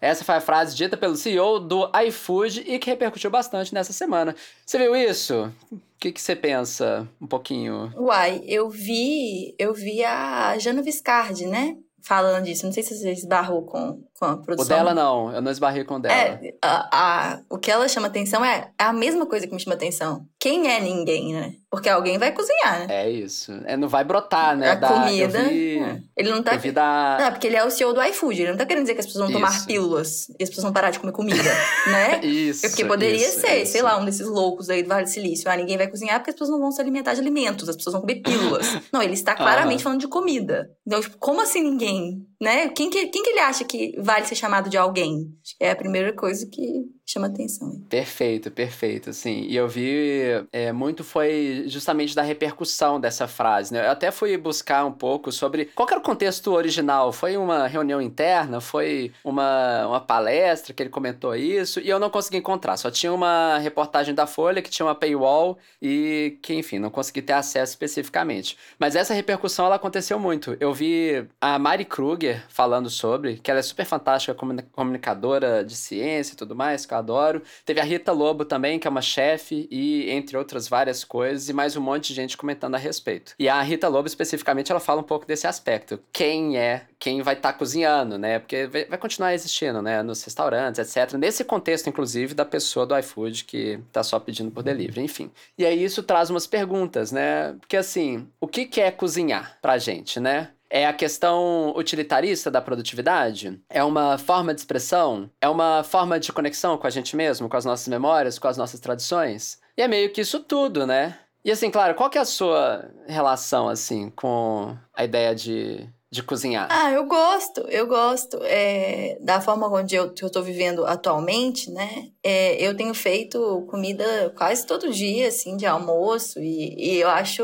Essa 0.00 0.24
foi 0.24 0.34
a 0.34 0.40
frase 0.40 0.76
dita 0.76 0.96
pelo 0.96 1.16
CEO 1.16 1.58
do 1.58 1.90
iFood 2.06 2.60
e 2.66 2.78
que 2.78 2.90
repercutiu 2.90 3.30
bastante 3.30 3.72
nessa 3.72 3.92
semana. 3.92 4.36
Você 4.64 4.76
viu 4.76 4.94
isso? 4.94 5.50
O 5.72 5.80
que, 5.98 6.12
que 6.12 6.20
você 6.20 6.36
pensa 6.36 7.08
um 7.18 7.26
pouquinho? 7.26 7.90
Uai, 7.96 8.42
eu 8.46 8.68
vi, 8.68 9.54
eu 9.58 9.72
vi 9.72 10.04
a 10.04 10.58
Jana 10.58 10.82
Viscardi, 10.82 11.46
né? 11.46 11.78
falando 12.04 12.44
disso. 12.44 12.66
Não 12.66 12.72
sei 12.72 12.82
se 12.82 12.96
você 12.96 13.12
esbarrou 13.12 13.62
com, 13.62 14.02
com 14.18 14.24
a 14.26 14.36
produção. 14.36 14.64
O 14.64 14.68
dela 14.68 14.94
não, 14.94 15.32
eu 15.32 15.42
não 15.42 15.50
esbarrei 15.50 15.84
com 15.84 15.96
o 15.96 15.98
dela. 15.98 16.14
É, 16.14 16.54
a, 16.62 16.88
a, 16.92 17.40
o 17.50 17.58
que 17.58 17.70
ela 17.70 17.88
chama 17.88 18.06
atenção 18.06 18.44
é, 18.44 18.70
é 18.78 18.84
a 18.84 18.92
mesma 18.92 19.26
coisa 19.26 19.46
que 19.46 19.54
me 19.54 19.60
chama 19.60 19.74
atenção. 19.74 20.26
Quem 20.38 20.70
é 20.70 20.78
ninguém, 20.78 21.32
né? 21.32 21.54
Porque 21.70 21.88
alguém 21.88 22.18
vai 22.18 22.30
cozinhar, 22.30 22.80
né? 22.80 22.86
É 22.88 23.10
isso. 23.10 23.50
É, 23.64 23.76
não 23.76 23.88
vai 23.88 24.04
brotar, 24.04 24.56
né? 24.56 24.70
A 24.70 24.74
da, 24.76 24.88
comida. 24.88 25.42
Vi, 25.44 25.78
é. 25.78 26.00
Ele 26.16 26.30
não 26.30 26.42
tá. 26.42 26.54
Da... 26.56 27.16
Não, 27.18 27.32
porque 27.32 27.48
ele 27.48 27.56
é 27.56 27.64
o 27.64 27.70
CEO 27.70 27.92
do 27.92 28.02
iFood. 28.02 28.42
Ele 28.42 28.50
não 28.50 28.58
tá 28.58 28.64
querendo 28.64 28.84
dizer 28.84 28.94
que 28.94 29.00
as 29.00 29.06
pessoas 29.06 29.28
vão 29.28 29.30
isso. 29.30 29.40
tomar 29.40 29.66
pílulas 29.66 30.28
e 30.38 30.42
as 30.42 30.48
pessoas 30.48 30.64
vão 30.64 30.72
parar 30.72 30.90
de 30.90 31.00
comer 31.00 31.12
comida, 31.12 31.50
né? 31.86 32.20
isso. 32.24 32.68
Porque 32.68 32.84
poderia 32.84 33.16
isso, 33.16 33.40
ser, 33.40 33.62
isso. 33.62 33.72
sei 33.72 33.82
lá, 33.82 33.98
um 33.98 34.04
desses 34.04 34.26
loucos 34.26 34.70
aí 34.70 34.82
do 34.82 34.88
Vale 34.88 35.04
do 35.04 35.10
Silício. 35.10 35.50
Ah, 35.50 35.56
ninguém 35.56 35.76
vai 35.76 35.88
cozinhar 35.88 36.20
porque 36.20 36.30
as 36.30 36.34
pessoas 36.34 36.50
não 36.50 36.60
vão 36.60 36.70
se 36.70 36.80
alimentar 36.80 37.14
de 37.14 37.20
alimentos, 37.20 37.68
as 37.68 37.74
pessoas 37.74 37.94
vão 37.94 38.02
comer 38.02 38.16
pílulas. 38.16 38.66
não, 38.92 39.02
ele 39.02 39.14
está 39.14 39.34
claramente 39.34 39.82
falando 39.82 40.00
de 40.00 40.08
comida. 40.08 40.70
Então, 40.86 41.00
tipo, 41.00 41.18
como 41.18 41.40
assim 41.40 41.62
ninguém? 41.62 42.24
Né? 42.40 42.68
Quem 42.68 42.90
que, 42.90 43.06
quem 43.06 43.22
que 43.22 43.30
ele 43.30 43.40
acha 43.40 43.64
que 43.64 43.96
vale 44.14 44.26
ser 44.26 44.36
chamado 44.36 44.70
de 44.70 44.76
alguém? 44.76 45.36
É 45.60 45.70
a 45.70 45.76
primeira 45.76 46.14
coisa 46.14 46.48
que 46.48 46.84
chama 47.06 47.26
atenção. 47.26 47.80
Perfeito, 47.88 48.50
perfeito, 48.50 49.10
assim. 49.10 49.42
E 49.42 49.56
eu 49.56 49.68
vi 49.68 50.22
é, 50.52 50.72
muito 50.72 51.04
foi 51.04 51.64
justamente 51.66 52.14
da 52.14 52.22
repercussão 52.22 52.98
dessa 52.98 53.28
frase, 53.28 53.72
né? 53.72 53.86
Eu 53.86 53.90
até 53.90 54.10
fui 54.10 54.36
buscar 54.36 54.84
um 54.84 54.92
pouco 54.92 55.30
sobre 55.30 55.66
qual 55.66 55.88
era 55.88 55.98
o 55.98 56.02
contexto 56.02 56.52
original. 56.52 57.12
Foi 57.12 57.36
uma 57.36 57.66
reunião 57.66 58.00
interna? 58.00 58.60
Foi 58.60 59.12
uma, 59.22 59.86
uma 59.86 60.00
palestra 60.00 60.72
que 60.72 60.82
ele 60.82 60.90
comentou 60.90 61.34
isso? 61.36 61.78
E 61.80 61.88
eu 61.88 61.98
não 61.98 62.08
consegui 62.08 62.38
encontrar. 62.38 62.76
Só 62.76 62.90
tinha 62.90 63.12
uma 63.12 63.58
reportagem 63.58 64.14
da 64.14 64.26
Folha 64.26 64.62
que 64.62 64.70
tinha 64.70 64.86
uma 64.86 64.94
paywall 64.94 65.58
e 65.80 66.38
que, 66.42 66.54
enfim, 66.54 66.78
não 66.78 66.90
consegui 66.90 67.20
ter 67.20 67.34
acesso 67.34 67.72
especificamente. 67.72 68.56
Mas 68.78 68.96
essa 68.96 69.12
repercussão, 69.12 69.66
ela 69.66 69.76
aconteceu 69.76 70.18
muito. 70.18 70.56
Eu 70.58 70.72
vi 70.72 71.26
a 71.40 71.58
Mari 71.58 71.84
Kruger 71.84 72.44
falando 72.48 72.88
sobre, 72.88 73.36
que 73.36 73.50
ela 73.50 73.60
é 73.60 73.62
super 73.62 73.84
fantástica 73.84 74.34
comunicadora 74.72 75.64
de 75.64 75.76
ciência 75.76 76.32
e 76.32 76.36
tudo 76.36 76.54
mais, 76.54 76.86
eu 76.94 76.98
adoro. 76.98 77.42
Teve 77.64 77.80
a 77.80 77.84
Rita 77.84 78.12
Lobo 78.12 78.44
também, 78.44 78.78
que 78.78 78.86
é 78.86 78.90
uma 78.90 79.02
chefe, 79.02 79.68
e 79.70 80.10
entre 80.10 80.36
outras 80.36 80.68
várias 80.68 81.04
coisas, 81.04 81.48
e 81.48 81.52
mais 81.52 81.76
um 81.76 81.80
monte 81.80 82.08
de 82.08 82.14
gente 82.14 82.36
comentando 82.36 82.74
a 82.74 82.78
respeito. 82.78 83.34
E 83.38 83.48
a 83.48 83.60
Rita 83.62 83.88
Lobo, 83.88 84.06
especificamente, 84.06 84.70
ela 84.70 84.80
fala 84.80 85.00
um 85.00 85.04
pouco 85.04 85.26
desse 85.26 85.46
aspecto. 85.46 86.00
Quem 86.12 86.56
é, 86.56 86.86
quem 86.98 87.22
vai 87.22 87.34
estar 87.34 87.52
tá 87.52 87.58
cozinhando, 87.58 88.18
né? 88.18 88.38
Porque 88.38 88.66
vai 88.66 88.98
continuar 88.98 89.34
existindo, 89.34 89.82
né? 89.82 90.02
Nos 90.02 90.22
restaurantes, 90.22 90.78
etc. 90.78 91.14
Nesse 91.18 91.44
contexto, 91.44 91.88
inclusive, 91.88 92.34
da 92.34 92.44
pessoa 92.44 92.86
do 92.86 92.96
iFood 92.98 93.44
que 93.44 93.78
tá 93.92 94.02
só 94.02 94.18
pedindo 94.18 94.50
por 94.50 94.62
delivery, 94.62 95.02
enfim. 95.02 95.30
E 95.58 95.64
aí 95.64 95.82
isso 95.82 96.02
traz 96.02 96.30
umas 96.30 96.46
perguntas, 96.46 97.12
né? 97.12 97.54
Porque 97.60 97.76
assim, 97.76 98.26
o 98.40 98.46
que, 98.46 98.66
que 98.66 98.80
é 98.80 98.90
cozinhar 98.90 99.58
pra 99.60 99.78
gente, 99.78 100.20
né? 100.20 100.50
É 100.70 100.86
a 100.86 100.92
questão 100.92 101.72
utilitarista 101.76 102.50
da 102.50 102.60
produtividade? 102.60 103.60
É 103.68 103.84
uma 103.84 104.18
forma 104.18 104.54
de 104.54 104.60
expressão? 104.60 105.30
É 105.40 105.48
uma 105.48 105.84
forma 105.84 106.18
de 106.18 106.32
conexão 106.32 106.76
com 106.76 106.86
a 106.86 106.90
gente 106.90 107.14
mesmo, 107.14 107.48
com 107.48 107.56
as 107.56 107.64
nossas 107.64 107.86
memórias, 107.88 108.38
com 108.38 108.48
as 108.48 108.56
nossas 108.56 108.80
tradições? 108.80 109.58
E 109.76 109.82
é 109.82 109.88
meio 109.88 110.12
que 110.12 110.20
isso 110.20 110.40
tudo, 110.40 110.86
né? 110.86 111.18
E 111.44 111.50
assim, 111.50 111.70
claro, 111.70 111.94
qual 111.94 112.08
que 112.08 112.16
é 112.16 112.22
a 112.22 112.24
sua 112.24 112.90
relação, 113.06 113.68
assim, 113.68 114.10
com 114.10 114.76
a 114.94 115.04
ideia 115.04 115.34
de 115.34 115.86
de 116.14 116.22
cozinhar? 116.22 116.68
Ah, 116.70 116.92
eu 116.92 117.06
gosto, 117.06 117.62
eu 117.62 117.86
gosto. 117.88 118.38
É, 118.44 119.18
da 119.20 119.40
forma 119.40 119.68
onde 119.68 119.96
eu, 119.96 120.10
tô 120.10 120.42
vivendo 120.42 120.86
atualmente, 120.86 121.70
né? 121.70 122.10
É, 122.22 122.56
eu 122.64 122.76
tenho 122.76 122.94
feito 122.94 123.66
comida 123.68 124.32
quase 124.36 124.64
todo 124.64 124.92
dia, 124.92 125.28
assim, 125.28 125.56
de 125.56 125.66
almoço. 125.66 126.38
E, 126.38 126.74
e, 126.78 127.00
eu 127.00 127.08
acho. 127.08 127.42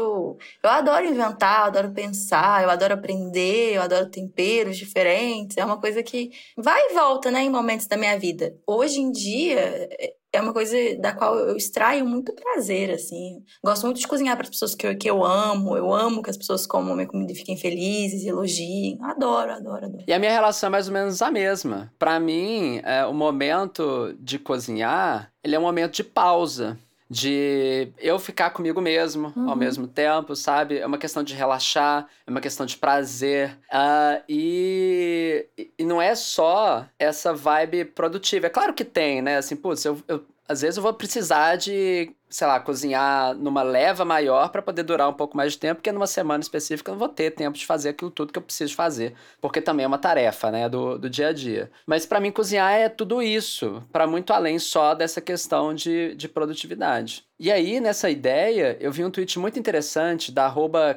Eu 0.62 0.70
adoro 0.70 1.04
inventar, 1.04 1.62
eu 1.62 1.66
adoro 1.66 1.90
pensar, 1.90 2.62
eu 2.62 2.70
adoro 2.70 2.94
aprender, 2.94 3.74
eu 3.74 3.82
adoro 3.82 4.08
temperos 4.08 4.76
diferentes. 4.76 5.56
É 5.56 5.64
uma 5.64 5.80
coisa 5.80 6.02
que 6.02 6.30
vai 6.56 6.80
e 6.90 6.94
volta, 6.94 7.30
né, 7.30 7.42
em 7.42 7.50
momentos 7.50 7.86
da 7.86 7.96
minha 7.96 8.16
vida. 8.18 8.54
Hoje 8.66 9.00
em 9.00 9.10
dia, 9.10 9.88
é 10.32 10.40
uma 10.40 10.52
coisa 10.52 10.76
da 11.00 11.12
qual 11.12 11.36
eu 11.38 11.56
extraio 11.56 12.06
muito 12.06 12.32
prazer, 12.32 12.90
assim. 12.90 13.42
Gosto 13.64 13.84
muito 13.84 13.98
de 13.98 14.06
cozinhar 14.06 14.36
para 14.36 14.44
as 14.44 14.50
pessoas 14.50 14.74
que 14.74 14.86
eu, 14.86 14.96
que 14.96 15.10
eu 15.10 15.24
amo. 15.24 15.76
Eu 15.76 15.92
amo 15.92 16.22
que 16.22 16.30
as 16.30 16.36
pessoas 16.36 16.66
comam 16.66 16.94
minha 16.94 17.06
comida 17.06 17.32
e 17.32 17.34
fiquem 17.34 17.56
felizes, 17.56 18.24
elogiem. 18.24 18.98
Adoro, 19.02 19.52
adoro, 19.52 19.86
adoro. 19.86 20.04
E 20.06 20.12
a 20.12 20.18
minha 20.18 20.32
relação 20.32 20.68
é 20.68 20.70
mais 20.70 20.86
ou 20.86 20.94
menos 20.94 21.20
a 21.20 21.30
mesma. 21.30 21.92
Para 21.98 22.20
mim, 22.20 22.80
é, 22.84 23.04
o 23.06 23.12
momento 23.12 24.14
de 24.20 24.38
cozinhar, 24.38 25.32
ele 25.42 25.56
é 25.56 25.58
um 25.58 25.62
momento 25.62 25.94
de 25.94 26.04
pausa 26.04 26.78
de 27.10 27.88
eu 27.98 28.20
ficar 28.20 28.50
comigo 28.50 28.80
mesmo 28.80 29.32
uhum. 29.36 29.50
ao 29.50 29.56
mesmo 29.56 29.88
tempo, 29.88 30.36
sabe? 30.36 30.78
É 30.78 30.86
uma 30.86 30.96
questão 30.96 31.24
de 31.24 31.34
relaxar, 31.34 32.06
é 32.24 32.30
uma 32.30 32.40
questão 32.40 32.64
de 32.64 32.76
prazer. 32.76 33.58
Uh, 33.68 34.22
e, 34.28 35.44
e 35.76 35.84
não 35.84 36.00
é 36.00 36.14
só 36.14 36.86
essa 36.96 37.34
vibe 37.34 37.86
produtiva. 37.86 38.46
É 38.46 38.50
claro 38.50 38.72
que 38.72 38.84
tem, 38.84 39.20
né? 39.20 39.38
Assim, 39.38 39.56
putz, 39.56 39.84
eu, 39.84 40.00
eu 40.06 40.24
às 40.48 40.62
vezes 40.62 40.76
eu 40.76 40.82
vou 40.82 40.92
precisar 40.92 41.56
de 41.56 42.12
sei 42.30 42.46
lá, 42.46 42.60
cozinhar 42.60 43.34
numa 43.34 43.62
leva 43.62 44.04
maior 44.04 44.50
para 44.50 44.62
poder 44.62 44.84
durar 44.84 45.08
um 45.08 45.12
pouco 45.12 45.36
mais 45.36 45.52
de 45.52 45.58
tempo, 45.58 45.76
porque 45.76 45.92
numa 45.92 46.06
semana 46.06 46.40
específica 46.40 46.90
eu 46.90 46.94
não 46.94 46.98
vou 46.98 47.08
ter 47.08 47.32
tempo 47.32 47.58
de 47.58 47.66
fazer 47.66 47.90
aquilo 47.90 48.10
tudo 48.10 48.32
que 48.32 48.38
eu 48.38 48.42
preciso 48.42 48.74
fazer, 48.74 49.14
porque 49.40 49.60
também 49.60 49.84
é 49.84 49.86
uma 49.86 49.98
tarefa, 49.98 50.50
né, 50.50 50.68
do, 50.68 50.96
do 50.98 51.10
dia 51.10 51.28
a 51.28 51.32
dia. 51.32 51.70
Mas 51.86 52.06
para 52.06 52.20
mim 52.20 52.30
cozinhar 52.30 52.72
é 52.72 52.88
tudo 52.88 53.20
isso, 53.20 53.82
para 53.92 54.06
muito 54.06 54.32
além 54.32 54.58
só 54.58 54.94
dessa 54.94 55.20
questão 55.20 55.74
de, 55.74 56.14
de 56.14 56.28
produtividade. 56.28 57.29
E 57.42 57.50
aí, 57.50 57.80
nessa 57.80 58.10
ideia, 58.10 58.76
eu 58.80 58.92
vi 58.92 59.02
um 59.02 59.10
tweet 59.10 59.38
muito 59.38 59.58
interessante 59.58 60.30
da 60.30 60.54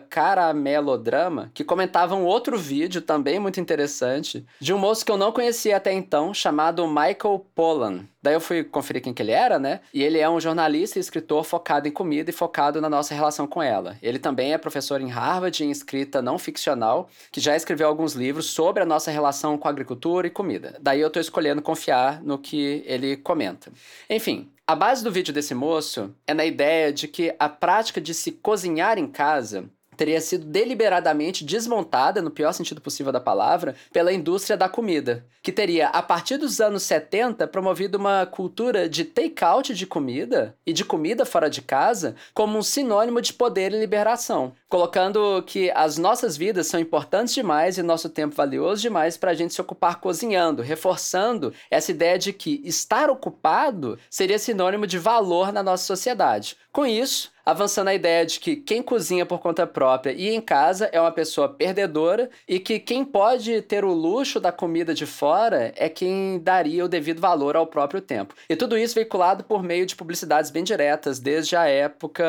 caramelodrama, 0.10 1.50
que 1.54 1.64
comentava 1.64 2.16
um 2.16 2.26
outro 2.26 2.58
vídeo 2.60 3.02
também 3.02 3.40
muito 3.40 3.62
interessante, 3.62 4.46
de 4.60 4.74
um 4.74 4.78
moço 4.78 5.06
que 5.06 5.12
eu 5.14 5.16
não 5.16 5.32
conhecia 5.32 5.78
até 5.78 5.94
então, 5.94 6.34
chamado 6.34 6.86
Michael 6.86 7.46
Pollan. 7.56 8.04
Daí 8.22 8.34
eu 8.34 8.42
fui 8.42 8.62
conferir 8.62 9.02
quem 9.02 9.14
que 9.14 9.22
ele 9.22 9.32
era, 9.32 9.58
né? 9.58 9.80
E 9.94 10.04
ele 10.04 10.20
é 10.20 10.30
um 10.30 10.40
jornalista 10.40 11.00
e 11.00 11.02
escritor 11.02 11.46
focado 11.46 11.88
em 11.88 11.92
comida 11.92 12.30
e 12.30 12.34
focado 12.34 12.82
na 12.82 12.90
nossa 12.90 13.16
relação 13.16 13.48
com 13.48 13.64
ela. 13.64 13.98
Ele 14.02 14.20
também 14.20 14.52
é 14.52 14.58
professor 14.58 15.00
em 15.00 15.10
Harvard 15.10 15.64
em 15.64 15.72
escrita 15.72 16.22
não 16.22 16.38
ficcional, 16.38 17.10
que 17.32 17.40
já 17.40 17.56
escreveu 17.56 17.88
alguns 17.88 18.16
livros 18.16 18.48
sobre 18.48 18.84
a 18.84 18.86
nossa 18.86 19.12
relação 19.12 19.58
com 19.58 19.70
a 19.70 19.72
agricultura 19.72 20.28
e 20.28 20.30
comida. 20.30 20.78
Daí 20.82 21.00
eu 21.00 21.10
tô 21.10 21.22
escolhendo 21.22 21.62
confiar 21.62 22.22
no 22.22 22.38
que 22.38 22.84
ele 22.86 23.16
comenta. 23.16 23.72
Enfim, 24.10 24.50
a 24.66 24.76
base 24.76 25.04
do 25.04 25.12
vídeo 25.12 25.34
desse 25.34 25.54
moço 25.54 26.16
é 26.26 26.34
na 26.34 26.46
ideia 26.46 26.94
de 26.94 27.06
que 27.08 27.36
a 27.38 27.50
prática 27.50 28.00
de 28.00 28.14
se 28.14 28.32
cozinhar 28.32 28.98
em 28.98 29.08
casa 29.08 29.70
teria 29.96 30.22
sido 30.22 30.46
deliberadamente 30.46 31.44
desmontada, 31.44 32.22
no 32.22 32.32
pior 32.32 32.52
sentido 32.54 32.82
possível 32.82 33.12
da 33.12 33.20
palavra, 33.20 33.76
pela 33.92 34.14
indústria 34.14 34.58
da 34.58 34.70
comida, 34.70 35.26
que 35.42 35.52
teria, 35.52 35.88
a 35.90 36.02
partir 36.02 36.38
dos 36.38 36.62
anos 36.62 36.84
70, 36.84 37.48
promovido 37.48 37.98
uma 37.98 38.26
cultura 38.26 38.88
de 38.88 39.04
take-out 39.04 39.74
de 39.74 39.86
comida 39.86 40.56
e 40.66 40.72
de 40.72 40.86
comida 40.86 41.26
fora 41.26 41.50
de 41.50 41.62
casa 41.62 42.16
como 42.34 42.58
um 42.58 42.64
sinônimo 42.64 43.22
de 43.22 43.34
poder 43.34 43.74
e 43.74 43.80
liberação, 43.80 44.54
colocando 44.70 45.44
que 45.46 45.70
as 45.72 45.98
nossas 45.98 46.38
vidas 46.38 46.68
são 46.68 46.80
importantes 46.80 47.34
demais 47.34 47.78
e 47.78 47.84
nosso 47.84 48.10
tempo 48.10 48.36
valioso 48.36 48.82
demais 48.82 49.18
para 49.18 49.32
a 49.32 49.34
gente 49.34 49.54
se 49.54 49.62
ocupar 49.62 50.00
cozinhando, 50.00 50.62
reforçando 50.62 51.54
essa 51.70 51.92
ideia 51.92 52.18
de 52.18 52.32
que 52.34 52.62
estar 52.64 53.10
ocupado 53.10 54.00
seria 54.10 54.40
sinônimo 54.40 54.88
de 54.88 54.98
valor 54.98 55.52
na 55.52 55.62
nossa 55.62 55.84
sociedade. 55.84 56.56
Com 56.72 56.86
isso, 56.86 57.33
avançando 57.46 57.90
a 57.90 57.94
ideia 57.94 58.26
de 58.26 58.40
que 58.40 58.56
quem 58.56 58.82
cozinha 58.82 59.26
por 59.26 59.40
conta 59.40 59.68
própria 59.68 60.12
e 60.12 60.30
em 60.30 60.42
casa 60.42 60.90
é 60.92 61.00
uma 61.00 61.12
pessoa 61.12 61.50
perdedora 61.50 62.30
e 62.48 62.60
que 62.60 62.80
quem 62.80 63.04
pode 63.04 63.62
ter 63.62 63.84
o 63.84 63.92
luxo 63.94 64.40
da 64.40 64.52
comida 64.52 64.94
de 64.94 65.06
fora 65.06 65.74
é 65.76 65.90
quem 65.90 66.40
daria 66.40 66.86
o 66.86 66.88
devido 66.88 67.20
valor 67.20 67.56
ao 67.56 67.68
próprio 67.68 68.02
tempo. 68.02 68.34
E 68.50 68.56
tudo 68.56 68.78
isso 68.78 68.96
veiculado 68.96 69.44
por 69.44 69.64
meio 69.64 69.86
de 69.86 69.96
publicidades 69.96 70.52
bem 70.52 70.64
diretas, 70.64 71.20
desde 71.20 71.56
a 71.56 71.66
época 71.66 72.24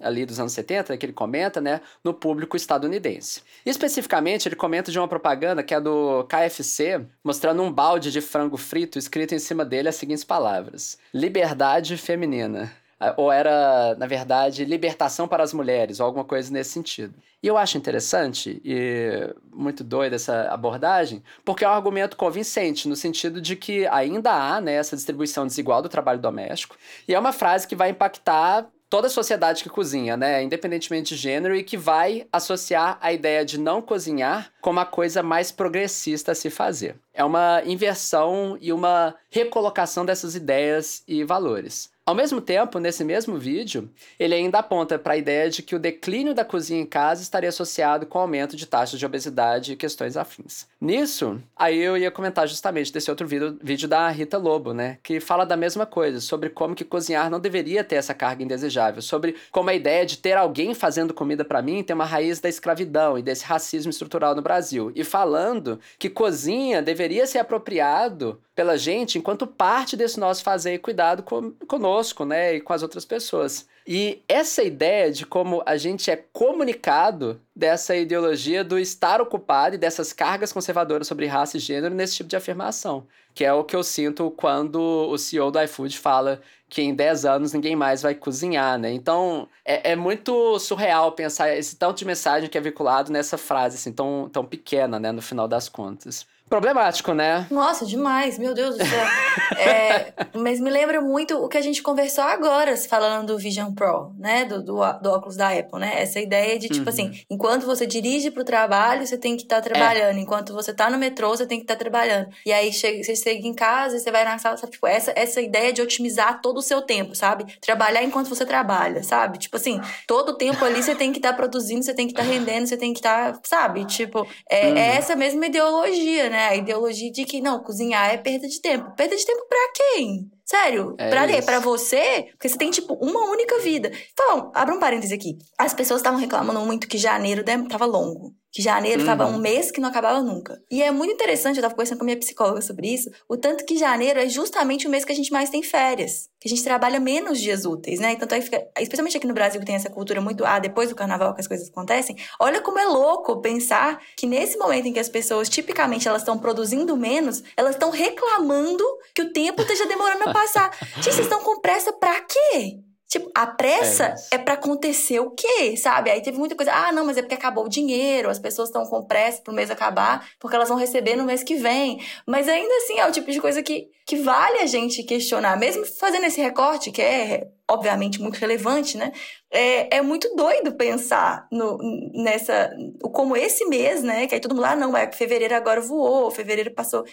ali 0.00 0.24
dos 0.24 0.40
anos 0.40 0.52
70, 0.52 0.96
que 0.96 1.06
ele 1.06 1.12
comenta, 1.12 1.60
né, 1.60 1.80
no 2.02 2.12
público 2.12 2.56
estadunidense. 2.56 3.42
Especificamente, 3.64 4.48
ele 4.48 4.56
comenta 4.56 4.90
de 4.90 4.98
uma 4.98 5.08
propaganda 5.08 5.62
que 5.62 5.74
é 5.74 5.80
do 5.80 6.24
KFC, 6.24 7.04
mostrando 7.22 7.62
um 7.62 7.72
balde 7.72 8.10
de 8.10 8.20
frango 8.20 8.56
frito 8.56 8.98
escrito 8.98 9.34
em 9.34 9.38
cima 9.38 9.64
dele 9.64 9.88
as 9.88 9.96
seguintes 9.96 10.24
palavras: 10.24 10.98
Liberdade 11.12 11.96
feminina. 11.96 12.72
Ah, 13.00 13.14
ou 13.16 13.30
era, 13.30 13.94
na 13.96 14.06
verdade, 14.06 14.64
libertação 14.64 15.28
para 15.28 15.42
as 15.42 15.52
mulheres, 15.52 16.00
ou 16.00 16.06
alguma 16.06 16.24
coisa 16.24 16.52
nesse 16.52 16.70
sentido. 16.70 17.14
E 17.40 17.46
eu 17.46 17.56
acho 17.56 17.78
interessante 17.78 18.60
e 18.64 19.32
muito 19.52 19.84
doida 19.84 20.16
essa 20.16 20.48
abordagem, 20.48 21.22
porque 21.44 21.64
é 21.64 21.68
um 21.68 21.72
argumento 21.72 22.16
convincente, 22.16 22.88
no 22.88 22.96
sentido 22.96 23.40
de 23.40 23.54
que 23.54 23.86
ainda 23.86 24.32
há 24.32 24.60
né, 24.60 24.74
essa 24.74 24.96
distribuição 24.96 25.46
desigual 25.46 25.80
do 25.80 25.88
trabalho 25.88 26.18
doméstico, 26.18 26.76
e 27.06 27.14
é 27.14 27.18
uma 27.18 27.32
frase 27.32 27.68
que 27.68 27.76
vai 27.76 27.90
impactar 27.90 28.66
toda 28.90 29.06
a 29.06 29.10
sociedade 29.10 29.62
que 29.62 29.68
cozinha, 29.68 30.16
né, 30.16 30.42
independentemente 30.42 31.14
de 31.14 31.20
gênero, 31.20 31.54
e 31.54 31.62
que 31.62 31.76
vai 31.76 32.26
associar 32.32 32.98
a 33.00 33.12
ideia 33.12 33.44
de 33.44 33.58
não 33.60 33.82
cozinhar 33.82 34.50
como 34.60 34.80
a 34.80 34.86
coisa 34.86 35.22
mais 35.22 35.52
progressista 35.52 36.32
a 36.32 36.34
se 36.34 36.50
fazer. 36.50 36.96
É 37.12 37.22
uma 37.22 37.62
inversão 37.64 38.56
e 38.60 38.72
uma 38.72 39.14
recolocação 39.30 40.06
dessas 40.06 40.34
ideias 40.34 41.02
e 41.06 41.22
valores. 41.22 41.90
Ao 42.08 42.14
mesmo 42.14 42.40
tempo, 42.40 42.78
nesse 42.78 43.04
mesmo 43.04 43.36
vídeo, 43.36 43.90
ele 44.18 44.34
ainda 44.34 44.60
aponta 44.60 44.98
para 44.98 45.12
a 45.12 45.16
ideia 45.18 45.50
de 45.50 45.62
que 45.62 45.76
o 45.76 45.78
declínio 45.78 46.32
da 46.32 46.42
cozinha 46.42 46.80
em 46.80 46.86
casa 46.86 47.20
estaria 47.20 47.50
associado 47.50 48.06
com 48.06 48.16
o 48.16 48.22
aumento 48.22 48.56
de 48.56 48.64
taxas 48.64 48.98
de 48.98 49.04
obesidade 49.04 49.74
e 49.74 49.76
questões 49.76 50.16
afins. 50.16 50.66
Nisso, 50.80 51.38
aí 51.54 51.76
eu 51.76 51.98
ia 51.98 52.10
comentar 52.10 52.48
justamente 52.48 52.90
desse 52.90 53.10
outro 53.10 53.26
vídeo, 53.26 53.58
vídeo 53.62 53.86
da 53.86 54.08
Rita 54.08 54.38
Lobo, 54.38 54.72
né, 54.72 54.96
que 55.02 55.20
fala 55.20 55.44
da 55.44 55.54
mesma 55.54 55.84
coisa, 55.84 56.18
sobre 56.18 56.48
como 56.48 56.74
que 56.74 56.82
cozinhar 56.82 57.28
não 57.28 57.38
deveria 57.38 57.84
ter 57.84 57.96
essa 57.96 58.14
carga 58.14 58.42
indesejável, 58.42 59.02
sobre 59.02 59.36
como 59.52 59.68
a 59.68 59.74
ideia 59.74 60.06
de 60.06 60.16
ter 60.16 60.34
alguém 60.34 60.72
fazendo 60.72 61.12
comida 61.12 61.44
para 61.44 61.60
mim 61.60 61.82
tem 61.82 61.92
uma 61.92 62.06
raiz 62.06 62.40
da 62.40 62.48
escravidão 62.48 63.18
e 63.18 63.22
desse 63.22 63.44
racismo 63.44 63.90
estrutural 63.90 64.34
no 64.34 64.40
Brasil, 64.40 64.90
e 64.94 65.04
falando 65.04 65.78
que 65.98 66.08
cozinha 66.08 66.80
deveria 66.80 67.26
ser 67.26 67.40
apropriado 67.40 68.40
pela 68.58 68.76
gente 68.76 69.18
enquanto 69.18 69.46
parte 69.46 69.96
desse 69.96 70.18
nosso 70.18 70.42
fazer 70.42 70.74
e 70.74 70.78
cuidado 70.80 71.22
com, 71.22 71.52
conosco, 71.68 72.24
né, 72.24 72.56
e 72.56 72.60
com 72.60 72.72
as 72.72 72.82
outras 72.82 73.04
pessoas. 73.04 73.68
E 73.86 74.20
essa 74.28 74.64
ideia 74.64 75.12
de 75.12 75.24
como 75.24 75.62
a 75.64 75.76
gente 75.76 76.10
é 76.10 76.16
comunicado 76.32 77.40
dessa 77.54 77.94
ideologia 77.94 78.64
do 78.64 78.76
estar 78.76 79.20
ocupado 79.20 79.76
e 79.76 79.78
dessas 79.78 80.12
cargas 80.12 80.52
conservadoras 80.52 81.06
sobre 81.06 81.26
raça 81.26 81.56
e 81.56 81.60
gênero 81.60 81.94
nesse 81.94 82.16
tipo 82.16 82.28
de 82.28 82.34
afirmação, 82.34 83.06
que 83.32 83.44
é 83.44 83.52
o 83.52 83.62
que 83.62 83.76
eu 83.76 83.84
sinto 83.84 84.28
quando 84.32 84.80
o 84.80 85.16
CEO 85.16 85.52
do 85.52 85.62
iFood 85.62 85.96
fala 85.96 86.40
que 86.68 86.82
em 86.82 86.92
10 86.92 87.26
anos 87.26 87.52
ninguém 87.52 87.76
mais 87.76 88.02
vai 88.02 88.14
cozinhar, 88.14 88.76
né? 88.76 88.92
Então, 88.92 89.48
é, 89.64 89.92
é 89.92 89.96
muito 89.96 90.58
surreal 90.58 91.12
pensar 91.12 91.56
esse 91.56 91.76
tanto 91.76 91.98
de 91.98 92.04
mensagem 92.04 92.50
que 92.50 92.58
é 92.58 92.60
vinculado 92.60 93.12
nessa 93.12 93.38
frase, 93.38 93.76
assim, 93.76 93.92
tão, 93.92 94.28
tão 94.30 94.44
pequena, 94.44 94.98
né, 94.98 95.12
no 95.12 95.22
final 95.22 95.46
das 95.46 95.68
contas. 95.68 96.26
Problemático, 96.48 97.12
né? 97.12 97.46
Nossa, 97.50 97.84
demais, 97.84 98.38
meu 98.38 98.54
Deus 98.54 98.76
do 98.76 98.84
céu. 98.84 99.06
é, 99.58 100.12
mas 100.34 100.58
me 100.58 100.70
lembra 100.70 101.00
muito 101.00 101.36
o 101.36 101.48
que 101.48 101.58
a 101.58 101.60
gente 101.60 101.82
conversou 101.82 102.24
agora, 102.24 102.76
falando 102.76 103.28
do 103.28 103.38
Vision 103.38 103.72
Pro, 103.72 104.12
né? 104.18 104.44
Do, 104.44 104.62
do, 104.62 104.74
do 104.74 105.10
óculos 105.10 105.36
da 105.36 105.50
Apple, 105.50 105.78
né? 105.78 106.00
Essa 106.00 106.20
ideia 106.20 106.58
de, 106.58 106.68
tipo 106.68 106.82
uhum. 106.82 106.88
assim, 106.88 107.20
enquanto 107.28 107.66
você 107.66 107.86
dirige 107.86 108.30
pro 108.30 108.44
trabalho, 108.44 109.06
você 109.06 109.18
tem 109.18 109.36
que 109.36 109.42
estar 109.42 109.56
tá 109.56 109.62
trabalhando. 109.62 110.16
É. 110.16 110.20
Enquanto 110.20 110.54
você 110.54 110.72
tá 110.72 110.88
no 110.88 110.96
metrô, 110.96 111.28
você 111.28 111.46
tem 111.46 111.58
que 111.58 111.64
estar 111.64 111.74
tá 111.74 111.80
trabalhando. 111.80 112.28
E 112.46 112.52
aí 112.52 112.72
chega, 112.72 113.02
você 113.02 113.14
chega 113.14 113.46
em 113.46 113.54
casa 113.54 113.96
e 113.96 114.00
você 114.00 114.10
vai 114.10 114.24
na 114.24 114.38
sala, 114.38 114.56
sabe? 114.56 114.72
Tipo, 114.72 114.86
essa, 114.86 115.12
essa 115.14 115.40
ideia 115.42 115.72
de 115.72 115.82
otimizar 115.82 116.40
todo 116.40 116.58
o 116.58 116.62
seu 116.62 116.80
tempo, 116.80 117.14
sabe? 117.14 117.44
Trabalhar 117.60 118.02
enquanto 118.02 118.28
você 118.28 118.46
trabalha, 118.46 119.02
sabe? 119.02 119.38
Tipo 119.38 119.56
assim, 119.56 119.80
todo 120.06 120.30
o 120.30 120.34
tempo 120.34 120.64
ali 120.64 120.82
você 120.82 120.94
tem 120.94 121.12
que 121.12 121.18
estar 121.18 121.32
tá 121.32 121.36
produzindo, 121.36 121.82
você 121.82 121.92
tem 121.92 122.06
que 122.06 122.12
estar 122.12 122.24
tá 122.24 122.28
rendendo, 122.28 122.66
você 122.66 122.76
tem 122.76 122.92
que 122.92 123.00
estar, 123.00 123.32
tá, 123.32 123.40
sabe? 123.44 123.84
Tipo, 123.84 124.26
é, 124.48 124.68
é 124.68 124.70
uhum. 124.70 124.76
é 124.78 124.96
essa 124.96 125.14
mesma 125.14 125.46
ideologia, 125.46 126.30
né? 126.30 126.37
Né? 126.38 126.50
A 126.50 126.54
ideologia 126.54 127.10
de 127.10 127.24
que 127.24 127.40
não, 127.40 127.64
cozinhar 127.64 128.14
é 128.14 128.16
perda 128.16 128.46
de 128.46 128.60
tempo. 128.60 128.94
Perda 128.94 129.16
de 129.16 129.26
tempo 129.26 129.44
para 129.48 129.72
quem? 129.74 130.30
Sério, 130.44 130.94
é 130.96 131.10
pra 131.10 131.26
quê? 131.26 131.42
Pra 131.42 131.58
você? 131.58 132.28
Porque 132.30 132.48
você 132.48 132.56
tem, 132.56 132.70
tipo, 132.70 132.94
uma 132.94 133.28
única 133.28 133.58
vida. 133.58 133.90
Então, 134.12 134.52
abra 134.54 134.72
um 134.72 134.78
parêntese 134.78 135.12
aqui. 135.12 135.36
As 135.58 135.74
pessoas 135.74 136.00
estavam 136.00 136.20
reclamando 136.20 136.60
muito 136.60 136.86
que 136.86 136.96
janeiro 136.96 137.44
tava 137.68 137.84
longo. 137.84 138.32
Que 138.50 138.62
janeiro 138.62 139.00
uhum. 139.00 139.06
tava 139.06 139.26
um 139.26 139.38
mês 139.38 139.70
que 139.70 139.80
não 139.80 139.88
acabava 139.88 140.22
nunca. 140.22 140.60
E 140.70 140.82
é 140.82 140.90
muito 140.90 141.12
interessante, 141.12 141.56
eu 141.56 141.62
tava 141.62 141.74
conversando 141.74 141.98
com 141.98 142.04
a 142.04 142.06
minha 142.06 142.16
psicóloga 142.16 142.62
sobre 142.62 142.88
isso, 142.88 143.10
o 143.28 143.36
tanto 143.36 143.64
que 143.64 143.76
janeiro 143.76 144.18
é 144.18 144.28
justamente 144.28 144.86
o 144.86 144.90
mês 144.90 145.04
que 145.04 145.12
a 145.12 145.14
gente 145.14 145.30
mais 145.30 145.50
tem 145.50 145.62
férias. 145.62 146.30
Que 146.40 146.48
a 146.48 146.50
gente 146.50 146.64
trabalha 146.64 146.98
menos 146.98 147.40
dias 147.40 147.64
úteis, 147.64 148.00
né? 148.00 148.12
Então, 148.12 148.26
aí 148.30 148.40
fica, 148.40 148.66
especialmente 148.80 149.16
aqui 149.16 149.26
no 149.26 149.34
Brasil, 149.34 149.60
que 149.60 149.66
tem 149.66 149.74
essa 149.74 149.90
cultura 149.90 150.20
muito, 150.20 150.44
ah, 150.44 150.58
depois 150.58 150.88
do 150.88 150.94
carnaval 150.94 151.34
que 151.34 151.40
as 151.40 151.46
coisas 151.46 151.68
acontecem. 151.68 152.16
Olha 152.40 152.60
como 152.60 152.78
é 152.78 152.86
louco 152.86 153.40
pensar 153.40 154.00
que 154.16 154.26
nesse 154.26 154.56
momento 154.56 154.86
em 154.86 154.92
que 154.92 155.00
as 155.00 155.08
pessoas, 155.08 155.48
tipicamente, 155.48 156.08
elas 156.08 156.22
estão 156.22 156.38
produzindo 156.38 156.96
menos, 156.96 157.42
elas 157.56 157.74
estão 157.74 157.90
reclamando 157.90 158.84
que 159.14 159.22
o 159.22 159.32
tempo 159.32 159.60
esteja 159.62 159.86
demorando 159.86 160.28
a 160.28 160.32
passar. 160.32 160.74
Gente, 160.96 161.14
vocês 161.14 161.18
estão 161.20 161.42
com 161.42 161.60
pressa 161.60 161.92
pra 161.92 162.20
quê? 162.22 162.87
Tipo, 163.08 163.30
a 163.34 163.46
pressa 163.46 164.14
é, 164.30 164.34
é 164.34 164.38
para 164.38 164.52
acontecer 164.52 165.18
o 165.18 165.30
quê, 165.30 165.76
sabe? 165.78 166.10
Aí 166.10 166.20
teve 166.20 166.38
muita 166.38 166.54
coisa, 166.54 166.70
ah, 166.72 166.92
não, 166.92 167.06
mas 167.06 167.16
é 167.16 167.22
porque 167.22 167.34
acabou 167.34 167.64
o 167.64 167.68
dinheiro, 167.68 168.28
as 168.28 168.38
pessoas 168.38 168.68
estão 168.68 168.84
com 168.84 169.02
pressa 169.02 169.40
pro 169.40 169.54
mês 169.54 169.70
acabar, 169.70 170.28
porque 170.38 170.54
elas 170.54 170.68
vão 170.68 170.76
receber 170.76 171.16
no 171.16 171.24
mês 171.24 171.42
que 171.42 171.56
vem. 171.56 172.04
Mas 172.26 172.46
ainda 172.46 172.74
assim 172.76 172.98
é 172.98 173.08
o 173.08 173.12
tipo 173.12 173.30
de 173.30 173.40
coisa 173.40 173.62
que, 173.62 173.88
que 174.04 174.16
vale 174.16 174.58
a 174.58 174.66
gente 174.66 175.02
questionar, 175.02 175.56
mesmo 175.56 175.86
fazendo 175.86 176.26
esse 176.26 176.40
recorte, 176.40 176.90
que 176.90 177.00
é 177.00 177.48
obviamente 177.70 178.20
muito 178.20 178.36
relevante, 178.36 178.96
né? 178.96 179.12
É, 179.50 179.98
é 179.98 180.02
muito 180.02 180.34
doido 180.34 180.72
pensar 180.72 181.46
no, 181.52 181.78
nessa. 182.14 182.70
Como 183.12 183.36
esse 183.36 183.64
mês, 183.66 184.02
né? 184.02 184.26
Que 184.26 184.34
aí 184.34 184.40
todo 184.40 184.52
mundo 184.52 184.62
lá, 184.62 184.72
ah, 184.72 184.76
não, 184.76 184.96
é 184.96 185.10
fevereiro 185.12 185.54
agora 185.54 185.80
voou, 185.80 186.30
fevereiro 186.30 186.70
passou. 186.72 187.04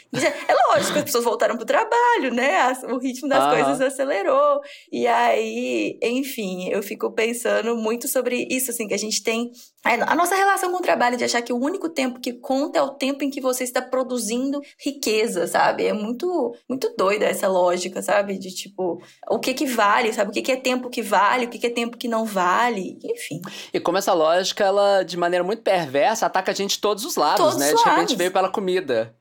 É 0.47 0.53
lógico, 0.69 0.97
as 0.97 1.03
pessoas 1.03 1.23
voltaram 1.23 1.57
pro 1.57 1.65
trabalho, 1.65 2.33
né? 2.33 2.73
O 2.89 2.97
ritmo 2.97 3.27
das 3.27 3.43
ah. 3.43 3.49
coisas 3.49 3.81
acelerou. 3.81 4.61
E 4.91 5.07
aí, 5.07 5.97
enfim, 6.01 6.69
eu 6.69 6.83
fico 6.83 7.11
pensando 7.11 7.75
muito 7.75 8.07
sobre 8.07 8.47
isso, 8.49 8.71
assim, 8.71 8.87
que 8.87 8.93
a 8.93 8.99
gente 8.99 9.23
tem. 9.23 9.51
A 9.85 10.15
nossa 10.15 10.35
relação 10.35 10.71
com 10.71 10.77
o 10.77 10.81
trabalho 10.81 11.15
de 11.15 11.23
achar 11.23 11.43
que 11.43 11.53
o 11.53 11.57
único 11.63 11.87
tempo 11.87 12.19
que 12.19 12.33
conta 12.33 12.79
é 12.79 12.81
o 12.81 12.89
tempo 12.89 13.23
em 13.23 13.29
que 13.29 13.39
você 13.39 13.63
está 13.63 13.83
produzindo 13.83 14.59
riqueza, 14.83 15.45
sabe? 15.45 15.85
É 15.85 15.93
muito, 15.93 16.55
muito 16.67 16.91
doida 16.97 17.25
essa 17.25 17.47
lógica, 17.47 18.01
sabe? 18.01 18.39
De 18.39 18.49
tipo, 18.49 18.99
o 19.29 19.37
que 19.37 19.53
que 19.53 19.67
vale, 19.67 20.11
sabe? 20.11 20.31
O 20.31 20.33
que 20.33 20.41
que 20.41 20.51
é 20.51 20.55
tempo 20.55 20.89
que 20.89 21.03
vale, 21.03 21.45
o 21.45 21.49
que 21.49 21.67
é 21.67 21.69
tempo 21.69 21.97
que 21.97 22.07
não 22.07 22.25
vale, 22.25 22.97
enfim. 23.03 23.39
E 23.71 23.79
como 23.79 23.99
essa 23.99 24.11
lógica, 24.13 24.63
ela, 24.63 25.03
de 25.03 25.17
maneira 25.17 25.43
muito 25.43 25.61
perversa, 25.61 26.25
ataca 26.25 26.51
a 26.51 26.55
gente 26.55 26.71
de 26.71 26.79
todos 26.81 27.05
os 27.05 27.15
lados, 27.15 27.37
Todos 27.45 27.57
né? 27.59 27.71
os 27.71 27.83
De 27.83 27.89
repente 27.89 27.99
lados. 27.99 28.13
veio 28.15 28.31
pela 28.31 28.49
comida. 28.49 29.15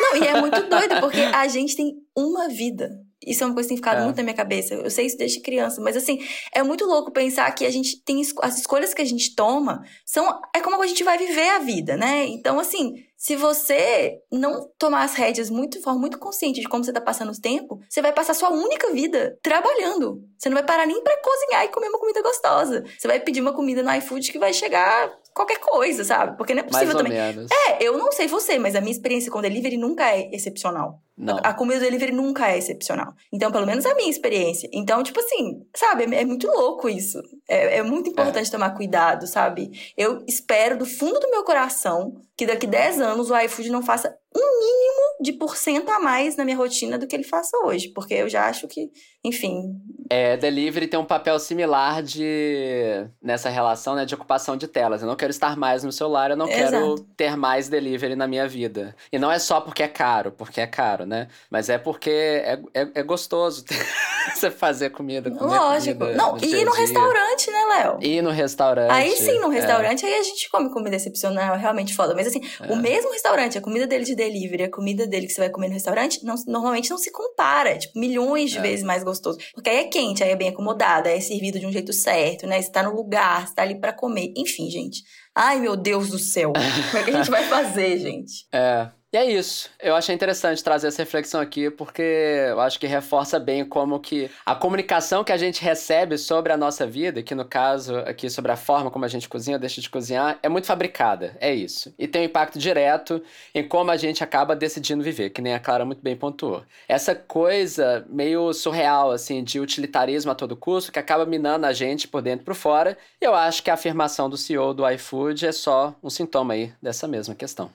Não, 0.00 0.16
e 0.16 0.26
é 0.26 0.40
muito 0.40 0.60
doido, 0.68 0.98
porque 1.00 1.20
a 1.20 1.46
gente 1.46 1.76
tem 1.76 1.94
uma 2.16 2.48
vida. 2.48 2.90
Isso 3.30 3.44
é 3.44 3.46
uma 3.46 3.54
coisa 3.54 3.68
que 3.68 3.74
tem 3.74 3.76
ficado 3.76 4.00
É. 4.00 4.04
muito 4.04 4.16
na 4.16 4.22
minha 4.22 4.34
cabeça. 4.34 4.74
Eu 4.74 4.90
sei 4.90 5.06
isso 5.06 5.16
desde 5.18 5.40
criança, 5.40 5.80
mas 5.80 5.96
assim, 5.96 6.18
é 6.52 6.62
muito 6.62 6.84
louco 6.84 7.10
pensar 7.12 7.50
que 7.52 7.66
a 7.66 7.70
gente 7.70 8.02
tem 8.02 8.22
as 8.42 8.58
escolhas 8.58 8.94
que 8.94 9.02
a 9.02 9.04
gente 9.04 9.34
toma 9.34 9.82
são 10.04 10.40
é 10.54 10.60
como 10.60 10.80
a 10.82 10.86
gente 10.86 11.04
vai 11.04 11.18
viver 11.18 11.48
a 11.50 11.58
vida, 11.58 11.96
né? 11.96 12.24
Então, 12.26 12.58
assim, 12.58 12.94
se 13.16 13.34
você 13.34 14.18
não 14.30 14.70
tomar 14.78 15.02
as 15.02 15.14
rédeas 15.14 15.50
muito 15.50 15.78
de 15.78 15.82
forma 15.84 15.98
muito 15.98 16.18
consciente 16.18 16.60
de 16.60 16.68
como 16.68 16.84
você 16.84 16.92
tá 16.92 17.00
passando 17.00 17.32
o 17.32 17.40
tempo, 17.40 17.80
você 17.88 18.00
vai 18.00 18.12
passar 18.12 18.32
sua 18.34 18.50
única 18.50 18.92
vida 18.92 19.36
trabalhando. 19.42 20.22
Você 20.38 20.48
não 20.48 20.54
vai 20.54 20.64
parar 20.64 20.86
nem 20.86 21.02
pra 21.02 21.16
cozinhar 21.20 21.64
e 21.64 21.68
comer 21.68 21.88
uma 21.88 21.98
comida 21.98 22.22
gostosa. 22.22 22.84
Você 22.96 23.08
vai 23.08 23.18
pedir 23.18 23.40
uma 23.40 23.52
comida 23.52 23.82
no 23.82 23.92
iFood 23.96 24.30
que 24.30 24.38
vai 24.38 24.52
chegar 24.52 25.12
qualquer 25.34 25.58
coisa, 25.58 26.04
sabe? 26.04 26.36
Porque 26.36 26.54
não 26.54 26.60
é 26.60 26.64
possível 26.64 26.96
também. 26.96 27.12
menos. 27.12 27.50
É, 27.50 27.78
eu 27.82 27.98
não 27.98 28.12
sei 28.12 28.26
você, 28.28 28.58
mas 28.58 28.74
a 28.74 28.80
minha 28.80 28.92
experiência 28.92 29.30
com 29.32 29.40
delivery 29.40 29.76
nunca 29.76 30.08
é 30.14 30.30
excepcional. 30.32 31.00
Não. 31.18 31.38
A 31.42 31.52
comida 31.52 31.80
do 31.80 31.84
delivery 31.84 32.12
nunca 32.12 32.48
é 32.48 32.56
excepcional. 32.56 33.12
Então, 33.32 33.50
pelo 33.50 33.66
menos 33.66 33.84
a 33.84 33.94
minha 33.94 34.08
experiência. 34.08 34.70
Então, 34.72 35.02
tipo 35.02 35.18
assim, 35.18 35.66
sabe? 35.74 36.04
É, 36.04 36.22
é 36.22 36.24
muito 36.24 36.46
louco 36.46 36.88
isso. 36.88 37.20
É, 37.48 37.78
é 37.78 37.82
muito 37.82 38.08
importante 38.08 38.50
tomar 38.50 38.70
cuidado, 38.70 39.26
sabe? 39.26 39.92
Eu 39.96 40.24
espero 40.28 40.78
do 40.78 40.86
fundo 40.86 41.18
do 41.18 41.30
meu 41.30 41.42
coração 41.42 42.22
que 42.36 42.46
daqui 42.46 42.68
10 42.68 43.00
anos 43.00 43.30
o 43.30 43.36
iFood 43.36 43.68
não 43.68 43.82
faça 43.82 44.16
um 44.36 44.58
mínimo 44.60 44.98
de 45.20 45.32
porcento 45.32 45.90
a 45.90 45.98
mais 45.98 46.36
na 46.36 46.44
minha 46.44 46.56
rotina 46.56 46.96
do 46.96 47.06
que 47.06 47.16
ele 47.16 47.24
faça 47.24 47.56
hoje. 47.64 47.88
Porque 47.88 48.14
eu 48.14 48.28
já 48.28 48.46
acho 48.46 48.68
que, 48.68 48.90
enfim. 49.24 49.74
É, 50.08 50.36
delivery 50.36 50.86
tem 50.86 51.00
um 51.00 51.04
papel 51.04 51.38
similar 51.40 52.00
de 52.00 53.08
nessa 53.20 53.48
relação, 53.48 53.96
né, 53.96 54.04
de 54.04 54.14
ocupação 54.14 54.56
de 54.56 54.68
telas. 54.68 55.02
Eu 55.02 55.08
não 55.08 55.16
quero 55.16 55.30
estar 55.30 55.56
mais 55.56 55.82
no 55.82 55.90
celular, 55.90 56.30
eu 56.30 56.36
não 56.36 56.46
quero 56.46 56.76
Exato. 56.76 57.06
ter 57.16 57.36
mais 57.36 57.68
delivery 57.68 58.14
na 58.14 58.28
minha 58.28 58.46
vida. 58.46 58.94
E 59.12 59.18
não 59.18 59.32
é 59.32 59.40
só 59.40 59.60
porque 59.60 59.82
é 59.82 59.88
caro, 59.88 60.30
porque 60.30 60.60
é 60.60 60.66
caro, 60.66 61.04
né? 61.08 61.28
Mas 61.50 61.68
é 61.68 61.78
porque 61.78 62.10
é, 62.10 62.60
é, 62.74 62.88
é 62.96 63.02
gostoso 63.02 63.64
você 64.34 64.50
fazer 64.50 64.90
comida. 64.90 65.30
lógico. 65.30 65.98
comida 66.00 66.16
Não, 66.16 66.36
e 66.38 66.44
ir 66.46 66.64
no 66.64 66.72
dia. 66.72 66.80
restaurante, 66.80 67.50
né, 67.50 67.64
Léo? 67.70 67.98
Ir 68.02 68.22
no 68.22 68.30
restaurante. 68.30 68.90
Aí 68.92 69.16
sim, 69.16 69.38
no 69.40 69.50
é. 69.52 69.56
restaurante, 69.56 70.04
aí 70.06 70.14
a 70.14 70.22
gente 70.22 70.48
come 70.50 70.70
comida 70.70 70.94
excepcional, 70.96 71.54
é 71.54 71.58
realmente 71.58 71.94
foda. 71.94 72.14
Mas 72.14 72.26
assim, 72.28 72.40
É. 72.60 72.72
o 72.72 72.76
mesmo 72.76 73.10
restaurante, 73.10 73.56
a 73.56 73.60
comida 73.60 73.86
dele 73.86 74.04
de 74.04 74.14
delivery, 74.14 74.64
a 74.64 74.70
comida 74.70 75.06
dele 75.06 75.26
que 75.26 75.32
você 75.32 75.40
vai 75.40 75.50
comer 75.50 75.68
no 75.68 75.74
restaurante, 75.74 76.24
não- 76.24 76.34
normalmente 76.46 76.90
não 76.90 76.98
se 76.98 77.10
compara. 77.10 77.70
É, 77.70 77.76
tipo, 77.78 77.98
milhões 77.98 78.50
de 78.50 78.58
É. 78.58 78.60
vezes 78.62 78.84
mais 78.84 79.02
gostoso. 79.02 79.38
Porque 79.54 79.70
aí 79.70 79.78
é 79.78 79.84
quente, 79.84 80.22
aí 80.22 80.30
é 80.30 80.36
bem 80.36 80.48
acomodado, 80.50 81.08
aí 81.08 81.16
é 81.16 81.20
servido 81.20 81.58
de 81.58 81.66
um 81.66 81.72
jeito 81.72 81.92
certo, 81.92 82.46
né? 82.46 82.60
Você 82.60 82.70
tá 82.70 82.82
no 82.82 82.94
lugar, 82.94 83.46
você 83.46 83.54
tá 83.54 83.62
ali 83.62 83.80
pra 83.80 83.92
comer. 83.92 84.32
Enfim, 84.36 84.70
gente. 84.70 85.02
Ai, 85.34 85.58
meu 85.60 85.76
Deus 85.76 86.08
do 86.10 86.18
céu. 86.18 86.52
Como 86.52 86.98
é 86.98 87.04
que 87.04 87.10
a 87.10 87.16
gente 87.18 87.30
vai 87.30 87.44
fazer, 87.48 87.98
gente? 87.98 88.46
É. 88.52 88.88
E 89.10 89.16
é 89.16 89.24
isso. 89.24 89.70
Eu 89.80 89.96
achei 89.96 90.14
interessante 90.14 90.62
trazer 90.62 90.88
essa 90.88 91.00
reflexão 91.00 91.40
aqui, 91.40 91.70
porque 91.70 92.02
eu 92.02 92.60
acho 92.60 92.78
que 92.78 92.86
reforça 92.86 93.40
bem 93.40 93.64
como 93.64 93.98
que 93.98 94.30
a 94.44 94.54
comunicação 94.54 95.24
que 95.24 95.32
a 95.32 95.36
gente 95.38 95.62
recebe 95.62 96.18
sobre 96.18 96.52
a 96.52 96.58
nossa 96.58 96.86
vida, 96.86 97.22
que 97.22 97.34
no 97.34 97.46
caso 97.46 97.96
aqui 98.00 98.28
sobre 98.28 98.52
a 98.52 98.56
forma 98.56 98.90
como 98.90 99.06
a 99.06 99.08
gente 99.08 99.26
cozinha 99.26 99.56
ou 99.56 99.60
deixa 99.60 99.80
de 99.80 99.88
cozinhar, 99.88 100.38
é 100.42 100.48
muito 100.50 100.66
fabricada. 100.66 101.34
É 101.40 101.54
isso. 101.54 101.94
E 101.98 102.06
tem 102.06 102.20
um 102.20 102.24
impacto 102.26 102.58
direto 102.58 103.22
em 103.54 103.66
como 103.66 103.90
a 103.90 103.96
gente 103.96 104.22
acaba 104.22 104.54
decidindo 104.54 105.02
viver, 105.02 105.30
que 105.30 105.40
nem 105.40 105.54
a 105.54 105.58
Clara 105.58 105.86
muito 105.86 106.02
bem 106.02 106.14
pontuou. 106.14 106.62
Essa 106.86 107.14
coisa 107.14 108.04
meio 108.10 108.52
surreal, 108.52 109.10
assim, 109.10 109.42
de 109.42 109.58
utilitarismo 109.58 110.32
a 110.32 110.34
todo 110.34 110.54
custo, 110.54 110.92
que 110.92 110.98
acaba 110.98 111.24
minando 111.24 111.64
a 111.64 111.72
gente 111.72 112.06
por 112.06 112.20
dentro 112.20 112.42
e 112.42 112.44
por 112.44 112.54
fora. 112.54 112.98
E 113.18 113.24
eu 113.24 113.34
acho 113.34 113.62
que 113.62 113.70
a 113.70 113.74
afirmação 113.74 114.28
do 114.28 114.36
CEO 114.36 114.74
do 114.74 114.86
iFood 114.86 115.46
é 115.46 115.52
só 115.52 115.94
um 116.02 116.10
sintoma 116.10 116.52
aí 116.52 116.74
dessa 116.82 117.08
mesma 117.08 117.34
questão. 117.34 117.70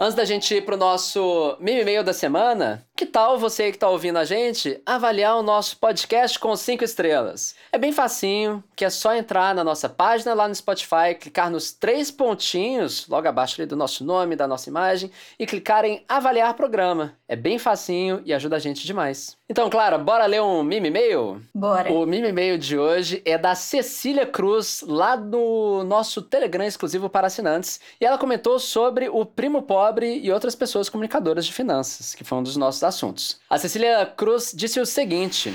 Antes 0.00 0.14
da 0.14 0.24
gente 0.24 0.54
ir 0.54 0.62
pro 0.62 0.76
nosso 0.76 1.56
meme 1.60 1.80
e-mail 1.80 2.04
da 2.04 2.12
semana, 2.12 2.84
que 2.96 3.04
tal 3.04 3.38
você 3.38 3.70
que 3.70 3.76
tá 3.76 3.90
ouvindo 3.90 4.18
a 4.18 4.24
gente 4.24 4.80
avaliar 4.86 5.36
o 5.36 5.42
nosso 5.42 5.76
podcast 5.76 6.38
com 6.38 6.56
cinco 6.56 6.82
estrelas? 6.82 7.54
É 7.70 7.76
bem 7.76 7.92
facinho, 7.92 8.64
que 8.74 8.86
é 8.86 8.90
só 8.90 9.14
entrar 9.14 9.54
na 9.54 9.62
nossa 9.62 9.86
página 9.86 10.32
lá 10.32 10.48
no 10.48 10.54
Spotify, 10.54 11.14
clicar 11.20 11.50
nos 11.50 11.72
três 11.72 12.10
pontinhos 12.10 13.06
logo 13.06 13.28
abaixo 13.28 13.60
ali 13.60 13.68
do 13.68 13.76
nosso 13.76 14.02
nome, 14.02 14.34
da 14.34 14.48
nossa 14.48 14.70
imagem 14.70 15.10
e 15.38 15.44
clicar 15.44 15.84
em 15.84 16.02
avaliar 16.08 16.54
programa. 16.54 17.12
É 17.28 17.36
bem 17.36 17.58
facinho 17.58 18.22
e 18.24 18.32
ajuda 18.32 18.56
a 18.56 18.58
gente 18.58 18.86
demais. 18.86 19.36
Então, 19.48 19.68
Clara, 19.68 19.98
bora 19.98 20.26
ler 20.26 20.40
um 20.40 20.62
meme 20.62 20.88
e-mail? 20.88 21.42
Bora. 21.54 21.92
O 21.92 22.06
meme 22.06 22.28
e-mail 22.28 22.58
de 22.58 22.78
hoje 22.78 23.20
é 23.24 23.36
da 23.36 23.54
Cecília 23.54 24.24
Cruz, 24.24 24.82
lá 24.86 25.16
do 25.16 25.84
nosso 25.84 26.22
Telegram 26.22 26.64
exclusivo 26.64 27.10
para 27.10 27.26
assinantes. 27.26 27.78
E 28.00 28.06
ela 28.06 28.16
comentou 28.16 28.58
sobre 28.58 29.08
o 29.08 29.26
primo 29.26 29.62
pobre 29.62 30.18
e 30.18 30.32
outras 30.32 30.54
pessoas 30.54 30.88
comunicadoras 30.88 31.44
de 31.44 31.52
finanças, 31.52 32.14
que 32.14 32.24
foi 32.24 32.38
um 32.38 32.42
dos 32.42 32.56
nossos 32.56 32.85
assuntos. 32.86 33.38
A 33.50 33.58
Cecília 33.58 34.06
Cruz 34.16 34.52
disse 34.54 34.80
o 34.80 34.86
seguinte: 34.86 35.52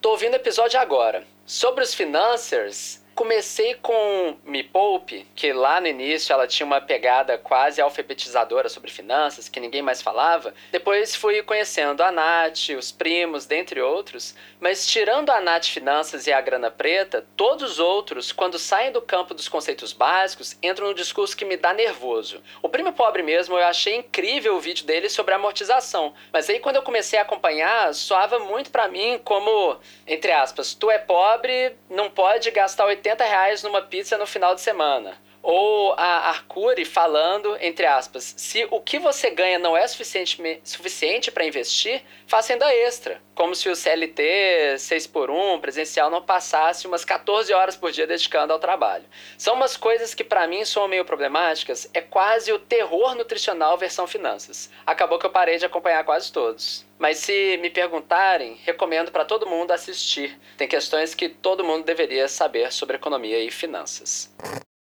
Tô 0.00 0.10
ouvindo 0.10 0.34
o 0.34 0.36
episódio 0.36 0.78
agora. 0.78 1.24
Sobre 1.46 1.82
os 1.82 1.94
financers, 1.94 3.02
comecei 3.18 3.74
com 3.74 4.36
Me 4.44 4.62
Poupe, 4.62 5.26
que 5.34 5.52
lá 5.52 5.80
no 5.80 5.88
início 5.88 6.32
ela 6.32 6.46
tinha 6.46 6.64
uma 6.64 6.80
pegada 6.80 7.36
quase 7.36 7.80
alfabetizadora 7.80 8.68
sobre 8.68 8.92
finanças, 8.92 9.48
que 9.48 9.58
ninguém 9.58 9.82
mais 9.82 10.00
falava. 10.00 10.54
Depois 10.70 11.16
fui 11.16 11.42
conhecendo 11.42 12.00
a 12.00 12.12
Nath, 12.12 12.68
os 12.78 12.92
primos, 12.92 13.44
dentre 13.44 13.80
outros. 13.80 14.36
Mas 14.60 14.86
tirando 14.86 15.30
a 15.30 15.40
Nath 15.40 15.64
Finanças 15.64 16.28
e 16.28 16.32
a 16.32 16.40
Grana 16.40 16.70
Preta, 16.70 17.26
todos 17.36 17.72
os 17.72 17.78
outros, 17.80 18.30
quando 18.30 18.56
saem 18.56 18.92
do 18.92 19.02
campo 19.02 19.34
dos 19.34 19.48
conceitos 19.48 19.92
básicos, 19.92 20.56
entram 20.62 20.86
no 20.86 20.94
discurso 20.94 21.36
que 21.36 21.44
me 21.44 21.56
dá 21.56 21.74
nervoso. 21.74 22.40
O 22.62 22.68
Primo 22.68 22.92
Pobre 22.92 23.24
mesmo, 23.24 23.58
eu 23.58 23.64
achei 23.64 23.96
incrível 23.96 24.54
o 24.54 24.60
vídeo 24.60 24.86
dele 24.86 25.08
sobre 25.08 25.34
amortização. 25.34 26.14
Mas 26.32 26.48
aí 26.48 26.60
quando 26.60 26.76
eu 26.76 26.82
comecei 26.82 27.18
a 27.18 27.22
acompanhar, 27.22 27.92
soava 27.94 28.38
muito 28.38 28.70
pra 28.70 28.86
mim 28.86 29.20
como, 29.24 29.76
entre 30.06 30.30
aspas, 30.30 30.72
tu 30.72 30.88
é 30.88 30.98
pobre, 30.98 31.74
não 31.90 32.08
pode 32.08 32.48
gastar 32.52 32.86
80 32.86 33.07
reais 33.16 33.62
numa 33.62 33.82
pizza 33.82 34.18
no 34.18 34.26
final 34.26 34.54
de 34.54 34.60
semana. 34.60 35.16
Ou 35.42 35.94
a 35.94 36.28
Arcuri 36.28 36.84
falando, 36.84 37.56
entre 37.60 37.86
aspas, 37.86 38.34
se 38.36 38.66
o 38.70 38.80
que 38.80 38.98
você 38.98 39.30
ganha 39.30 39.58
não 39.58 39.76
é 39.76 39.86
suficiente, 39.86 40.60
suficiente 40.64 41.30
para 41.30 41.46
investir, 41.46 42.02
faça 42.26 42.52
ainda 42.52 42.72
extra. 42.74 43.20
Como 43.34 43.54
se 43.54 43.68
o 43.68 43.76
CLT 43.76 44.78
6 44.78 45.06
por 45.06 45.30
1 45.30 45.60
presencial 45.60 46.10
não 46.10 46.20
passasse 46.20 46.86
umas 46.86 47.04
14 47.04 47.52
horas 47.54 47.76
por 47.76 47.92
dia 47.92 48.06
dedicando 48.06 48.52
ao 48.52 48.58
trabalho. 48.58 49.04
São 49.36 49.54
umas 49.54 49.76
coisas 49.76 50.12
que 50.12 50.24
para 50.24 50.46
mim 50.46 50.64
são 50.64 50.88
meio 50.88 51.04
problemáticas, 51.04 51.88
é 51.94 52.00
quase 52.00 52.52
o 52.52 52.58
terror 52.58 53.14
nutricional 53.14 53.78
versão 53.78 54.06
finanças. 54.06 54.70
Acabou 54.84 55.18
que 55.18 55.26
eu 55.26 55.30
parei 55.30 55.56
de 55.56 55.64
acompanhar 55.64 56.04
quase 56.04 56.32
todos. 56.32 56.84
Mas 56.98 57.18
se 57.18 57.56
me 57.58 57.70
perguntarem, 57.70 58.58
recomendo 58.64 59.12
para 59.12 59.24
todo 59.24 59.46
mundo 59.46 59.70
assistir. 59.70 60.38
Tem 60.56 60.66
questões 60.66 61.14
que 61.14 61.28
todo 61.28 61.64
mundo 61.64 61.84
deveria 61.84 62.26
saber 62.26 62.72
sobre 62.72 62.96
economia 62.96 63.38
e 63.38 63.50
finanças. 63.50 64.34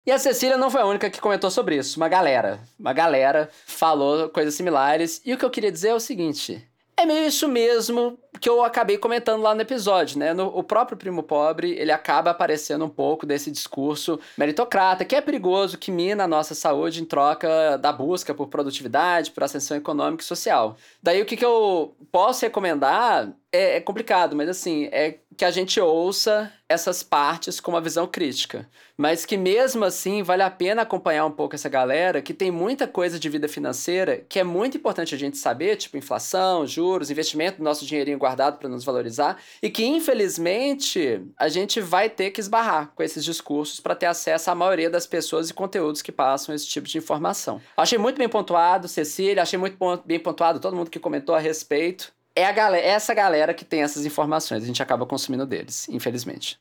E 0.05 0.11
a 0.11 0.19
Cecília 0.19 0.57
não 0.57 0.71
foi 0.71 0.81
a 0.81 0.87
única 0.87 1.09
que 1.09 1.21
comentou 1.21 1.51
sobre 1.51 1.77
isso. 1.77 1.97
Uma 1.97 2.09
galera. 2.09 2.61
Uma 2.79 2.93
galera 2.93 3.49
falou 3.67 4.29
coisas 4.29 4.55
similares. 4.55 5.23
E 5.25 5.33
o 5.33 5.39
que 5.39 5.45
eu 5.45 5.51
queria 5.51 5.71
dizer 5.71 5.89
é 5.89 5.95
o 5.95 6.01
seguinte: 6.01 6.69
é 6.97 7.07
meio 7.07 7.27
isso 7.27 7.49
mesmo 7.49 8.19
que 8.41 8.49
eu 8.49 8.65
acabei 8.65 8.99
comentando 8.99 9.43
lá 9.43 9.55
no 9.55 9.61
episódio, 9.61 10.19
né? 10.19 10.35
No, 10.35 10.47
o 10.47 10.65
próprio 10.65 10.97
Primo 10.97 11.23
Pobre, 11.23 11.73
ele 11.79 11.93
acaba 11.93 12.31
aparecendo 12.31 12.85
um 12.85 12.89
pouco 12.89 13.25
desse 13.25 13.51
discurso 13.51 14.19
meritocrata, 14.37 15.05
que 15.05 15.15
é 15.15 15.21
perigoso, 15.21 15.79
que 15.79 15.93
mina 15.93 16.25
a 16.25 16.29
nossa 16.29 16.55
saúde 16.55 17.01
em 17.01 17.05
troca 17.05 17.77
da 17.79 17.93
busca 17.93 18.35
por 18.35 18.49
produtividade, 18.49 19.31
por 19.31 19.45
ascensão 19.45 19.77
econômica 19.77 20.23
e 20.23 20.27
social. 20.27 20.77
Daí 21.03 21.23
o 21.23 21.25
que, 21.25 21.37
que 21.37 21.45
eu 21.45 21.97
posso 22.11 22.45
recomendar 22.45 23.33
é, 23.53 23.77
é 23.77 23.81
complicado, 23.81 24.35
mas 24.35 24.49
assim, 24.49 24.89
é 24.91 25.19
que 25.37 25.45
a 25.45 25.51
gente 25.51 25.81
ouça 25.81 26.53
essas 26.69 27.03
partes 27.03 27.61
com 27.61 27.71
uma 27.71 27.81
visão 27.81 28.07
crítica. 28.07 28.69
Mas 28.97 29.27
que 29.27 29.37
mesmo 29.37 29.85
assim 29.85 30.23
vale 30.23 30.43
a 30.43 30.51
pena 30.51 30.83
acompanhar 30.83 31.27
um 31.27 31.31
pouco 31.31 31.55
essa 31.55 31.69
galera 31.69 32.23
que 32.23 32.33
tem 32.33 32.51
muita 32.51 32.87
coisa 32.87 33.19
de 33.19 33.29
vida 33.29 33.49
financeira 33.49 34.25
que 34.29 34.39
é 34.39 34.45
muito 34.45 34.77
importante 34.77 35.15
a 35.15 35.19
gente 35.19 35.37
saber, 35.37 35.77
tipo 35.77 35.97
inflação, 35.97 36.67
juros, 36.67 37.11
investimento 37.11 37.59
do 37.59 37.65
nosso 37.65 37.85
dinheirinho 37.85 38.19
guardado 38.19 38.59
para 38.59 38.69
nos 38.69 38.85
valorizar, 38.85 39.39
e 39.63 39.69
que 39.69 39.85
infelizmente 39.85 41.23
a 41.37 41.49
gente 41.49 41.81
vai 41.81 42.09
ter 42.09 42.31
que 42.31 42.41
esbarrar 42.41 42.93
com 42.95 43.03
esses 43.03 43.25
discursos 43.25 43.81
para 43.81 43.95
ter 43.95 44.07
acesso 44.07 44.51
à 44.51 44.55
maioria 44.55 44.89
das 44.89 45.07
pessoas 45.07 45.51
e 45.51 45.55
conteúdos 45.55 46.03
que 46.03 46.13
passam 46.13 46.55
esse 46.55 46.67
tipo 46.67 46.89
de 46.89 46.99
informação. 46.99 47.61
Achei 47.77 47.99
muito 47.99 48.19
bem 48.19 48.29
pontuado, 48.29 48.89
Cecília, 48.89 49.43
achei 49.43 49.59
muito 49.59 49.77
bem 50.05 50.19
pontuado 50.19 50.61
todo 50.61 50.77
mundo 50.77 50.91
que 50.91 50.99
comentou 50.99 51.35
a 51.35 51.39
respeito. 51.39 52.13
É 52.35 52.47
a 52.47 52.53
galera, 52.53 52.87
essa 52.87 53.13
galera 53.13 53.53
que 53.53 53.65
tem 53.65 53.83
essas 53.83 54.07
informações, 54.07 54.63
a 54.63 54.67
gente 54.67 54.83
acaba 54.83 55.05
consumindo 55.05 55.47
deles, 55.47 55.89
infelizmente. 55.89 56.59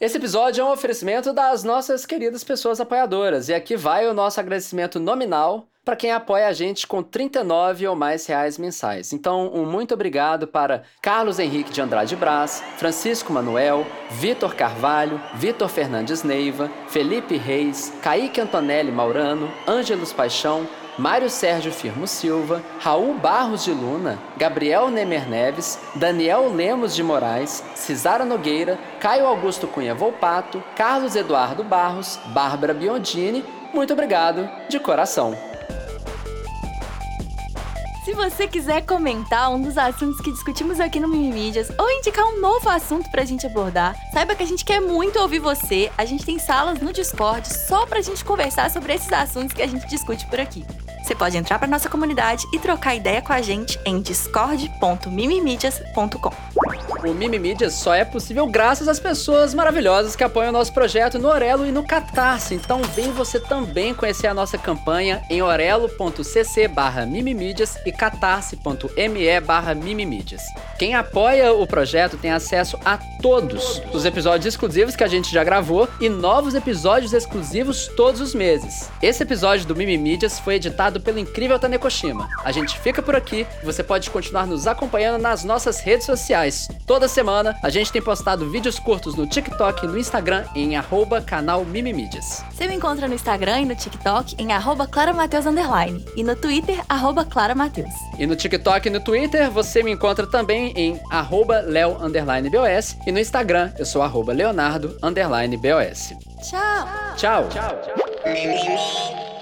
Esse 0.00 0.16
episódio 0.16 0.62
é 0.62 0.64
um 0.64 0.72
oferecimento 0.72 1.32
das 1.32 1.62
nossas 1.62 2.06
queridas 2.06 2.42
pessoas 2.42 2.80
apoiadoras, 2.80 3.48
e 3.48 3.54
aqui 3.54 3.76
vai 3.76 4.06
o 4.06 4.14
nosso 4.14 4.40
agradecimento 4.40 4.98
nominal 4.98 5.66
para 5.84 5.96
quem 5.96 6.12
apoia 6.12 6.46
a 6.46 6.52
gente 6.52 6.86
com 6.86 7.02
39 7.02 7.88
ou 7.88 7.96
mais 7.96 8.26
reais 8.26 8.56
mensais. 8.56 9.12
Então, 9.12 9.50
um 9.52 9.64
muito 9.64 9.94
obrigado 9.94 10.46
para 10.46 10.82
Carlos 11.02 11.38
Henrique 11.38 11.72
de 11.72 11.80
Andrade 11.80 12.14
Braz, 12.16 12.62
Francisco 12.76 13.32
Manuel, 13.32 13.86
Vitor 14.10 14.54
Carvalho, 14.54 15.20
Vitor 15.34 15.68
Fernandes 15.68 16.22
Neiva, 16.22 16.70
Felipe 16.88 17.36
Reis, 17.36 17.92
Kaique 18.02 18.40
Antonelli 18.40 18.92
Maurano, 18.92 19.50
Ângelos 19.66 20.12
Paixão, 20.12 20.68
Mário 21.00 21.30
Sérgio 21.30 21.72
Firmo 21.72 22.06
Silva, 22.06 22.62
Raul 22.78 23.14
Barros 23.14 23.64
de 23.64 23.70
Luna, 23.70 24.18
Gabriel 24.36 24.90
Nemer 24.90 25.26
Neves, 25.26 25.78
Daniel 25.94 26.52
Lemos 26.52 26.94
de 26.94 27.02
Moraes, 27.02 27.64
Cisara 27.74 28.22
Nogueira, 28.22 28.78
Caio 29.00 29.26
Augusto 29.26 29.66
Cunha 29.66 29.94
Volpato, 29.94 30.62
Carlos 30.76 31.16
Eduardo 31.16 31.64
Barros, 31.64 32.20
Bárbara 32.34 32.74
Biondini, 32.74 33.42
muito 33.72 33.94
obrigado 33.94 34.46
de 34.68 34.78
coração. 34.78 35.34
Se 38.04 38.12
você 38.12 38.46
quiser 38.46 38.84
comentar 38.84 39.50
um 39.50 39.62
dos 39.62 39.78
assuntos 39.78 40.20
que 40.20 40.30
discutimos 40.30 40.80
aqui 40.80 41.00
no 41.00 41.08
Mimimídias 41.08 41.70
ou 41.78 41.90
indicar 41.90 42.26
um 42.26 42.40
novo 42.40 42.68
assunto 42.68 43.10
pra 43.10 43.24
gente 43.24 43.46
abordar, 43.46 43.94
saiba 44.12 44.34
que 44.34 44.42
a 44.42 44.46
gente 44.46 44.66
quer 44.66 44.80
muito 44.80 45.18
ouvir 45.18 45.38
você. 45.38 45.90
A 45.96 46.04
gente 46.04 46.26
tem 46.26 46.38
salas 46.38 46.80
no 46.80 46.92
Discord 46.92 47.46
só 47.46 47.86
pra 47.86 48.02
gente 48.02 48.22
conversar 48.22 48.70
sobre 48.70 48.92
esses 48.92 49.12
assuntos 49.12 49.54
que 49.54 49.62
a 49.62 49.66
gente 49.66 49.86
discute 49.86 50.26
por 50.26 50.40
aqui. 50.40 50.64
Você 51.10 51.16
pode 51.16 51.36
entrar 51.36 51.58
para 51.58 51.66
nossa 51.66 51.90
comunidade 51.90 52.46
e 52.52 52.58
trocar 52.60 52.94
ideia 52.94 53.20
com 53.20 53.32
a 53.32 53.42
gente 53.42 53.76
em 53.84 54.00
discord.mimimídias.com. 54.00 56.32
O 57.04 57.14
Mimimídias 57.14 57.74
só 57.74 57.94
é 57.94 58.04
possível 58.04 58.46
graças 58.46 58.86
às 58.86 59.00
pessoas 59.00 59.54
maravilhosas 59.54 60.14
que 60.14 60.22
apoiam 60.22 60.50
o 60.50 60.52
nosso 60.52 60.72
projeto 60.72 61.18
no 61.18 61.28
Orelo 61.28 61.66
e 61.66 61.72
no 61.72 61.82
Catarse. 61.86 62.54
Então 62.54 62.82
vem 62.82 63.10
você 63.12 63.40
também 63.40 63.94
conhecer 63.94 64.26
a 64.26 64.34
nossa 64.34 64.58
campanha 64.58 65.22
em 65.30 65.40
orelo.cc 65.42 66.68
barra 66.68 67.06
mimimídias 67.06 67.78
e 67.86 67.92
catarse.me 67.92 69.40
barra 69.40 69.74
mimimídias. 69.74 70.42
Quem 70.78 70.94
apoia 70.94 71.52
o 71.52 71.66
projeto 71.66 72.16
tem 72.16 72.30
acesso 72.30 72.78
a 72.84 72.98
todos 73.22 73.82
os 73.92 74.04
episódios 74.04 74.46
exclusivos 74.46 74.96
que 74.96 75.04
a 75.04 75.08
gente 75.08 75.32
já 75.32 75.44
gravou 75.44 75.88
e 76.00 76.08
novos 76.08 76.54
episódios 76.54 77.12
exclusivos 77.12 77.88
todos 77.96 78.20
os 78.20 78.34
meses. 78.34 78.90
Esse 79.02 79.22
episódio 79.22 79.66
do 79.66 79.76
Mimimídias 79.76 80.38
foi 80.38 80.54
editado 80.54 81.00
pelo 81.00 81.18
incrível 81.18 81.58
Tanekoshima. 81.58 82.28
A 82.44 82.52
gente 82.52 82.78
fica 82.78 83.02
por 83.02 83.16
aqui, 83.16 83.46
você 83.62 83.82
pode 83.82 84.10
continuar 84.10 84.46
nos 84.46 84.66
acompanhando 84.66 85.20
nas 85.20 85.44
nossas 85.44 85.80
redes 85.80 86.06
sociais. 86.06 86.59
Toda 86.86 87.08
semana 87.08 87.56
a 87.62 87.70
gente 87.70 87.92
tem 87.92 88.02
postado 88.02 88.50
vídeos 88.50 88.78
curtos 88.78 89.14
no 89.14 89.26
TikTok 89.26 89.84
e 89.84 89.88
no 89.88 89.98
Instagram 89.98 90.44
em 90.54 90.76
arroba 90.76 91.20
canal 91.20 91.64
Mimimídias. 91.64 92.44
Você 92.50 92.66
me 92.66 92.74
encontra 92.74 93.06
no 93.06 93.14
Instagram 93.14 93.60
e 93.60 93.64
no 93.64 93.74
TikTok 93.74 94.34
em 94.38 94.52
arroba 94.52 94.86
claramateus 94.86 95.46
underline 95.46 96.04
e 96.16 96.22
no 96.22 96.36
Twitter, 96.36 96.80
arroba 96.88 97.24
claramateus. 97.24 97.92
E 98.18 98.26
no 98.26 98.36
TikTok 98.36 98.88
e 98.88 98.90
no 98.90 99.00
Twitter 99.00 99.50
você 99.50 99.82
me 99.82 99.92
encontra 99.92 100.26
também 100.26 100.72
em 100.76 101.00
arroba 101.10 101.60
leo 101.60 101.96
underline 102.02 102.48
BOS 102.50 102.96
e 103.06 103.12
no 103.12 103.18
Instagram 103.18 103.72
eu 103.78 103.86
sou 103.86 104.02
arroba 104.02 104.32
leonardo 104.32 104.96
underline 105.02 105.56
BOS. 105.56 106.14
Tchau! 106.42 106.88
Tchau! 107.16 107.48
Tchau! 107.48 109.39